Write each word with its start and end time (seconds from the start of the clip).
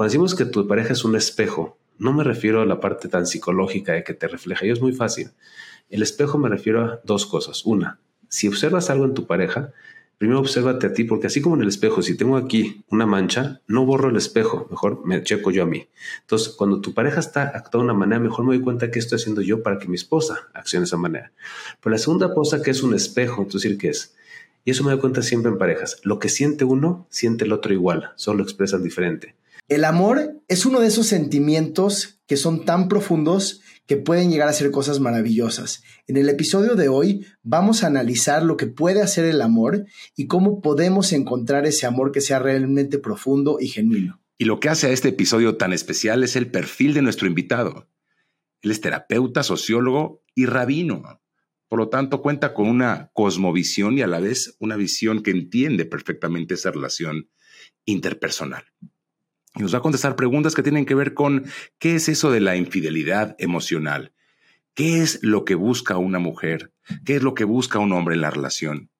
Cuando 0.00 0.12
decimos 0.12 0.34
que 0.34 0.46
tu 0.46 0.66
pareja 0.66 0.94
es 0.94 1.04
un 1.04 1.14
espejo, 1.14 1.76
no 1.98 2.14
me 2.14 2.24
refiero 2.24 2.62
a 2.62 2.64
la 2.64 2.80
parte 2.80 3.06
tan 3.06 3.26
psicológica 3.26 3.92
de 3.92 4.02
que 4.02 4.14
te 4.14 4.28
refleja, 4.28 4.64
y 4.64 4.70
es 4.70 4.80
muy 4.80 4.94
fácil. 4.94 5.32
El 5.90 6.00
espejo 6.00 6.38
me 6.38 6.48
refiero 6.48 6.82
a 6.82 7.00
dos 7.04 7.26
cosas. 7.26 7.66
Una, 7.66 8.00
si 8.26 8.48
observas 8.48 8.88
algo 8.88 9.04
en 9.04 9.12
tu 9.12 9.26
pareja, 9.26 9.74
primero 10.16 10.40
obsérvate 10.40 10.86
a 10.86 10.94
ti, 10.94 11.04
porque 11.04 11.26
así 11.26 11.42
como 11.42 11.56
en 11.56 11.60
el 11.60 11.68
espejo, 11.68 12.00
si 12.00 12.16
tengo 12.16 12.38
aquí 12.38 12.82
una 12.88 13.04
mancha, 13.04 13.60
no 13.66 13.84
borro 13.84 14.08
el 14.08 14.16
espejo, 14.16 14.66
mejor 14.70 15.04
me 15.04 15.22
checo 15.22 15.50
yo 15.50 15.64
a 15.64 15.66
mí. 15.66 15.86
Entonces, 16.22 16.54
cuando 16.56 16.80
tu 16.80 16.94
pareja 16.94 17.20
está 17.20 17.42
actuando 17.42 17.80
de 17.80 17.92
una 17.92 18.00
manera, 18.00 18.20
mejor 18.20 18.46
me 18.46 18.54
doy 18.54 18.64
cuenta 18.64 18.90
qué 18.90 19.00
estoy 19.00 19.16
haciendo 19.16 19.42
yo 19.42 19.62
para 19.62 19.78
que 19.78 19.86
mi 19.86 19.96
esposa 19.96 20.48
accione 20.54 20.84
de 20.84 20.86
esa 20.86 20.96
manera. 20.96 21.30
Pero 21.82 21.90
la 21.90 21.98
segunda 21.98 22.32
cosa 22.32 22.62
que 22.62 22.70
es 22.70 22.82
un 22.82 22.94
espejo, 22.94 23.42
entonces, 23.42 23.76
¿qué 23.76 23.90
es? 23.90 24.16
Y 24.64 24.70
eso 24.70 24.82
me 24.82 24.92
doy 24.92 25.00
cuenta 25.00 25.20
siempre 25.20 25.52
en 25.52 25.58
parejas. 25.58 26.00
Lo 26.04 26.18
que 26.18 26.30
siente 26.30 26.64
uno, 26.64 27.06
siente 27.10 27.44
el 27.44 27.52
otro 27.52 27.74
igual, 27.74 28.12
solo 28.16 28.42
expresan 28.42 28.82
diferente. 28.82 29.34
El 29.70 29.84
amor 29.84 30.42
es 30.48 30.66
uno 30.66 30.80
de 30.80 30.88
esos 30.88 31.06
sentimientos 31.06 32.20
que 32.26 32.36
son 32.36 32.64
tan 32.64 32.88
profundos 32.88 33.60
que 33.86 33.96
pueden 33.96 34.28
llegar 34.28 34.48
a 34.48 34.52
ser 34.52 34.72
cosas 34.72 34.98
maravillosas. 34.98 35.84
En 36.08 36.16
el 36.16 36.28
episodio 36.28 36.74
de 36.74 36.88
hoy 36.88 37.24
vamos 37.44 37.84
a 37.84 37.86
analizar 37.86 38.42
lo 38.42 38.56
que 38.56 38.66
puede 38.66 39.00
hacer 39.00 39.26
el 39.26 39.40
amor 39.40 39.86
y 40.16 40.26
cómo 40.26 40.60
podemos 40.60 41.12
encontrar 41.12 41.68
ese 41.68 41.86
amor 41.86 42.10
que 42.10 42.20
sea 42.20 42.40
realmente 42.40 42.98
profundo 42.98 43.58
y 43.60 43.68
genuino. 43.68 44.20
Y 44.38 44.46
lo 44.46 44.58
que 44.58 44.70
hace 44.70 44.88
a 44.88 44.90
este 44.90 45.10
episodio 45.10 45.56
tan 45.56 45.72
especial 45.72 46.24
es 46.24 46.34
el 46.34 46.50
perfil 46.50 46.92
de 46.92 47.02
nuestro 47.02 47.28
invitado. 47.28 47.88
Él 48.62 48.72
es 48.72 48.80
terapeuta, 48.80 49.44
sociólogo 49.44 50.24
y 50.34 50.46
rabino. 50.46 51.22
Por 51.68 51.78
lo 51.78 51.88
tanto, 51.90 52.22
cuenta 52.22 52.54
con 52.54 52.66
una 52.66 53.12
cosmovisión 53.12 53.96
y 53.98 54.02
a 54.02 54.08
la 54.08 54.18
vez 54.18 54.56
una 54.58 54.74
visión 54.74 55.22
que 55.22 55.30
entiende 55.30 55.84
perfectamente 55.84 56.54
esa 56.54 56.72
relación 56.72 57.30
interpersonal. 57.84 58.64
Y 59.56 59.62
nos 59.62 59.74
va 59.74 59.78
a 59.78 59.82
contestar 59.82 60.16
preguntas 60.16 60.54
que 60.54 60.62
tienen 60.62 60.86
que 60.86 60.94
ver 60.94 61.14
con 61.14 61.44
qué 61.78 61.96
es 61.96 62.08
eso 62.08 62.30
de 62.30 62.40
la 62.40 62.56
infidelidad 62.56 63.34
emocional, 63.38 64.12
qué 64.74 65.02
es 65.02 65.18
lo 65.22 65.44
que 65.44 65.54
busca 65.54 65.96
una 65.96 66.18
mujer, 66.18 66.72
qué 67.04 67.16
es 67.16 67.22
lo 67.22 67.34
que 67.34 67.44
busca 67.44 67.78
un 67.78 67.92
hombre 67.92 68.14
en 68.14 68.20
la 68.20 68.30
relación 68.30 68.90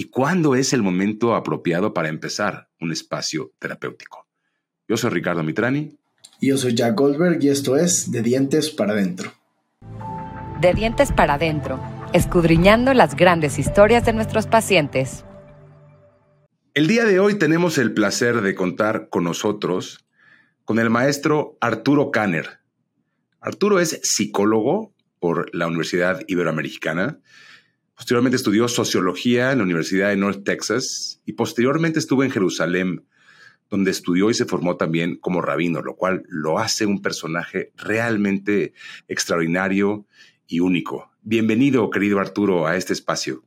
y 0.00 0.04
cuándo 0.04 0.54
es 0.54 0.72
el 0.72 0.82
momento 0.82 1.34
apropiado 1.34 1.92
para 1.92 2.08
empezar 2.08 2.70
un 2.80 2.90
espacio 2.90 3.52
terapéutico. 3.58 4.26
Yo 4.88 4.96
soy 4.96 5.10
Ricardo 5.10 5.42
Mitrani. 5.42 5.94
Y 6.40 6.48
yo 6.48 6.56
soy 6.56 6.74
Jack 6.74 6.96
Goldberg 6.96 7.44
y 7.44 7.50
esto 7.50 7.76
es 7.76 8.10
De 8.10 8.22
Dientes 8.22 8.70
para 8.70 8.94
Adentro. 8.94 9.34
De 10.58 10.72
Dientes 10.72 11.12
para 11.12 11.34
Adentro, 11.34 11.78
escudriñando 12.14 12.94
las 12.94 13.14
grandes 13.14 13.58
historias 13.58 14.06
de 14.06 14.14
nuestros 14.14 14.46
pacientes. 14.46 15.26
El 16.72 16.86
día 16.86 17.04
de 17.04 17.18
hoy 17.18 17.34
tenemos 17.34 17.78
el 17.78 17.92
placer 17.94 18.42
de 18.42 18.54
contar 18.54 19.08
con 19.08 19.24
nosotros 19.24 20.06
con 20.64 20.78
el 20.78 20.88
maestro 20.88 21.58
Arturo 21.60 22.12
Kanner. 22.12 22.60
Arturo 23.40 23.80
es 23.80 23.98
psicólogo 24.04 24.94
por 25.18 25.52
la 25.52 25.66
Universidad 25.66 26.22
Iberoamericana. 26.28 27.18
Posteriormente 27.96 28.36
estudió 28.36 28.68
sociología 28.68 29.50
en 29.50 29.58
la 29.58 29.64
Universidad 29.64 30.10
de 30.10 30.16
North 30.16 30.44
Texas 30.44 31.20
y 31.26 31.32
posteriormente 31.32 31.98
estuvo 31.98 32.22
en 32.22 32.30
Jerusalén, 32.30 33.04
donde 33.68 33.90
estudió 33.90 34.30
y 34.30 34.34
se 34.34 34.44
formó 34.44 34.76
también 34.76 35.16
como 35.16 35.42
rabino, 35.42 35.82
lo 35.82 35.96
cual 35.96 36.22
lo 36.28 36.60
hace 36.60 36.86
un 36.86 37.02
personaje 37.02 37.72
realmente 37.78 38.74
extraordinario 39.08 40.06
y 40.46 40.60
único. 40.60 41.10
Bienvenido, 41.22 41.90
querido 41.90 42.20
Arturo, 42.20 42.68
a 42.68 42.76
este 42.76 42.92
espacio. 42.92 43.42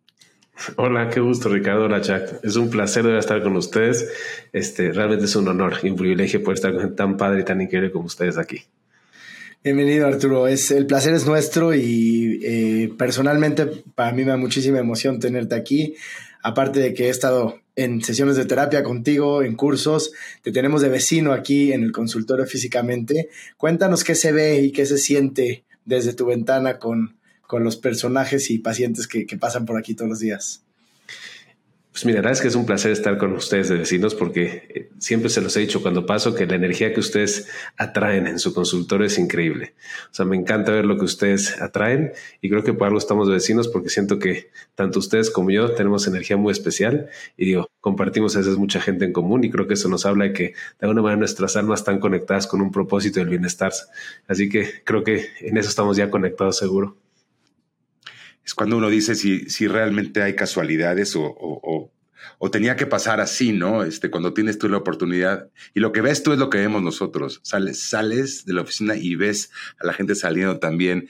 Hola, 0.76 1.10
qué 1.10 1.20
gusto, 1.20 1.50
Ricardo. 1.50 1.86
Hola, 1.86 2.02
Jack. 2.02 2.40
Es 2.44 2.56
un 2.56 2.70
placer 2.70 3.06
estar 3.08 3.42
con 3.42 3.56
ustedes. 3.56 4.08
Este, 4.52 4.92
realmente 4.92 5.26
es 5.26 5.36
un 5.36 5.48
honor 5.48 5.74
y 5.82 5.90
un 5.90 5.96
privilegio 5.96 6.44
poder 6.44 6.56
estar 6.56 6.74
con 6.74 6.96
tan 6.96 7.18
padre 7.18 7.42
y 7.42 7.44
tan 7.44 7.60
increíble 7.60 7.92
como 7.92 8.06
ustedes 8.06 8.38
aquí. 8.38 8.64
Bienvenido, 9.64 10.08
Arturo. 10.08 10.48
Es, 10.48 10.72
el 10.72 10.86
placer 10.86 11.16
es 11.16 11.26
nuestro 11.26 11.74
y 11.74 12.40
eh, 12.44 12.94
personalmente 12.98 13.66
para 13.96 14.12
mí 14.12 14.24
me 14.24 14.32
da 14.32 14.38
muchísima 14.38 14.78
emoción 14.80 15.20
tenerte 15.20 15.56
aquí. 15.56 15.96
Aparte 16.44 16.80
de 16.80 16.94
que 16.94 17.08
he 17.08 17.10
estado 17.10 17.60
en 17.76 18.04
sesiones 18.04 18.36
de 18.36 18.46
terapia 18.46 18.84
contigo, 18.84 19.42
en 19.42 19.56
cursos, 19.56 20.12
te 20.44 20.52
tenemos 20.52 20.82
de 20.82 20.90
vecino 20.90 21.34
aquí 21.34 21.74
en 21.74 21.84
el 21.84 21.92
consultorio 21.92 22.46
físicamente. 22.46 23.30
Cuéntanos 23.58 24.04
qué 24.04 24.14
se 24.14 24.32
ve 24.32 24.60
y 24.60 24.72
qué 24.72 24.86
se 24.86 24.98
siente 24.98 25.64
desde 25.86 26.14
tu 26.14 26.26
ventana 26.26 26.78
con, 26.78 27.16
con 27.48 27.64
los 27.64 27.78
personajes 27.78 28.50
y 28.50 28.60
pacientes 28.60 29.08
que, 29.08 29.26
pasan 29.38 29.66
por 29.66 29.78
aquí 29.78 29.94
todos 29.94 30.10
los 30.10 30.20
días. 30.20 30.64
Pues 31.92 32.06
mira, 32.08 32.16
la 32.16 32.22
verdad 32.22 32.32
es 32.32 32.42
que 32.42 32.48
es 32.48 32.56
un 32.56 32.66
placer 32.66 32.92
estar 32.92 33.20
con 33.20 33.34
ustedes 33.34 33.70
de 33.70 33.78
vecinos 33.78 34.16
porque 34.16 34.64
eh, 34.74 34.90
siempre 34.98 35.30
se 35.30 35.42
los 35.42 35.56
he 35.56 35.60
dicho 35.60 35.84
cuando 35.84 36.08
paso 36.08 36.34
que 36.34 36.48
la 36.48 36.56
energía 36.56 36.92
que 36.92 37.00
ustedes 37.00 37.48
atraen 37.78 38.26
en 38.26 38.40
su 38.40 38.56
consultorio 38.56 39.06
es 39.06 39.20
increíble. 39.20 39.76
O 40.10 40.14
sea, 40.16 40.26
me 40.26 40.36
encanta 40.36 40.72
ver 40.72 40.86
lo 40.86 40.98
que 40.98 41.06
ustedes 41.06 41.62
atraen 41.62 42.14
y 42.42 42.50
creo 42.50 42.64
que 42.64 42.74
por 42.74 42.88
algo 42.88 42.98
estamos 42.98 43.28
de 43.28 43.36
vecinos 43.36 43.68
porque 43.68 43.90
siento 43.90 44.18
que 44.18 44.50
tanto 44.74 44.98
ustedes 44.98 45.30
como 45.30 45.52
yo 45.52 45.74
tenemos 45.74 46.08
energía 46.08 46.36
muy 46.36 46.52
especial 46.52 47.10
y 47.38 47.46
digo, 47.46 47.70
compartimos 47.80 48.36
a 48.36 48.40
veces 48.40 48.58
mucha 48.58 48.82
gente 48.82 49.06
en 49.06 49.14
común 49.14 49.44
y 49.44 49.52
creo 49.52 49.68
que 49.68 49.76
eso 49.76 49.88
nos 49.88 50.08
habla 50.08 50.26
de 50.26 50.34
que 50.34 50.44
de 50.44 50.54
alguna 50.82 51.04
manera 51.04 51.20
nuestras 51.20 51.56
almas 51.58 51.82
están 51.82 52.00
conectadas 52.00 52.48
con 52.48 52.60
un 52.62 52.72
propósito 52.72 53.20
del 53.20 53.30
bienestar. 53.30 53.72
Así 54.28 54.50
que 54.50 54.82
creo 54.84 55.04
que 55.04 55.28
en 55.42 55.58
eso 55.58 55.70
estamos 55.70 55.96
ya 55.96 56.10
conectados 56.10 56.58
seguro 56.58 56.98
es 58.46 58.54
cuando 58.54 58.78
uno 58.78 58.90
dice 58.90 59.16
si, 59.16 59.50
si 59.50 59.68
realmente 59.68 60.22
hay 60.22 60.36
casualidades 60.36 61.14
o, 61.16 61.90
tenía 62.52 62.76
que 62.76 62.86
pasar 62.86 63.22
así, 63.22 63.54
¿no? 63.54 63.84
Este, 63.84 64.12
cuando 64.12 64.34
tienes 64.34 64.60
tú 64.60 64.68
la 64.68 64.78
oportunidad 64.78 65.50
y 65.74 65.80
lo 65.80 65.92
que 65.92 66.02
ves 66.02 66.24
tú 66.24 66.34
es 66.34 66.40
lo 66.40 66.50
que 66.50 66.60
vemos 66.60 66.84
nosotros. 66.84 67.40
Sales, 67.42 67.80
sales 67.80 68.46
de 68.46 68.54
la 68.54 68.62
oficina 68.62 68.96
y 68.96 69.16
ves 69.16 69.50
a 69.80 69.88
la 69.88 69.94
gente 69.94 70.14
saliendo 70.14 70.60
también 70.60 71.08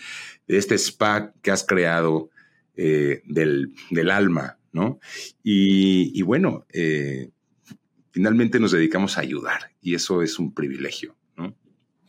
de 0.47 0.57
este 0.57 0.75
spa 0.75 1.33
que 1.41 1.51
has 1.51 1.65
creado 1.65 2.29
eh, 2.75 3.23
del, 3.25 3.73
alma, 4.11 4.57
¿no? 4.71 4.99
Y, 5.43 6.21
bueno, 6.21 6.65
eh, 6.71 7.29
finalmente 8.11 8.59
nos 8.59 8.71
dedicamos 8.71 9.17
a 9.17 9.21
ayudar 9.21 9.71
y 9.81 9.95
eso 9.95 10.21
es 10.21 10.39
un 10.39 10.53
privilegio, 10.53 11.15
¿no? 11.35 11.55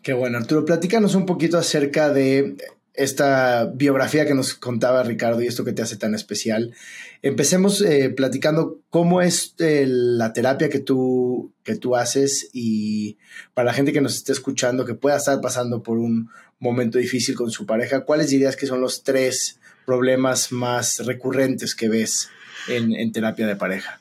Qué 0.02 0.12
bueno, 0.12 0.38
Arturo, 0.38 0.64
platícanos 0.64 1.14
un 1.14 1.26
poquito 1.26 1.58
acerca 1.58 2.12
de 2.12 2.56
esta 2.94 3.66
biografía 3.74 4.24
que 4.24 4.34
nos 4.34 4.54
contaba 4.54 5.02
Ricardo 5.02 5.42
y 5.42 5.48
esto 5.48 5.64
que 5.64 5.72
te 5.72 5.82
hace 5.82 5.96
tan 5.96 6.14
especial. 6.14 6.74
Empecemos 7.22 7.80
eh, 7.80 8.10
platicando 8.10 8.78
cómo 8.88 9.20
es 9.20 9.54
eh, 9.58 9.84
la 9.86 10.32
terapia 10.32 10.68
que 10.68 10.78
tú, 10.78 11.52
que 11.64 11.74
tú 11.74 11.96
haces 11.96 12.50
y 12.52 13.18
para 13.52 13.66
la 13.66 13.74
gente 13.74 13.92
que 13.92 14.00
nos 14.00 14.14
esté 14.14 14.32
escuchando, 14.32 14.84
que 14.84 14.94
pueda 14.94 15.16
estar 15.16 15.40
pasando 15.40 15.82
por 15.82 15.98
un 15.98 16.30
momento 16.60 16.98
difícil 16.98 17.34
con 17.34 17.50
su 17.50 17.66
pareja, 17.66 18.04
¿cuáles 18.04 18.30
dirías 18.30 18.56
que 18.56 18.66
son 18.66 18.80
los 18.80 19.02
tres 19.02 19.58
problemas 19.86 20.52
más 20.52 21.04
recurrentes 21.04 21.74
que 21.74 21.88
ves 21.88 22.30
en, 22.68 23.12
terapia 23.12 23.46
de 23.46 23.56
pareja? 23.56 24.00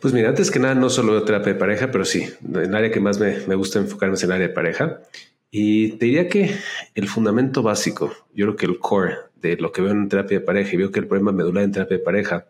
Pues 0.00 0.14
mira, 0.14 0.30
antes 0.30 0.50
que 0.50 0.58
nada, 0.58 0.74
no 0.74 0.88
solo 0.88 1.22
terapia 1.24 1.52
de 1.52 1.58
pareja, 1.58 1.90
pero 1.90 2.06
sí, 2.06 2.26
el 2.54 2.74
área 2.74 2.90
que 2.90 3.00
más 3.00 3.20
me, 3.20 3.46
me 3.46 3.54
gusta 3.54 3.78
enfocarme 3.78 4.14
es 4.14 4.22
el 4.22 4.32
área 4.32 4.48
de 4.48 4.54
pareja. 4.54 5.02
Y 5.50 5.92
te 5.92 6.06
diría 6.06 6.28
que 6.28 6.54
el 6.94 7.08
fundamento 7.08 7.62
básico, 7.62 8.12
yo 8.32 8.46
creo 8.46 8.56
que 8.56 8.66
el 8.66 8.78
core 8.78 9.16
de 9.40 9.56
lo 9.56 9.72
que 9.72 9.82
veo 9.82 9.90
en 9.90 10.08
terapia 10.08 10.38
de 10.38 10.44
pareja 10.44 10.74
y 10.74 10.76
veo 10.76 10.92
que 10.92 11.00
el 11.00 11.08
problema 11.08 11.32
medular 11.32 11.64
en 11.64 11.72
terapia 11.72 11.98
de 11.98 12.04
pareja 12.04 12.46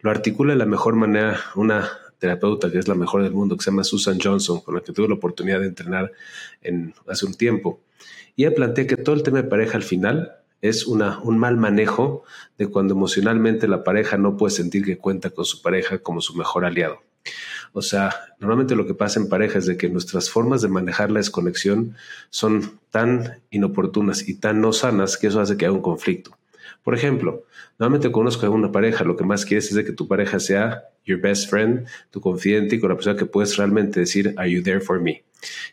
lo 0.00 0.10
articula 0.10 0.52
de 0.52 0.58
la 0.58 0.66
mejor 0.66 0.94
manera 0.94 1.40
una 1.54 1.88
terapeuta 2.18 2.70
que 2.70 2.78
es 2.78 2.86
la 2.86 2.94
mejor 2.94 3.22
del 3.22 3.32
mundo, 3.32 3.56
que 3.56 3.64
se 3.64 3.70
llama 3.70 3.84
Susan 3.84 4.18
Johnson, 4.22 4.60
con 4.60 4.74
la 4.74 4.82
que 4.82 4.92
tuve 4.92 5.08
la 5.08 5.14
oportunidad 5.14 5.60
de 5.60 5.68
entrenar 5.68 6.12
en, 6.60 6.94
hace 7.08 7.24
un 7.24 7.34
tiempo. 7.34 7.80
Y 8.36 8.44
ella 8.44 8.54
plantea 8.54 8.86
que 8.86 8.96
todo 8.96 9.14
el 9.14 9.22
tema 9.22 9.40
de 9.40 9.48
pareja 9.48 9.78
al 9.78 9.82
final 9.82 10.36
es 10.60 10.86
una, 10.86 11.20
un 11.20 11.38
mal 11.38 11.56
manejo 11.56 12.24
de 12.58 12.66
cuando 12.66 12.94
emocionalmente 12.94 13.68
la 13.68 13.84
pareja 13.84 14.18
no 14.18 14.36
puede 14.36 14.54
sentir 14.54 14.84
que 14.84 14.98
cuenta 14.98 15.30
con 15.30 15.44
su 15.44 15.62
pareja 15.62 15.98
como 15.98 16.20
su 16.20 16.34
mejor 16.34 16.64
aliado. 16.64 17.00
O 17.76 17.82
sea, 17.82 18.14
normalmente 18.38 18.76
lo 18.76 18.86
que 18.86 18.94
pasa 18.94 19.18
en 19.18 19.28
pareja 19.28 19.58
es 19.58 19.66
de 19.66 19.76
que 19.76 19.88
nuestras 19.88 20.30
formas 20.30 20.62
de 20.62 20.68
manejar 20.68 21.10
la 21.10 21.18
desconexión 21.18 21.96
son 22.30 22.78
tan 22.90 23.42
inoportunas 23.50 24.28
y 24.28 24.34
tan 24.34 24.60
no 24.60 24.72
sanas 24.72 25.18
que 25.18 25.26
eso 25.26 25.40
hace 25.40 25.56
que 25.56 25.66
haya 25.66 25.72
un 25.72 25.82
conflicto. 25.82 26.38
Por 26.84 26.94
ejemplo, 26.94 27.42
normalmente 27.76 28.12
conozco 28.12 28.46
a 28.46 28.50
una 28.50 28.70
pareja, 28.70 29.02
lo 29.02 29.16
que 29.16 29.24
más 29.24 29.44
quieres 29.44 29.70
es 29.70 29.74
de 29.74 29.84
que 29.84 29.90
tu 29.90 30.06
pareja 30.06 30.38
sea 30.38 30.84
your 31.04 31.20
best 31.20 31.50
friend, 31.50 31.86
tu 32.12 32.20
confidente 32.20 32.76
y 32.76 32.80
con 32.80 32.90
la 32.90 32.94
persona 32.94 33.16
que 33.16 33.26
puedes 33.26 33.56
realmente 33.56 33.98
decir, 33.98 34.34
are 34.36 34.48
you 34.48 34.62
there 34.62 34.80
for 34.80 35.00
me? 35.00 35.24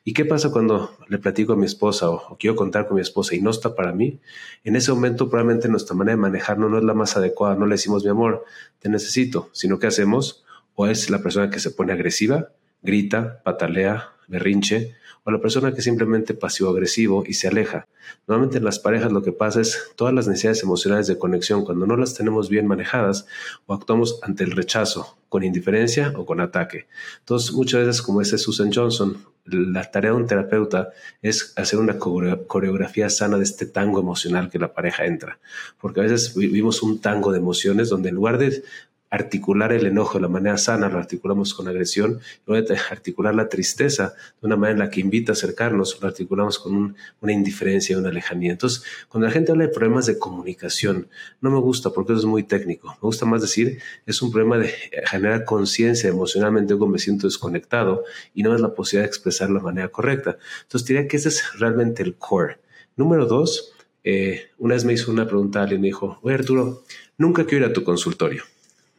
¿Y 0.03 0.13
qué 0.13 0.25
pasa 0.25 0.49
cuando 0.49 0.97
le 1.07 1.19
platico 1.19 1.53
a 1.53 1.55
mi 1.55 1.67
esposa 1.67 2.09
o, 2.09 2.35
quiero 2.39 2.55
contar 2.55 2.87
con 2.87 2.95
mi 2.95 3.01
esposa 3.01 3.35
y 3.35 3.41
no 3.41 3.51
está 3.51 3.75
para 3.75 3.91
mí? 3.91 4.19
En 4.63 4.75
ese 4.75 4.91
momento 4.91 5.29
probablemente 5.29 5.69
nuestra 5.69 5.95
manera 5.95 6.15
de 6.15 6.21
manejarlo 6.21 6.67
no 6.67 6.79
es 6.79 6.83
la 6.83 6.95
más 6.95 7.15
adecuada, 7.15 7.55
no 7.55 7.67
le 7.67 7.75
decimos 7.75 8.03
mi 8.03 8.09
amor, 8.09 8.43
te 8.79 8.89
necesito, 8.89 9.49
sino 9.51 9.77
que 9.77 9.85
hacemos 9.85 10.43
o 10.81 10.87
es 10.87 11.11
la 11.11 11.21
persona 11.21 11.51
que 11.51 11.59
se 11.59 11.69
pone 11.69 11.93
agresiva 11.93 12.49
grita, 12.81 13.41
patalea, 13.43 14.13
berrinche, 14.27 14.95
o 15.23 15.29
la 15.29 15.39
persona 15.39 15.71
que 15.71 15.83
simplemente 15.83 16.33
pasivo-agresivo 16.33 17.23
y 17.27 17.33
se 17.33 17.47
aleja. 17.47 17.87
Normalmente 18.25 18.57
en 18.57 18.63
las 18.63 18.79
parejas 18.79 19.11
lo 19.11 19.21
que 19.21 19.31
pasa 19.31 19.61
es 19.61 19.91
todas 19.95 20.15
las 20.15 20.27
necesidades 20.27 20.63
emocionales 20.63 21.05
de 21.05 21.19
conexión, 21.19 21.63
cuando 21.63 21.85
no 21.85 21.95
las 21.95 22.15
tenemos 22.15 22.49
bien 22.49 22.65
manejadas 22.65 23.27
o 23.67 23.73
actuamos 23.75 24.19
ante 24.23 24.43
el 24.43 24.51
rechazo, 24.51 25.19
con 25.29 25.43
indiferencia 25.43 26.11
o 26.15 26.25
con 26.25 26.41
ataque. 26.41 26.87
Entonces, 27.19 27.51
muchas 27.53 27.85
veces, 27.85 28.01
como 28.01 28.21
dice 28.21 28.39
Susan 28.39 28.71
Johnson, 28.73 29.23
la 29.45 29.89
tarea 29.91 30.11
de 30.11 30.17
un 30.17 30.25
terapeuta 30.25 30.89
es 31.21 31.53
hacer 31.55 31.77
una 31.79 31.99
coreografía 31.99 33.09
sana 33.09 33.37
de 33.37 33.43
este 33.43 33.67
tango 33.67 33.99
emocional 33.99 34.49
que 34.49 34.59
la 34.59 34.73
pareja 34.73 35.05
entra. 35.05 35.39
Porque 35.79 35.99
a 35.99 36.03
veces 36.03 36.35
vivimos 36.35 36.81
un 36.81 36.99
tango 36.99 37.31
de 37.31 37.37
emociones 37.37 37.89
donde 37.89 38.09
en 38.09 38.15
lugar 38.15 38.39
de 38.39 38.63
articular 39.11 39.73
el 39.73 39.85
enojo 39.85 40.17
de 40.17 40.21
la 40.21 40.29
manera 40.29 40.57
sana, 40.57 40.87
lo 40.87 40.97
articulamos 40.97 41.53
con 41.53 41.67
agresión, 41.67 42.21
luego 42.47 42.73
articular 42.89 43.35
la 43.35 43.49
tristeza 43.49 44.13
de 44.41 44.47
una 44.47 44.55
manera 44.55 44.71
en 44.71 44.79
la 44.79 44.89
que 44.89 45.01
invita 45.01 45.33
a 45.33 45.33
acercarnos, 45.33 45.99
lo 46.01 46.07
articulamos 46.07 46.57
con 46.57 46.95
una 47.19 47.31
indiferencia, 47.33 47.97
una 47.97 48.09
lejanía. 48.09 48.53
Entonces, 48.53 48.83
cuando 49.09 49.27
la 49.27 49.33
gente 49.33 49.51
habla 49.51 49.67
de 49.67 49.73
problemas 49.73 50.05
de 50.05 50.17
comunicación, 50.17 51.09
no 51.41 51.51
me 51.51 51.59
gusta 51.59 51.89
porque 51.89 52.13
eso 52.13 52.21
es 52.21 52.25
muy 52.25 52.43
técnico. 52.43 52.87
Me 52.87 53.01
gusta 53.01 53.25
más 53.25 53.41
decir, 53.41 53.79
es 54.05 54.21
un 54.21 54.31
problema 54.31 54.57
de 54.57 54.73
generar 55.05 55.43
conciencia 55.43 56.09
emocionalmente, 56.09 56.77
como 56.77 56.93
me 56.93 56.99
siento 56.99 57.27
desconectado 57.27 58.05
y 58.33 58.43
no 58.43 58.55
es 58.55 58.61
la 58.61 58.73
posibilidad 58.73 59.03
de 59.03 59.09
expresar 59.09 59.49
la 59.49 59.59
manera 59.59 59.89
correcta. 59.89 60.37
Entonces, 60.63 60.87
diría 60.87 61.09
que 61.09 61.17
ese 61.17 61.29
es 61.29 61.59
realmente 61.59 62.01
el 62.01 62.15
core. 62.15 62.59
Número 62.95 63.25
dos, 63.25 63.73
eh, 64.05 64.51
una 64.57 64.75
vez 64.75 64.85
me 64.85 64.93
hizo 64.93 65.11
una 65.11 65.27
pregunta 65.27 65.61
alguien 65.61 65.81
me 65.81 65.87
dijo, 65.87 66.17
oye 66.21 66.35
Arturo, 66.35 66.83
nunca 67.17 67.45
quiero 67.45 67.65
ir 67.65 67.71
a 67.71 67.73
tu 67.73 67.83
consultorio. 67.83 68.43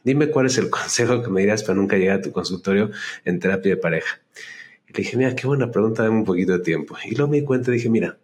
Dime 0.03 0.29
cuál 0.29 0.47
es 0.47 0.57
el 0.57 0.69
consejo 0.71 1.23
que 1.23 1.29
me 1.29 1.41
dirás 1.41 1.63
para 1.63 1.75
nunca 1.75 1.97
llegar 1.97 2.19
a 2.19 2.21
tu 2.21 2.31
consultorio 2.31 2.91
en 3.25 3.39
terapia 3.39 3.75
de 3.75 3.77
pareja. 3.77 4.21
Y 4.87 4.93
le 4.93 4.97
dije, 4.97 5.17
mira, 5.17 5.35
qué 5.35 5.47
buena 5.47 5.71
pregunta, 5.71 6.03
dame 6.03 6.17
un 6.17 6.25
poquito 6.25 6.53
de 6.53 6.59
tiempo. 6.59 6.95
Y 7.05 7.15
luego 7.15 7.31
me 7.31 7.39
di 7.39 7.43
cuenta 7.45 7.71
y 7.71 7.75
dije, 7.75 7.89
mira, 7.89 8.17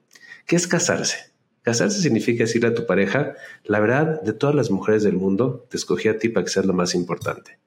¿qué 0.46 0.56
es 0.56 0.68
casarse? 0.68 1.18
Casarse 1.62 2.02
significa 2.02 2.44
decirle 2.44 2.70
a 2.70 2.74
tu 2.74 2.86
pareja, 2.86 3.36
la 3.64 3.80
verdad, 3.80 4.22
de 4.22 4.34
todas 4.34 4.56
las 4.56 4.72
mujeres 4.72 5.04
del 5.04 5.14
mundo, 5.14 5.66
te 5.70 5.78
escogí 5.78 6.08
a 6.08 6.18
ti 6.18 6.30
para 6.30 6.46
que 6.46 6.52
seas 6.52 6.66
lo 6.66 6.74
más 6.74 6.96
importante. 6.96 7.60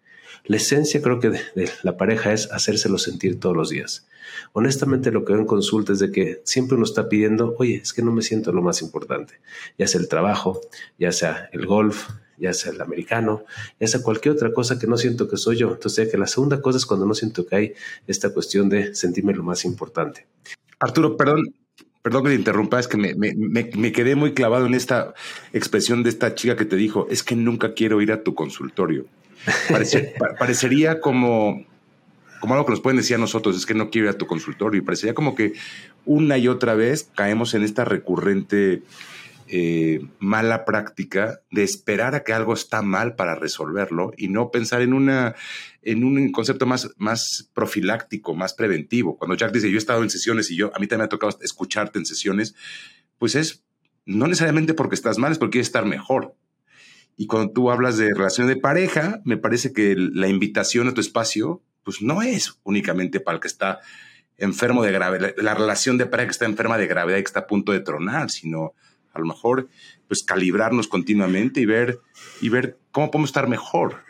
La 0.45 0.57
esencia 0.57 1.01
creo 1.01 1.21
que 1.21 1.31
de, 1.31 1.71
la 1.83 1.97
pareja 1.97 2.33
es 2.33 2.51
hacérselo 2.51 2.99
sentir 2.99 3.39
todos 3.39 3.57
los 3.57 3.71
días. 3.71 4.09
Honestamente 4.53 5.13
lo 5.13 5.25
que 5.25 5.33
veo 5.33 5.43
en 5.43 5.47
consulta 5.47 5.93
es 5.93 6.01
de 6.01 6.11
que 6.11 6.41
siempre 6.45 6.75
uno 6.77 6.85
está 6.85 7.09
pidiendo, 7.09 7.55
oye, 7.59 7.77
es 7.77 7.93
que 7.93 8.03
no 8.03 8.13
me 8.13 8.23
siento 8.23 8.53
lo 8.53 8.63
más 8.63 8.83
importante, 8.83 9.35
ya 9.79 9.87
sea 9.87 10.01
el 10.01 10.09
trabajo, 10.09 10.61
ya 10.99 11.13
sea 11.13 11.49
el 11.53 11.67
golf, 11.67 12.09
ya 12.43 12.53
sea 12.53 12.73
el 12.73 12.81
americano, 12.81 13.45
ya 13.79 13.87
sea 13.87 14.03
cualquier 14.03 14.35
otra 14.35 14.53
cosa 14.53 14.79
que 14.79 14.89
no 14.89 14.97
siento 14.97 15.29
que 15.29 15.37
soy 15.37 15.59
yo. 15.59 15.73
Entonces, 15.73 16.11
que 16.11 16.19
la 16.19 16.27
segunda 16.27 16.61
cosa 16.61 16.77
es 16.77 16.87
cuando 16.87 17.07
no 17.07 17.15
siento 17.15 17.47
que 17.47 17.57
hay 17.57 17.75
esta 18.09 18.31
cuestión 18.35 18.69
de 18.69 18.95
sentirme 18.97 19.33
lo 19.33 19.45
más 19.45 19.65
importante. 19.65 20.27
Arturo, 20.81 21.17
perdón, 21.17 21.55
perdón 22.03 22.25
que 22.25 22.31
te 22.31 22.35
interrumpa, 22.35 22.81
es 22.81 22.89
que 22.89 22.97
me, 22.97 23.15
me, 23.15 23.33
me, 23.35 23.93
quedé 23.93 24.17
muy 24.17 24.35
clavado 24.35 24.67
en 24.67 24.75
esta 24.75 25.15
expresión 25.53 26.03
de 26.03 26.11
esta 26.11 26.35
chica 26.35 26.57
que 26.57 26.65
te 26.65 26.75
dijo, 26.75 27.07
es 27.11 27.23
que 27.23 27.37
nunca 27.37 27.75
quiero 27.75 28.03
ir 28.03 28.11
a 28.11 28.25
tu 28.25 28.35
consultorio. 28.35 29.07
parecería 30.39 31.01
como, 31.01 31.65
como 32.41 32.55
algo 32.55 32.67
que 32.67 32.73
nos 32.73 32.81
pueden 32.81 32.97
decir 32.97 33.15
a 33.15 33.21
nosotros, 33.21 33.57
es 33.57 33.67
que 33.67 33.75
no 33.75 33.89
quiero 33.91 34.09
ir 34.09 34.15
a 34.15 34.19
tu 34.19 34.27
consultorio. 34.27 34.81
Y 34.81 34.85
parecería 34.85 35.15
como 35.15 35.37
que 35.37 35.53
una 36.05 36.39
y 36.39 36.49
otra 36.49 36.75
vez 36.75 37.09
caemos 37.15 37.55
en 37.55 37.63
esta 37.63 37.85
recurrente 37.85 38.83
eh, 39.55 40.01
mala 40.19 40.65
práctica 40.65 41.43
de 41.51 41.63
esperar 41.63 42.15
a 42.15 42.25
que 42.25 42.33
algo 42.33 42.55
está 42.55 42.81
mal 42.81 43.17
para 43.17 43.35
resolverlo 43.35 44.15
y 44.17 44.29
no 44.29 44.51
pensar 44.51 44.81
en, 44.81 44.95
una, 44.95 45.35
en 45.83 46.05
un 46.05 46.33
concepto 46.33 46.65
más, 46.65 46.89
más 46.97 47.51
profiláctico, 47.53 48.35
más 48.35 48.55
preventivo. 48.55 49.19
Cuando 49.19 49.37
Jack 49.37 49.53
dice, 49.53 49.71
yo 49.71 49.75
he 49.75 49.79
estado 49.79 50.03
en 50.03 50.09
sesiones 50.09 50.51
y 50.51 50.57
yo, 50.57 50.75
a 50.75 50.79
mí 50.79 50.87
también 50.87 51.01
me 51.01 51.05
ha 51.05 51.09
tocado 51.11 51.39
escucharte 51.43 51.99
en 51.99 52.07
sesiones, 52.07 52.55
pues 53.19 53.35
es 53.35 53.63
no 54.07 54.27
necesariamente 54.27 54.73
porque 54.73 54.95
estás 54.95 55.19
mal, 55.19 55.33
es 55.33 55.39
porque 55.39 55.57
quieres 55.57 55.67
estar 55.67 55.85
mejor. 55.85 56.35
Y 57.19 57.27
cuando 57.27 57.53
tú 57.53 57.71
hablas 57.71 57.99
de 57.99 58.09
relación 58.15 58.47
de 58.47 58.57
pareja, 58.57 59.21
me 59.27 59.37
parece 59.37 59.75
que 59.75 59.95
la 59.97 60.29
invitación 60.29 60.89
a 60.89 60.95
tu 60.95 61.03
espacio, 61.03 61.63
pues 61.83 62.01
no 62.01 62.23
es 62.23 62.59
únicamente 62.63 63.21
para 63.21 63.35
el 63.35 63.43
que 63.43 63.49
está 63.49 63.81
enfermo 64.39 64.83
de 64.83 64.93
gravedad, 64.93 65.35
la 65.37 65.53
relación 65.53 65.99
de 65.99 66.07
pareja 66.07 66.29
que 66.29 66.33
está 66.33 66.47
enferma 66.47 66.79
de 66.79 66.87
gravedad 66.87 67.19
y 67.19 67.23
que 67.23 67.27
está 67.27 67.41
a 67.41 67.47
punto 67.47 67.73
de 67.73 67.81
tronar, 67.81 68.31
sino 68.31 68.73
a 69.13 69.19
lo 69.19 69.27
mejor, 69.27 69.69
pues 70.09 70.23
calibrarnos 70.23 70.89
continuamente 70.89 71.61
y 71.61 71.67
ver, 71.67 72.01
y 72.41 72.49
ver 72.49 72.79
cómo 72.91 73.11
podemos 73.11 73.31
estar 73.31 73.49
mejor. 73.49 74.05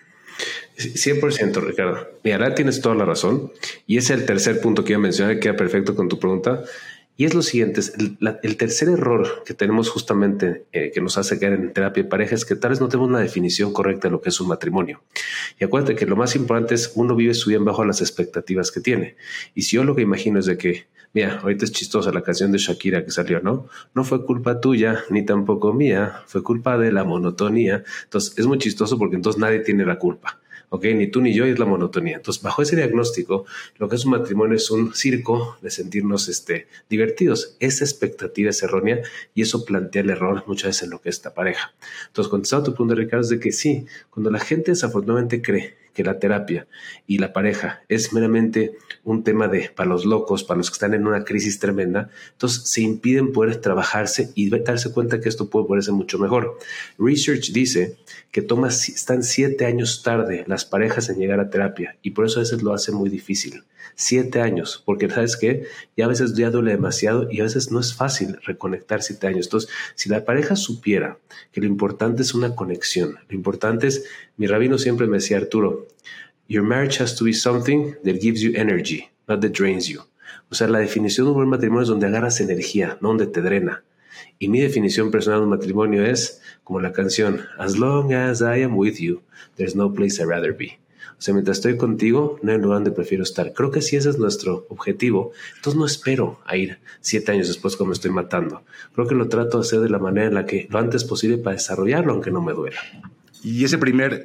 100% 0.78 1.62
Ricardo. 1.62 2.08
Mira, 2.24 2.36
ahora 2.36 2.54
tienes 2.54 2.80
toda 2.80 2.94
la 2.94 3.04
razón. 3.04 3.52
Y 3.86 3.98
es 3.98 4.10
el 4.10 4.24
tercer 4.26 4.60
punto 4.60 4.84
que 4.84 4.92
iba 4.92 4.98
a 4.98 5.02
mencionar, 5.02 5.34
que 5.34 5.40
queda 5.40 5.56
perfecto 5.56 5.94
con 5.94 6.08
tu 6.08 6.18
pregunta. 6.18 6.64
Y 7.16 7.26
es 7.26 7.34
lo 7.34 7.42
siguiente, 7.42 7.80
el, 8.42 8.56
tercer 8.56 8.88
error 8.88 9.44
que 9.44 9.52
tenemos 9.52 9.90
justamente 9.90 10.64
eh, 10.72 10.90
que 10.94 11.00
nos 11.00 11.18
hace 11.18 11.38
caer 11.38 11.52
en 11.52 11.72
terapia 11.72 12.02
de 12.02 12.08
pareja 12.08 12.34
es 12.34 12.44
que 12.44 12.56
tal 12.56 12.70
vez 12.70 12.80
no 12.80 12.88
tenemos 12.88 13.10
una 13.10 13.20
definición 13.20 13.72
correcta 13.72 14.08
de 14.08 14.12
lo 14.12 14.20
que 14.22 14.30
es 14.30 14.40
un 14.40 14.48
matrimonio. 14.48 15.02
Y 15.60 15.64
acuérdate 15.64 15.94
que 15.94 16.06
lo 16.06 16.16
más 16.16 16.34
importante 16.36 16.74
es 16.74 16.92
uno 16.94 17.14
vive 17.14 17.34
su 17.34 17.50
vida 17.50 17.60
bajo 17.60 17.84
las 17.84 18.00
expectativas 18.00 18.72
que 18.72 18.80
tiene. 18.80 19.16
Y 19.54 19.62
si 19.62 19.76
yo 19.76 19.84
lo 19.84 19.94
que 19.94 20.02
imagino 20.02 20.38
es 20.38 20.46
de 20.46 20.56
que 20.56 20.86
Mira, 21.14 21.40
ahorita 21.42 21.66
es 21.66 21.72
chistosa 21.72 22.10
la 22.10 22.22
canción 22.22 22.52
de 22.52 22.58
Shakira 22.58 23.04
que 23.04 23.10
salió, 23.10 23.40
¿no? 23.40 23.66
No 23.94 24.02
fue 24.02 24.24
culpa 24.24 24.60
tuya, 24.60 25.04
ni 25.10 25.26
tampoco 25.26 25.74
mía, 25.74 26.22
fue 26.26 26.42
culpa 26.42 26.78
de 26.78 26.90
la 26.90 27.04
monotonía. 27.04 27.84
Entonces, 28.04 28.38
es 28.38 28.46
muy 28.46 28.56
chistoso 28.56 28.96
porque 28.98 29.16
entonces 29.16 29.38
nadie 29.38 29.60
tiene 29.60 29.84
la 29.84 29.98
culpa. 29.98 30.40
¿Ok? 30.72 30.84
Ni 30.94 31.06
tú 31.06 31.20
ni 31.20 31.34
yo 31.34 31.44
es 31.44 31.58
la 31.58 31.66
monotonía. 31.66 32.16
Entonces, 32.16 32.42
bajo 32.42 32.62
ese 32.62 32.76
diagnóstico, 32.76 33.44
lo 33.76 33.90
que 33.90 33.96
es 33.96 34.04
un 34.06 34.12
matrimonio 34.12 34.56
es 34.56 34.70
un 34.70 34.94
circo 34.94 35.58
de 35.60 35.70
sentirnos 35.70 36.28
este, 36.28 36.66
divertidos. 36.88 37.56
Esa 37.60 37.84
expectativa 37.84 38.48
es 38.48 38.62
errónea 38.62 39.02
y 39.34 39.42
eso 39.42 39.66
plantea 39.66 40.00
el 40.00 40.10
error 40.10 40.44
muchas 40.46 40.70
veces 40.70 40.84
en 40.84 40.90
lo 40.90 41.00
que 41.02 41.10
es 41.10 41.16
esta 41.16 41.34
pareja. 41.34 41.74
Entonces, 42.06 42.30
contestando 42.30 42.62
a 42.62 42.70
tu 42.70 42.74
punto, 42.74 42.94
Ricardo, 42.94 43.22
es 43.22 43.28
de 43.28 43.38
que 43.38 43.52
sí, 43.52 43.84
cuando 44.08 44.30
la 44.30 44.40
gente 44.40 44.70
desafortunadamente 44.70 45.42
cree 45.42 45.81
que 45.92 46.04
la 46.04 46.18
terapia 46.18 46.66
y 47.06 47.18
la 47.18 47.32
pareja 47.32 47.82
es 47.88 48.12
meramente 48.12 48.76
un 49.04 49.24
tema 49.24 49.48
de 49.48 49.70
para 49.74 49.88
los 49.88 50.04
locos, 50.04 50.44
para 50.44 50.58
los 50.58 50.70
que 50.70 50.74
están 50.74 50.94
en 50.94 51.06
una 51.06 51.24
crisis 51.24 51.58
tremenda, 51.58 52.10
entonces 52.32 52.62
se 52.68 52.82
impiden 52.82 53.32
poder 53.32 53.56
trabajarse 53.56 54.30
y 54.34 54.50
darse 54.50 54.92
cuenta 54.92 55.20
que 55.20 55.28
esto 55.28 55.50
puede 55.50 55.66
ponerse 55.66 55.92
mucho 55.92 56.18
mejor. 56.18 56.58
Research 56.98 57.52
dice 57.52 57.96
que 58.30 58.42
toma, 58.42 58.68
están 58.68 59.22
siete 59.22 59.66
años 59.66 60.02
tarde 60.02 60.44
las 60.46 60.64
parejas 60.64 61.08
en 61.08 61.18
llegar 61.18 61.40
a 61.40 61.50
terapia 61.50 61.96
y 62.02 62.10
por 62.10 62.26
eso 62.26 62.40
a 62.40 62.42
veces 62.42 62.62
lo 62.62 62.72
hace 62.72 62.92
muy 62.92 63.10
difícil. 63.10 63.64
Siete 63.94 64.40
años, 64.40 64.82
porque 64.86 65.10
sabes 65.10 65.36
que 65.36 65.66
ya 65.96 66.06
a 66.06 66.08
veces 66.08 66.34
ya 66.34 66.50
duele 66.50 66.70
demasiado 66.70 67.30
y 67.30 67.40
a 67.40 67.44
veces 67.44 67.70
no 67.70 67.78
es 67.78 67.94
fácil 67.94 68.38
reconectar 68.42 69.02
siete 69.02 69.26
años. 69.26 69.46
Entonces, 69.46 69.70
si 69.94 70.08
la 70.08 70.24
pareja 70.24 70.56
supiera 70.56 71.18
que 71.52 71.60
lo 71.60 71.66
importante 71.66 72.22
es 72.22 72.32
una 72.32 72.54
conexión, 72.54 73.18
lo 73.28 73.34
importante 73.34 73.88
es, 73.88 74.04
mi 74.38 74.46
rabino 74.46 74.78
siempre 74.78 75.06
me 75.06 75.18
decía, 75.18 75.36
Arturo, 75.36 75.81
your 76.48 76.62
marriage 76.62 76.98
has 77.00 77.14
to 77.16 77.24
be 77.24 77.32
something 77.32 77.94
that 78.04 78.20
gives 78.20 78.42
you 78.42 78.52
energy, 78.54 79.10
not 79.28 79.40
that 79.40 79.52
drains 79.52 79.88
you. 79.88 80.02
O 80.50 80.54
sea, 80.54 80.68
la 80.68 80.80
definición 80.80 81.26
de 81.26 81.30
un 81.30 81.36
buen 81.36 81.48
matrimonio 81.48 81.82
es 81.82 81.88
donde 81.88 82.06
agarras 82.06 82.40
energía, 82.40 82.98
no 83.00 83.08
donde 83.08 83.26
te 83.26 83.40
drena. 83.40 83.84
Y 84.38 84.48
mi 84.48 84.60
definición 84.60 85.10
personal 85.10 85.40
de 85.40 85.44
un 85.44 85.50
matrimonio 85.50 86.04
es 86.04 86.42
como 86.64 86.80
la 86.80 86.92
canción, 86.92 87.40
As 87.58 87.78
long 87.78 88.12
as 88.12 88.40
I 88.40 88.62
am 88.62 88.76
with 88.76 88.96
you, 88.98 89.22
there's 89.56 89.74
no 89.74 89.92
place 89.92 90.20
I'd 90.20 90.28
rather 90.28 90.52
be. 90.52 90.78
O 91.22 91.24
sea, 91.24 91.34
mientras 91.34 91.58
estoy 91.58 91.76
contigo, 91.76 92.38
no 92.42 92.50
hay 92.50 92.58
lugar 92.58 92.78
donde 92.78 92.90
prefiero 92.90 93.22
estar. 93.22 93.52
Creo 93.52 93.70
que 93.70 93.80
si 93.80 93.94
ese 93.94 94.10
es 94.10 94.18
nuestro 94.18 94.66
objetivo, 94.68 95.30
entonces 95.56 95.78
no 95.78 95.86
espero 95.86 96.40
a 96.44 96.56
ir 96.56 96.78
siete 97.00 97.30
años 97.30 97.46
después 97.46 97.76
como 97.76 97.92
estoy 97.92 98.10
matando. 98.10 98.62
Creo 98.92 99.06
que 99.06 99.14
lo 99.14 99.28
trato 99.28 99.58
de 99.58 99.62
hacer 99.62 99.80
de 99.80 99.88
la 99.88 100.00
manera 100.00 100.26
en 100.26 100.34
la 100.34 100.46
que 100.46 100.66
lo 100.68 100.80
antes 100.80 101.04
posible 101.04 101.38
para 101.38 101.54
desarrollarlo, 101.54 102.12
aunque 102.12 102.32
no 102.32 102.42
me 102.42 102.52
duela. 102.52 102.80
Y 103.44 103.64
ese 103.64 103.78
primer, 103.78 104.24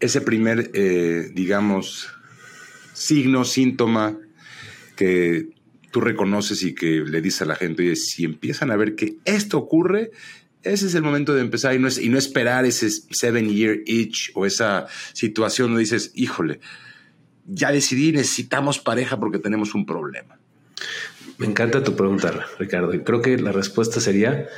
ese 0.00 0.20
primer, 0.20 0.70
eh, 0.74 1.30
digamos, 1.34 2.08
signo, 2.92 3.44
síntoma 3.44 4.18
que 4.96 5.48
tú 5.90 6.00
reconoces 6.00 6.62
y 6.62 6.74
que 6.74 7.02
le 7.06 7.20
dices 7.20 7.42
a 7.42 7.46
la 7.46 7.56
gente, 7.56 7.82
oye, 7.82 7.96
si 7.96 8.24
empiezan 8.24 8.70
a 8.70 8.76
ver 8.76 8.94
que 8.94 9.16
esto 9.24 9.58
ocurre, 9.58 10.10
ese 10.62 10.86
es 10.86 10.94
el 10.94 11.02
momento 11.02 11.34
de 11.34 11.40
empezar 11.40 11.74
y 11.74 11.78
no, 11.78 12.18
esperar 12.18 12.64
ese 12.66 12.90
seven 12.90 13.48
year 13.48 13.78
itch 13.86 14.30
o 14.34 14.44
esa 14.46 14.86
situación 15.12 15.68
donde 15.68 15.80
dices, 15.80 16.12
híjole, 16.14 16.60
ya 17.46 17.72
decidí, 17.72 18.12
necesitamos 18.12 18.78
pareja 18.78 19.18
porque 19.18 19.38
tenemos 19.38 19.74
un 19.74 19.86
problema. 19.86 20.38
Me 21.38 21.46
encanta 21.46 21.82
tu 21.82 21.96
pregunta, 21.96 22.46
Ricardo. 22.58 22.92
Y 22.94 23.00
creo 23.00 23.22
que 23.22 23.38
la 23.38 23.52
respuesta 23.52 24.00
sería 24.00 24.48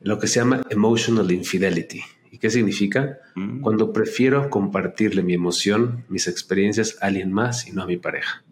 lo 0.00 0.18
que 0.18 0.26
se 0.26 0.40
llama 0.40 0.62
emotional 0.68 1.30
infidelity. 1.30 2.02
¿Y 2.42 2.48
qué 2.48 2.50
significa? 2.50 3.20
Mm. 3.36 3.60
Cuando 3.60 3.92
prefiero 3.92 4.50
compartirle 4.50 5.22
mi 5.22 5.32
emoción, 5.32 6.04
mis 6.08 6.26
experiencias 6.26 6.96
a 7.00 7.06
alguien 7.06 7.32
más 7.32 7.68
y 7.68 7.72
no 7.72 7.82
a 7.82 7.86
mi 7.86 7.98
pareja. 7.98 8.42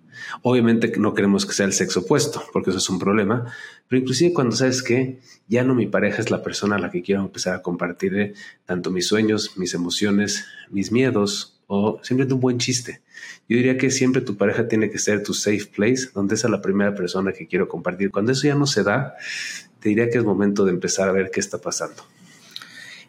Obviamente 0.43 0.93
no 0.97 1.13
queremos 1.13 1.45
que 1.45 1.55
sea 1.55 1.67
el 1.67 1.73
sexo 1.73 2.01
opuesto, 2.01 2.41
porque 2.53 2.71
eso 2.71 2.79
es 2.79 2.89
un 2.89 3.01
problema, 3.01 3.53
pero 3.89 4.01
inclusive 4.01 4.33
cuando 4.33 4.55
sabes 4.55 4.85
que 4.85 5.19
ya 5.49 5.65
no 5.65 5.75
mi 5.75 5.89
pareja 5.89 6.23
es 6.23 6.31
la 6.31 6.41
persona 6.45 6.77
a 6.77 6.79
la 6.79 6.93
que 6.93 7.03
quiero 7.03 7.23
empezar 7.23 7.57
a 7.57 7.63
compartir 7.63 8.35
tanto 8.65 8.93
mis 8.93 9.09
sueños, 9.09 9.59
mis 9.59 9.75
emociones, 9.75 10.47
mis 10.71 10.93
miedos 10.93 11.61
o 11.67 11.99
simplemente 12.05 12.35
un 12.35 12.41
buen 12.41 12.59
chiste. 12.59 13.03
Yo 13.49 13.57
diría 13.57 13.77
que 13.77 13.91
siempre 13.91 14.23
tu 14.23 14.37
pareja 14.37 14.69
tiene 14.69 14.89
que 14.89 15.01
ser 15.01 15.25
tu 15.25 15.35
safe 15.35 15.67
place, 15.67 16.11
donde 16.15 16.37
es 16.37 16.45
la 16.45 16.63
primera 16.63 16.95
persona 16.95 17.33
que 17.33 17.49
quiero 17.49 17.67
compartir. 17.67 18.13
Cuando 18.13 18.31
eso 18.31 18.47
ya 18.47 18.55
no 18.55 18.67
se 18.67 18.85
da, 18.85 19.17
te 19.81 19.89
diría 19.89 20.09
que 20.11 20.19
es 20.19 20.25
momento 20.25 20.65
de 20.65 20.71
empezar 20.71 21.09
a 21.09 21.13
ver 21.13 21.33
qué 21.33 21.41
está 21.41 21.59
pasando. 21.59 22.05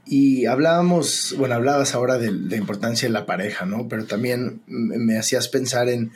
Y 0.06 0.46
hablábamos, 0.46 1.36
bueno, 1.38 1.56
hablabas 1.56 1.94
ahora 1.94 2.18
de 2.18 2.32
la 2.32 2.56
importancia 2.56 3.08
de 3.08 3.14
la 3.14 3.26
pareja, 3.26 3.66
¿no? 3.66 3.88
Pero 3.88 4.06
también 4.06 4.62
me 4.68 5.18
hacías 5.18 5.48
pensar 5.48 5.90
en 5.90 6.12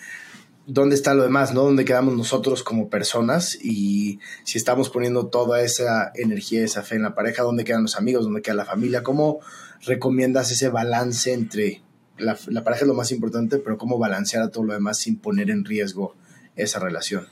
dónde 0.66 0.96
está 0.96 1.14
lo 1.14 1.24
demás, 1.24 1.54
¿no? 1.54 1.64
Dónde 1.64 1.86
quedamos 1.86 2.16
nosotros 2.16 2.64
como 2.64 2.90
personas 2.90 3.58
y 3.62 4.20
si 4.44 4.58
estamos 4.58 4.90
poniendo 4.90 5.28
toda 5.28 5.62
esa 5.62 6.12
energía, 6.16 6.64
esa 6.64 6.82
fe 6.82 6.96
en 6.96 7.04
la 7.04 7.16
pareja, 7.16 7.44
dónde 7.44 7.64
quedan 7.64 7.84
los 7.84 7.96
amigos, 7.96 8.26
dónde 8.26 8.42
queda 8.42 8.56
la 8.56 8.66
familia, 8.66 9.04
cómo 9.04 9.40
recomiendas 9.86 10.52
ese 10.52 10.70
balance 10.70 11.34
entre 11.34 11.84
la, 12.18 12.38
la 12.48 12.64
pareja 12.64 12.84
es 12.84 12.88
lo 12.88 12.94
más 12.96 13.12
importante, 13.12 13.60
pero 13.60 13.78
cómo 13.78 14.00
balancear 14.00 14.44
a 14.44 14.50
todo 14.50 14.64
lo 14.64 14.74
demás 14.74 14.98
sin 14.98 15.18
poner 15.18 15.52
en 15.52 15.66
riesgo 15.66 16.16
esa 16.56 16.80
relación. 16.80 17.28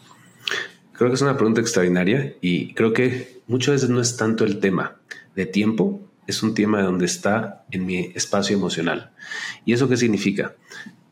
Creo 0.93 1.09
que 1.09 1.15
es 1.15 1.21
una 1.21 1.37
pregunta 1.37 1.61
extraordinaria 1.61 2.35
y 2.41 2.73
creo 2.73 2.93
que 2.93 3.41
muchas 3.47 3.75
veces 3.75 3.89
no 3.89 3.99
es 3.99 4.15
tanto 4.15 4.43
el 4.43 4.59
tema 4.59 4.99
de 5.35 5.45
tiempo, 5.45 6.01
es 6.27 6.43
un 6.43 6.53
tema 6.53 6.79
de 6.79 6.85
donde 6.85 7.05
está 7.05 7.65
en 7.71 7.85
mi 7.85 8.11
espacio 8.15 8.55
emocional. 8.55 9.11
¿Y 9.65 9.73
eso 9.73 9.89
qué 9.89 9.97
significa? 9.97 10.55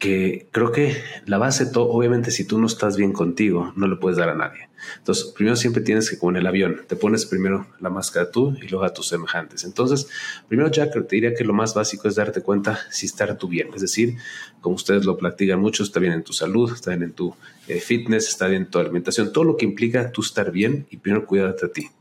que 0.01 0.47
creo 0.51 0.71
que 0.71 0.97
la 1.27 1.37
base, 1.37 1.67
todo, 1.67 1.87
obviamente 1.91 2.31
si 2.31 2.43
tú 2.43 2.57
no 2.57 2.65
estás 2.65 2.97
bien 2.97 3.13
contigo, 3.13 3.71
no 3.75 3.87
le 3.87 3.97
puedes 3.97 4.17
dar 4.17 4.29
a 4.29 4.33
nadie. 4.33 4.67
Entonces, 4.97 5.25
primero 5.25 5.55
siempre 5.55 5.83
tienes 5.83 6.09
que, 6.09 6.17
como 6.17 6.31
en 6.31 6.37
el 6.37 6.47
avión, 6.47 6.81
te 6.87 6.95
pones 6.95 7.27
primero 7.27 7.67
la 7.79 7.91
máscara 7.91 8.31
tú 8.31 8.57
y 8.59 8.67
luego 8.67 8.83
a 8.83 8.95
tus 8.95 9.07
semejantes. 9.07 9.63
Entonces, 9.63 10.07
primero 10.47 10.71
Jack, 10.71 10.93
te 11.07 11.15
diría 11.15 11.35
que 11.35 11.43
lo 11.43 11.53
más 11.53 11.75
básico 11.75 12.07
es 12.07 12.15
darte 12.15 12.41
cuenta 12.41 12.79
si 12.89 13.05
está 13.05 13.37
tú 13.37 13.47
bien. 13.47 13.69
Es 13.75 13.81
decir, 13.81 14.17
como 14.59 14.75
ustedes 14.75 15.05
lo 15.05 15.17
platican 15.17 15.59
mucho, 15.59 15.83
está 15.83 15.99
bien 15.99 16.13
en 16.13 16.23
tu 16.23 16.33
salud, 16.33 16.73
está 16.73 16.89
bien 16.89 17.03
en 17.03 17.13
tu 17.13 17.35
eh, 17.67 17.79
fitness, 17.79 18.27
está 18.27 18.47
bien 18.47 18.63
en 18.63 18.71
tu 18.71 18.79
alimentación, 18.79 19.31
todo 19.31 19.43
lo 19.43 19.55
que 19.55 19.65
implica 19.65 20.11
tú 20.11 20.21
estar 20.21 20.51
bien 20.51 20.87
y 20.89 20.97
primero 20.97 21.27
cuídate 21.27 21.67
a 21.67 21.69
ti. 21.69 21.91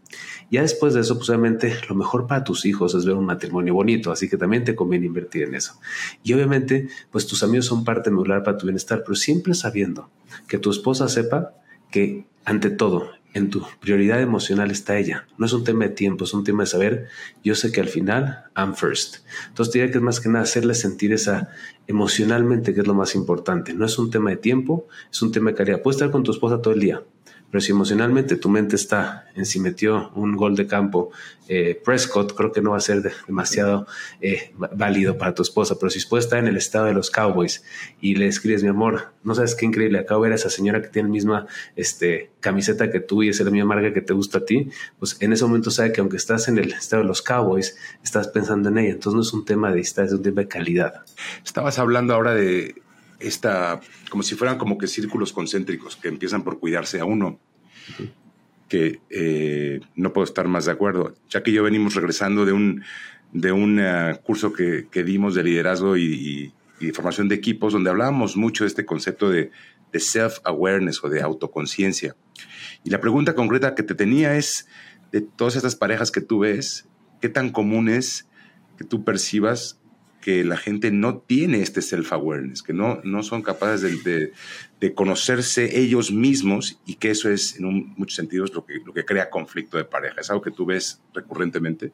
Ya 0.50 0.62
después 0.62 0.94
de 0.94 1.00
eso, 1.00 1.16
pues 1.16 1.28
obviamente 1.30 1.74
lo 1.88 1.94
mejor 1.94 2.26
para 2.26 2.44
tus 2.44 2.64
hijos 2.66 2.94
es 2.94 3.04
ver 3.04 3.14
un 3.14 3.26
matrimonio 3.26 3.74
bonito, 3.74 4.10
así 4.10 4.28
que 4.28 4.36
también 4.36 4.64
te 4.64 4.74
conviene 4.74 5.06
invertir 5.06 5.44
en 5.44 5.54
eso. 5.54 5.78
Y 6.22 6.32
obviamente, 6.32 6.88
pues 7.10 7.26
tus 7.26 7.42
amigos 7.42 7.66
son 7.66 7.84
parte 7.84 8.10
medular 8.10 8.42
para 8.42 8.56
tu 8.56 8.66
bienestar, 8.66 9.02
pero 9.04 9.14
siempre 9.14 9.54
sabiendo 9.54 10.10
que 10.48 10.58
tu 10.58 10.70
esposa 10.70 11.08
sepa 11.08 11.54
que 11.90 12.26
ante 12.44 12.70
todo, 12.70 13.10
en 13.32 13.50
tu 13.50 13.64
prioridad 13.80 14.20
emocional 14.20 14.70
está 14.70 14.98
ella. 14.98 15.26
No 15.38 15.46
es 15.46 15.52
un 15.52 15.64
tema 15.64 15.84
de 15.84 15.90
tiempo, 15.90 16.24
es 16.24 16.34
un 16.34 16.44
tema 16.44 16.64
de 16.64 16.66
saber, 16.66 17.08
yo 17.44 17.54
sé 17.54 17.70
que 17.70 17.80
al 17.80 17.88
final, 17.88 18.44
I'm 18.56 18.74
first. 18.74 19.18
Entonces 19.48 19.72
diría 19.72 19.90
que 19.90 19.98
es 19.98 20.02
más 20.02 20.20
que 20.20 20.28
nada 20.28 20.42
hacerle 20.42 20.74
sentir 20.74 21.12
esa 21.12 21.50
emocionalmente 21.86 22.74
que 22.74 22.80
es 22.80 22.86
lo 22.86 22.94
más 22.94 23.14
importante. 23.14 23.72
No 23.74 23.84
es 23.84 23.98
un 23.98 24.10
tema 24.10 24.30
de 24.30 24.36
tiempo, 24.36 24.88
es 25.10 25.22
un 25.22 25.32
tema 25.32 25.50
de 25.50 25.56
calidad. 25.56 25.82
Puedes 25.82 25.96
estar 25.96 26.10
con 26.10 26.22
tu 26.22 26.32
esposa 26.32 26.60
todo 26.60 26.74
el 26.74 26.80
día, 26.80 27.02
pero 27.50 27.60
si 27.60 27.72
emocionalmente 27.72 28.36
tu 28.36 28.48
mente 28.48 28.76
está 28.76 29.26
en 29.34 29.44
si 29.44 29.60
metió 29.60 30.10
un 30.14 30.36
gol 30.36 30.54
de 30.56 30.66
campo 30.66 31.10
eh, 31.52 31.80
Prescott, 31.84 32.34
creo 32.36 32.52
que 32.52 32.62
no 32.62 32.70
va 32.70 32.76
a 32.76 32.80
ser 32.80 33.12
demasiado 33.26 33.88
eh, 34.20 34.52
válido 34.56 35.18
para 35.18 35.34
tu 35.34 35.42
esposa. 35.42 35.76
Pero 35.80 35.90
si 35.90 36.06
puede 36.06 36.22
estar 36.22 36.38
en 36.38 36.46
el 36.46 36.56
estado 36.56 36.84
de 36.84 36.94
los 36.94 37.10
Cowboys 37.10 37.64
y 38.00 38.14
le 38.14 38.28
escribes, 38.28 38.62
mi 38.62 38.68
amor, 38.68 39.12
no 39.24 39.34
sabes 39.34 39.56
qué 39.56 39.66
increíble, 39.66 39.98
acabo 39.98 40.22
de 40.22 40.28
ver 40.28 40.32
a 40.34 40.36
esa 40.36 40.48
señora 40.48 40.80
que 40.80 40.88
tiene 40.88 41.08
la 41.08 41.12
misma 41.12 41.46
este, 41.74 42.30
camiseta 42.38 42.92
que 42.92 43.00
tú 43.00 43.24
y 43.24 43.30
es 43.30 43.40
la 43.40 43.50
misma 43.50 43.74
marca 43.74 43.92
que 43.92 44.00
te 44.00 44.12
gusta 44.12 44.38
a 44.38 44.44
ti, 44.44 44.70
pues 45.00 45.16
en 45.20 45.32
ese 45.32 45.44
momento 45.44 45.72
sabe 45.72 45.92
que 45.92 46.00
aunque 46.00 46.18
estás 46.18 46.46
en 46.46 46.56
el 46.58 46.70
estado 46.72 47.02
de 47.02 47.08
los 47.08 47.20
Cowboys, 47.20 47.76
estás 48.04 48.28
pensando 48.28 48.68
en 48.68 48.78
ella. 48.78 48.90
Entonces 48.90 49.14
no 49.14 49.22
es 49.22 49.32
un 49.32 49.44
tema 49.44 49.70
de 49.70 49.78
distancia, 49.78 50.14
es 50.14 50.18
un 50.18 50.22
tema 50.22 50.42
de 50.42 50.48
calidad. 50.48 51.04
Estabas 51.44 51.80
hablando 51.80 52.14
ahora 52.14 52.32
de 52.32 52.80
esta, 53.20 53.80
como 54.10 54.22
si 54.22 54.34
fueran 54.34 54.58
como 54.58 54.78
que 54.78 54.86
círculos 54.86 55.32
concéntricos 55.32 55.96
que 55.96 56.08
empiezan 56.08 56.42
por 56.42 56.58
cuidarse 56.58 57.00
a 57.00 57.04
uno, 57.04 57.38
que 58.68 59.00
eh, 59.10 59.80
no 59.94 60.12
puedo 60.12 60.24
estar 60.24 60.48
más 60.48 60.64
de 60.66 60.72
acuerdo. 60.72 61.14
Ya 61.28 61.42
que 61.42 61.52
yo 61.52 61.62
venimos 61.62 61.94
regresando 61.94 62.44
de 62.44 62.52
un, 62.52 62.82
de 63.32 63.52
un 63.52 63.78
eh, 63.80 64.18
curso 64.22 64.52
que, 64.52 64.88
que, 64.90 65.04
dimos 65.04 65.34
de 65.34 65.44
liderazgo 65.44 65.96
y, 65.96 66.52
y, 66.80 66.90
formación 66.92 67.28
de 67.28 67.34
equipos, 67.34 67.72
donde 67.72 67.90
hablábamos 67.90 68.36
mucho 68.36 68.64
de 68.64 68.68
este 68.68 68.86
concepto 68.86 69.28
de, 69.28 69.50
de 69.92 70.00
self-awareness 70.00 71.04
o 71.04 71.08
de 71.08 71.20
autoconciencia. 71.20 72.16
Y 72.84 72.90
la 72.90 73.00
pregunta 73.00 73.34
concreta 73.34 73.74
que 73.74 73.82
te 73.82 73.94
tenía 73.94 74.36
es, 74.36 74.66
de 75.12 75.20
todas 75.20 75.56
estas 75.56 75.76
parejas 75.76 76.10
que 76.10 76.20
tú 76.20 76.40
ves, 76.40 76.88
¿qué 77.20 77.28
tan 77.28 77.50
común 77.50 77.88
es 77.88 78.28
que 78.78 78.84
tú 78.84 79.04
percibas 79.04 79.79
que 80.20 80.44
la 80.44 80.56
gente 80.56 80.90
no 80.90 81.18
tiene 81.18 81.62
este 81.62 81.80
self-awareness, 81.80 82.62
que 82.62 82.72
no, 82.72 83.00
no 83.04 83.22
son 83.22 83.42
capaces 83.42 84.04
de, 84.04 84.32
de, 84.80 84.94
conocerse 84.94 85.78
ellos 85.80 86.12
mismos 86.12 86.78
y 86.86 86.96
que 86.96 87.10
eso 87.10 87.30
es 87.30 87.58
en 87.58 87.94
muchos 87.96 88.16
sentidos 88.16 88.52
lo 88.54 88.64
que, 88.64 88.74
lo 88.84 88.92
que 88.92 89.04
crea 89.04 89.30
conflicto 89.30 89.78
de 89.78 89.84
pareja. 89.84 90.20
¿Es 90.20 90.30
algo 90.30 90.42
que 90.42 90.50
tú 90.50 90.66
ves 90.66 91.00
recurrentemente? 91.14 91.92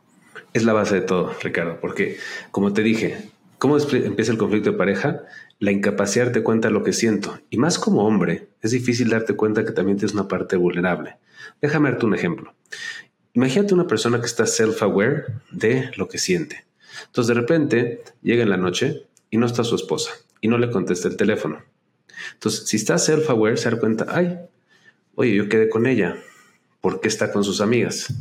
Es 0.52 0.64
la 0.64 0.72
base 0.72 0.96
de 0.96 1.00
todo, 1.02 1.34
Ricardo, 1.42 1.78
porque 1.80 2.18
como 2.50 2.72
te 2.72 2.82
dije, 2.82 3.30
¿cómo 3.58 3.78
empieza 3.78 4.32
el 4.32 4.38
conflicto 4.38 4.72
de 4.72 4.78
pareja? 4.78 5.22
La 5.58 5.70
incapacidad 5.70 6.24
de 6.24 6.30
darte 6.30 6.42
cuenta 6.42 6.68
de 6.68 6.74
lo 6.74 6.82
que 6.82 6.92
siento. 6.92 7.38
Y 7.48 7.58
más 7.58 7.78
como 7.78 8.06
hombre, 8.06 8.48
es 8.60 8.72
difícil 8.72 9.08
darte 9.08 9.34
cuenta 9.34 9.64
que 9.64 9.72
también 9.72 9.96
tienes 9.96 10.14
una 10.14 10.28
parte 10.28 10.56
vulnerable. 10.56 11.16
Déjame 11.62 11.90
darte 11.90 12.06
un 12.06 12.14
ejemplo. 12.14 12.54
Imagínate 13.32 13.74
una 13.74 13.86
persona 13.86 14.20
que 14.20 14.26
está 14.26 14.44
self-aware 14.44 15.24
de 15.50 15.90
lo 15.96 16.08
que 16.08 16.18
siente 16.18 16.65
entonces 17.04 17.34
de 17.34 17.40
repente 17.40 18.02
llega 18.22 18.42
en 18.42 18.50
la 18.50 18.56
noche 18.56 19.06
y 19.30 19.36
no 19.36 19.46
está 19.46 19.64
su 19.64 19.76
esposa 19.76 20.10
y 20.40 20.48
no 20.48 20.58
le 20.58 20.70
contesta 20.70 21.08
el 21.08 21.16
teléfono. 21.16 21.62
Entonces, 22.34 22.66
si 22.66 22.76
está 22.76 22.98
self-aware, 22.98 23.56
se 23.56 23.70
da 23.70 23.78
cuenta, 23.78 24.06
ay, 24.08 24.38
oye, 25.14 25.34
yo 25.34 25.48
quedé 25.48 25.68
con 25.68 25.86
ella, 25.86 26.16
¿por 26.80 27.00
qué 27.00 27.08
está 27.08 27.32
con 27.32 27.44
sus 27.44 27.60
amigas? 27.60 28.12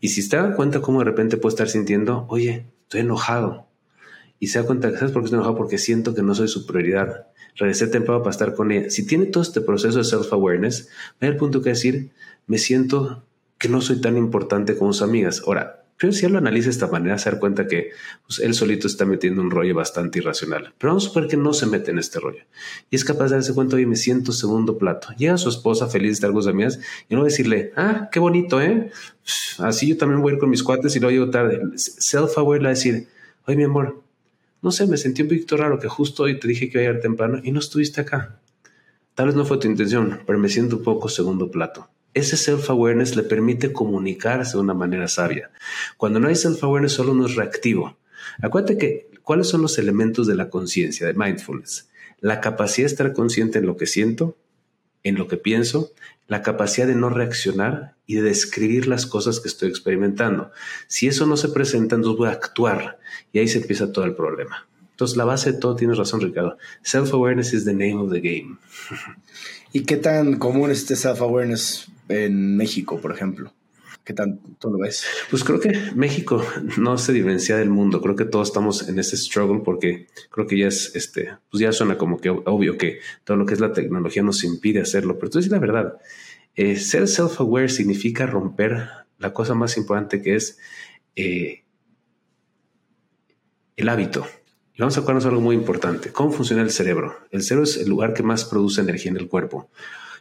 Y 0.00 0.08
si 0.08 0.22
se 0.22 0.36
da 0.36 0.54
cuenta 0.54 0.80
cómo 0.80 1.00
de 1.00 1.04
repente 1.04 1.36
puede 1.36 1.54
estar 1.54 1.68
sintiendo, 1.68 2.26
oye, 2.28 2.66
estoy 2.82 3.00
enojado. 3.00 3.66
Y 4.40 4.48
se 4.48 4.60
da 4.60 4.66
cuenta, 4.66 4.90
¿sabes 4.90 5.12
por 5.12 5.22
qué 5.22 5.26
estoy 5.26 5.38
enojado? 5.38 5.56
Porque 5.56 5.78
siento 5.78 6.14
que 6.14 6.22
no 6.22 6.34
soy 6.34 6.48
su 6.48 6.66
prioridad. 6.66 7.26
Regresé 7.56 7.88
temprano 7.88 8.22
para 8.22 8.30
estar 8.30 8.54
con 8.54 8.70
ella. 8.70 8.90
Si 8.90 9.06
tiene 9.06 9.26
todo 9.26 9.42
este 9.42 9.60
proceso 9.60 9.98
de 9.98 10.04
self-awareness, 10.04 10.88
va 11.22 11.26
el 11.26 11.36
punto 11.36 11.60
que 11.60 11.70
decir, 11.70 12.10
me 12.46 12.58
siento 12.58 13.24
que 13.58 13.68
no 13.68 13.80
soy 13.80 14.00
tan 14.00 14.16
importante 14.16 14.76
como 14.76 14.92
sus 14.92 15.02
amigas. 15.02 15.42
Ahora, 15.44 15.77
pero 15.98 16.12
si 16.12 16.26
él 16.26 16.32
lo 16.32 16.38
analiza 16.38 16.66
de 16.66 16.70
esta 16.70 16.86
manera, 16.86 17.18
se 17.18 17.30
da 17.30 17.40
cuenta 17.40 17.66
que 17.66 17.90
pues, 18.26 18.38
él 18.38 18.54
solito 18.54 18.86
está 18.86 19.04
metiendo 19.04 19.42
un 19.42 19.50
rollo 19.50 19.74
bastante 19.74 20.20
irracional. 20.20 20.72
Pero 20.78 20.92
vamos 20.92 21.04
a 21.04 21.08
suponer 21.08 21.28
que 21.28 21.36
no 21.36 21.52
se 21.52 21.66
mete 21.66 21.90
en 21.90 21.98
este 21.98 22.20
rollo. 22.20 22.42
Y 22.88 22.96
es 22.96 23.04
capaz 23.04 23.30
de 23.30 23.36
darse 23.36 23.52
cuenta, 23.52 23.74
oye, 23.74 23.86
me 23.86 23.96
siento 23.96 24.30
segundo 24.30 24.78
plato. 24.78 25.08
Llega 25.18 25.36
su 25.36 25.48
esposa 25.48 25.88
feliz 25.88 26.10
de 26.10 26.12
estar 26.14 26.30
con 26.30 26.42
sus 26.42 26.52
amigas 26.52 26.78
y 27.08 27.16
no 27.16 27.24
decirle, 27.24 27.72
ah, 27.76 28.08
qué 28.12 28.20
bonito, 28.20 28.62
¿eh? 28.62 28.92
Así 29.58 29.88
yo 29.88 29.96
también 29.96 30.22
voy 30.22 30.30
a 30.30 30.34
ir 30.34 30.40
con 30.40 30.50
mis 30.50 30.62
cuates 30.62 30.94
y 30.94 31.00
luego 31.00 31.10
llego 31.10 31.30
tarde. 31.30 31.60
Self-aware 31.74 32.66
a 32.66 32.70
decir, 32.70 33.08
oye, 33.46 33.56
mi 33.56 33.64
amor, 33.64 34.00
no 34.62 34.70
sé, 34.70 34.86
me 34.86 34.96
sentí 34.96 35.22
un 35.22 35.28
poquito 35.28 35.56
raro 35.56 35.80
que 35.80 35.88
justo 35.88 36.22
hoy 36.22 36.38
te 36.38 36.46
dije 36.46 36.70
que 36.70 36.78
iba 36.78 36.82
a 36.82 36.86
llegar 36.86 37.02
temprano 37.02 37.40
y 37.42 37.50
no 37.50 37.58
estuviste 37.58 38.00
acá. 38.00 38.38
Tal 39.16 39.26
vez 39.26 39.34
no 39.34 39.44
fue 39.44 39.58
tu 39.58 39.66
intención, 39.66 40.20
pero 40.26 40.38
me 40.38 40.48
siento 40.48 40.76
un 40.76 40.84
poco 40.84 41.08
segundo 41.08 41.50
plato. 41.50 41.88
Ese 42.14 42.36
self-awareness 42.36 43.16
le 43.16 43.22
permite 43.22 43.72
comunicarse 43.72 44.52
de 44.52 44.62
una 44.62 44.74
manera 44.74 45.08
sabia. 45.08 45.50
Cuando 45.96 46.20
no 46.20 46.28
hay 46.28 46.34
self-awareness, 46.34 46.92
solo 46.92 47.12
uno 47.12 47.26
es 47.26 47.36
reactivo. 47.36 47.98
Acuérdate 48.42 48.78
que, 48.78 49.10
¿cuáles 49.22 49.48
son 49.48 49.62
los 49.62 49.78
elementos 49.78 50.26
de 50.26 50.34
la 50.34 50.50
conciencia, 50.50 51.06
de 51.06 51.14
mindfulness? 51.14 51.88
La 52.20 52.40
capacidad 52.40 52.86
de 52.88 52.92
estar 52.92 53.12
consciente 53.12 53.58
en 53.58 53.66
lo 53.66 53.76
que 53.76 53.86
siento, 53.86 54.36
en 55.04 55.16
lo 55.16 55.28
que 55.28 55.36
pienso, 55.36 55.92
la 56.26 56.42
capacidad 56.42 56.86
de 56.86 56.94
no 56.94 57.08
reaccionar 57.08 57.94
y 58.06 58.16
de 58.16 58.22
describir 58.22 58.86
las 58.86 59.06
cosas 59.06 59.40
que 59.40 59.48
estoy 59.48 59.70
experimentando. 59.70 60.50
Si 60.86 61.08
eso 61.08 61.26
no 61.26 61.36
se 61.36 61.48
presenta, 61.48 61.96
entonces 61.96 62.18
voy 62.18 62.28
a 62.28 62.32
actuar 62.32 62.98
y 63.32 63.38
ahí 63.38 63.48
se 63.48 63.58
empieza 63.58 63.92
todo 63.92 64.04
el 64.04 64.14
problema. 64.14 64.68
Entonces, 64.90 65.16
la 65.16 65.24
base 65.24 65.52
de 65.52 65.58
todo, 65.58 65.76
tienes 65.76 65.96
razón, 65.96 66.20
Ricardo. 66.20 66.58
Self-awareness 66.82 67.52
is 67.52 67.64
the 67.64 67.72
name 67.72 67.94
of 67.94 68.10
the 68.10 68.20
game. 68.20 68.58
¿Y 69.72 69.84
qué 69.84 69.96
tan 69.96 70.38
común 70.38 70.70
es 70.70 70.78
este 70.78 70.96
self-awareness 70.96 71.88
en 72.08 72.56
México, 72.56 73.00
por 73.00 73.12
ejemplo? 73.12 73.52
¿Qué 74.04 74.14
tanto 74.14 74.70
lo 74.70 74.78
ves? 74.78 75.04
Pues 75.28 75.44
creo 75.44 75.60
que 75.60 75.92
México 75.94 76.42
no 76.78 76.96
se 76.96 77.12
diferencia 77.12 77.58
del 77.58 77.68
mundo. 77.68 78.00
Creo 78.00 78.16
que 78.16 78.24
todos 78.24 78.48
estamos 78.48 78.88
en 78.88 78.98
ese 78.98 79.18
struggle 79.18 79.60
porque 79.62 80.06
creo 80.30 80.46
que 80.46 80.58
ya 80.58 80.68
es, 80.68 80.96
este, 80.96 81.36
pues 81.50 81.60
ya 81.60 81.72
suena 81.72 81.98
como 81.98 82.18
que 82.18 82.30
obvio 82.30 82.78
que 82.78 83.00
todo 83.24 83.36
lo 83.36 83.44
que 83.44 83.52
es 83.52 83.60
la 83.60 83.72
tecnología 83.72 84.22
nos 84.22 84.44
impide 84.44 84.80
hacerlo. 84.80 85.18
Pero 85.18 85.30
tú 85.30 85.38
dices 85.38 85.52
la 85.52 85.58
verdad. 85.58 85.98
Eh, 86.54 86.76
ser 86.76 87.02
self-aware 87.02 87.68
significa 87.68 88.26
romper 88.26 88.88
la 89.18 89.34
cosa 89.34 89.54
más 89.54 89.76
importante 89.76 90.22
que 90.22 90.36
es 90.36 90.58
eh, 91.14 91.64
el 93.76 93.88
hábito. 93.90 94.26
Y 94.74 94.80
vamos 94.80 94.96
a 94.96 95.00
acordarnos 95.00 95.26
algo 95.26 95.40
muy 95.40 95.54
importante. 95.54 96.12
¿Cómo 96.12 96.30
funciona 96.30 96.62
el 96.62 96.70
cerebro? 96.70 97.16
El 97.30 97.42
cerebro 97.42 97.64
es 97.64 97.76
el 97.76 97.88
lugar 97.88 98.14
que 98.14 98.22
más 98.22 98.44
produce 98.44 98.80
energía 98.80 99.10
en 99.10 99.18
el 99.18 99.28
cuerpo. 99.28 99.68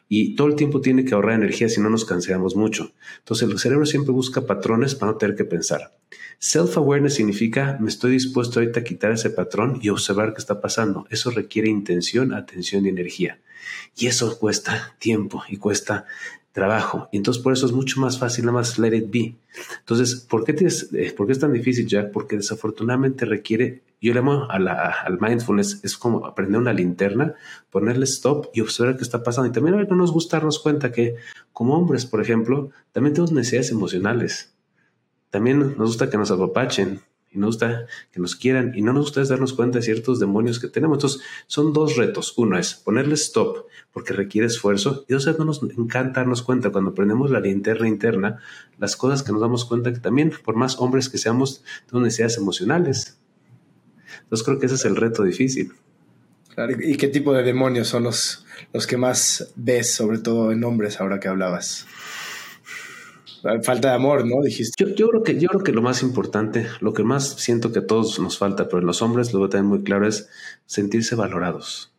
Y 0.09 0.35
todo 0.35 0.47
el 0.47 0.55
tiempo 0.55 0.81
tiene 0.81 1.05
que 1.05 1.13
ahorrar 1.13 1.35
energía 1.35 1.69
si 1.69 1.81
no 1.81 1.89
nos 1.89 2.05
cansamos 2.05 2.55
mucho. 2.55 2.93
Entonces 3.19 3.49
el 3.49 3.59
cerebro 3.59 3.85
siempre 3.85 4.13
busca 4.13 4.45
patrones 4.45 4.95
para 4.95 5.11
no 5.11 5.17
tener 5.17 5.35
que 5.35 5.45
pensar. 5.45 5.97
Self-awareness 6.39 7.15
significa 7.15 7.77
me 7.79 7.89
estoy 7.89 8.11
dispuesto 8.11 8.59
ahorita 8.59 8.81
a 8.81 8.83
quitar 8.83 9.11
ese 9.11 9.29
patrón 9.29 9.79
y 9.81 9.89
observar 9.89 10.33
qué 10.33 10.39
está 10.39 10.61
pasando. 10.61 11.07
Eso 11.09 11.31
requiere 11.31 11.67
intención, 11.69 12.33
atención 12.33 12.85
y 12.85 12.89
energía. 12.89 13.39
Y 13.95 14.07
eso 14.07 14.37
cuesta 14.39 14.95
tiempo 14.99 15.43
y 15.49 15.57
cuesta 15.57 16.05
trabajo. 16.57 17.07
Y 17.11 17.17
entonces 17.17 17.43
por 17.43 17.53
eso 17.53 17.67
es 17.67 17.71
mucho 17.71 18.01
más 18.01 18.17
fácil 18.17 18.45
nada 18.45 18.57
más 18.57 18.79
let 18.79 18.97
it 18.97 19.11
be. 19.11 19.35
Entonces, 19.77 20.15
¿por 20.27 20.43
qué, 20.43 20.53
tienes, 20.53 20.91
eh, 20.91 21.13
¿por 21.15 21.27
qué 21.27 21.33
es 21.33 21.39
tan 21.39 21.53
difícil, 21.53 21.85
Jack? 21.85 22.11
Porque 22.11 22.35
desafortunadamente 22.35 23.25
requiere, 23.25 23.83
yo 24.01 24.11
le 24.11 24.19
llamo 24.19 24.49
a 24.49 24.57
la, 24.57 24.73
al 24.73 25.19
mindfulness, 25.21 25.81
es 25.83 25.95
como 25.99 26.25
aprender 26.25 26.59
una 26.59 26.73
linterna, 26.73 27.35
ponerle 27.69 28.05
stop 28.05 28.47
y 28.55 28.61
observar 28.61 28.97
qué 28.97 29.03
está 29.03 29.21
pasando. 29.21 29.47
Y 29.47 29.51
también 29.51 29.75
a 29.75 29.77
ver, 29.77 29.87
no 29.87 29.97
nos 29.97 30.11
gusta 30.11 30.37
darnos 30.37 30.57
cuenta 30.57 30.91
que 30.91 31.17
como 31.53 31.77
hombres, 31.77 32.07
por 32.07 32.21
ejemplo, 32.21 32.71
también 32.91 33.13
tenemos 33.13 33.31
necesidades 33.33 33.69
emocionales. 33.69 34.55
También 35.29 35.59
nos 35.59 35.89
gusta 35.89 36.09
que 36.09 36.17
nos 36.17 36.31
apapachen, 36.31 37.01
y 37.31 37.39
nos 37.39 37.55
gusta 37.55 37.85
que 38.11 38.19
nos 38.19 38.35
quieran 38.35 38.73
y 38.75 38.81
no 38.81 38.93
nos 38.93 39.05
gusta 39.05 39.23
darnos 39.23 39.53
cuenta 39.53 39.79
de 39.79 39.83
ciertos 39.83 40.19
demonios 40.19 40.59
que 40.59 40.67
tenemos. 40.67 40.97
Entonces, 40.97 41.21
son 41.47 41.73
dos 41.73 41.95
retos. 41.95 42.33
Uno 42.37 42.57
es 42.57 42.75
ponerle 42.75 43.15
stop 43.15 43.65
porque 43.91 44.13
requiere 44.13 44.47
esfuerzo 44.47 45.05
y 45.07 45.13
dos 45.13 45.27
no 45.37 45.45
nos 45.45 45.61
encanta 45.63 46.21
darnos 46.21 46.41
cuenta 46.41 46.71
cuando 46.71 46.93
prendemos 46.93 47.29
la 47.29 47.39
linterna 47.39 47.87
interna, 47.87 48.39
las 48.77 48.95
cosas 48.95 49.23
que 49.23 49.31
nos 49.31 49.41
damos 49.41 49.65
cuenta 49.65 49.91
que 49.93 49.99
también, 49.99 50.31
por 50.43 50.55
más 50.55 50.79
hombres 50.79 51.09
que 51.09 51.17
seamos, 51.17 51.63
tenemos 51.85 52.05
necesidades 52.05 52.37
emocionales. 52.37 53.19
Entonces, 54.23 54.45
creo 54.45 54.59
que 54.59 54.65
ese 54.67 54.75
es 54.75 54.85
el 54.85 54.95
reto 54.95 55.23
difícil. 55.23 55.73
¿Y 56.79 56.97
qué 56.97 57.07
tipo 57.07 57.33
de 57.33 57.43
demonios 57.43 57.87
son 57.87 58.03
los, 58.03 58.45
los 58.73 58.87
que 58.87 58.97
más 58.97 59.53
ves, 59.55 59.93
sobre 59.93 60.17
todo 60.17 60.51
en 60.51 60.63
hombres, 60.63 60.99
ahora 60.99 61.19
que 61.19 61.27
hablabas? 61.27 61.85
Falta 63.63 63.89
de 63.89 63.95
amor, 63.95 64.25
¿no? 64.25 64.41
Dijiste. 64.41 64.71
Yo, 64.95 65.09
creo 65.09 65.23
que, 65.23 65.39
yo 65.39 65.49
creo 65.49 65.63
que 65.63 65.71
lo 65.71 65.81
más 65.81 66.03
importante, 66.03 66.67
lo 66.79 66.93
que 66.93 67.03
más 67.03 67.35
siento 67.39 67.71
que 67.71 67.79
a 67.79 67.87
todos 67.87 68.19
nos 68.19 68.37
falta, 68.37 68.65
pero 68.65 68.79
en 68.79 68.85
los 68.85 69.01
hombres 69.01 69.33
lo 69.33 69.39
veo 69.39 69.49
también 69.49 69.69
muy 69.69 69.83
claro, 69.83 70.07
es 70.07 70.29
sentirse 70.65 71.15
valorados. 71.15 71.93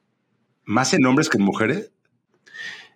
¿Más 0.65 0.93
en 0.95 1.07
hombres 1.07 1.29
que 1.29 1.39
en 1.39 1.45
mujeres? 1.45 1.91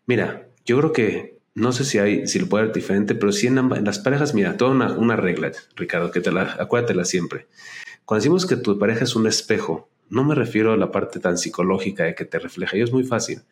Mira, 0.06 0.49
yo 0.64 0.78
creo 0.78 0.92
que 0.92 1.38
no 1.54 1.73
sé 1.73 1.85
si 1.85 1.99
hay, 1.99 2.26
si 2.26 2.38
lo 2.38 2.49
puede 2.49 2.66
ser 2.66 2.75
diferente, 2.75 3.14
pero 3.14 3.32
sí 3.32 3.47
en, 3.47 3.85
las 3.85 3.99
parejas, 3.99 4.35
mira, 4.35 4.56
toda 4.56 4.71
una, 4.71 4.92
una, 4.92 5.16
regla, 5.16 5.52
Ricardo, 5.76 6.11
que 6.11 6.21
te 6.21 6.32
la, 6.32 6.56
acuérdatela 6.59 7.04
siempre. 7.04 7.47
Cuando 8.04 8.23
decimos 8.23 8.47
que 8.47 8.56
tu 8.56 8.78
pareja 8.78 9.04
es 9.04 9.16
un 9.16 9.26
espejo, 9.26 9.88
no 10.09 10.25
me 10.25 10.35
refiero 10.35 10.73
a 10.73 10.76
la 10.76 10.90
parte 10.90 11.21
tan 11.21 11.38
psicológica 11.38 12.04
de 12.04 12.14
que 12.14 12.25
te 12.25 12.38
refleja, 12.38 12.76
y 12.76 12.82
es 12.82 12.92
muy 12.92 13.04
fácil. 13.04 13.42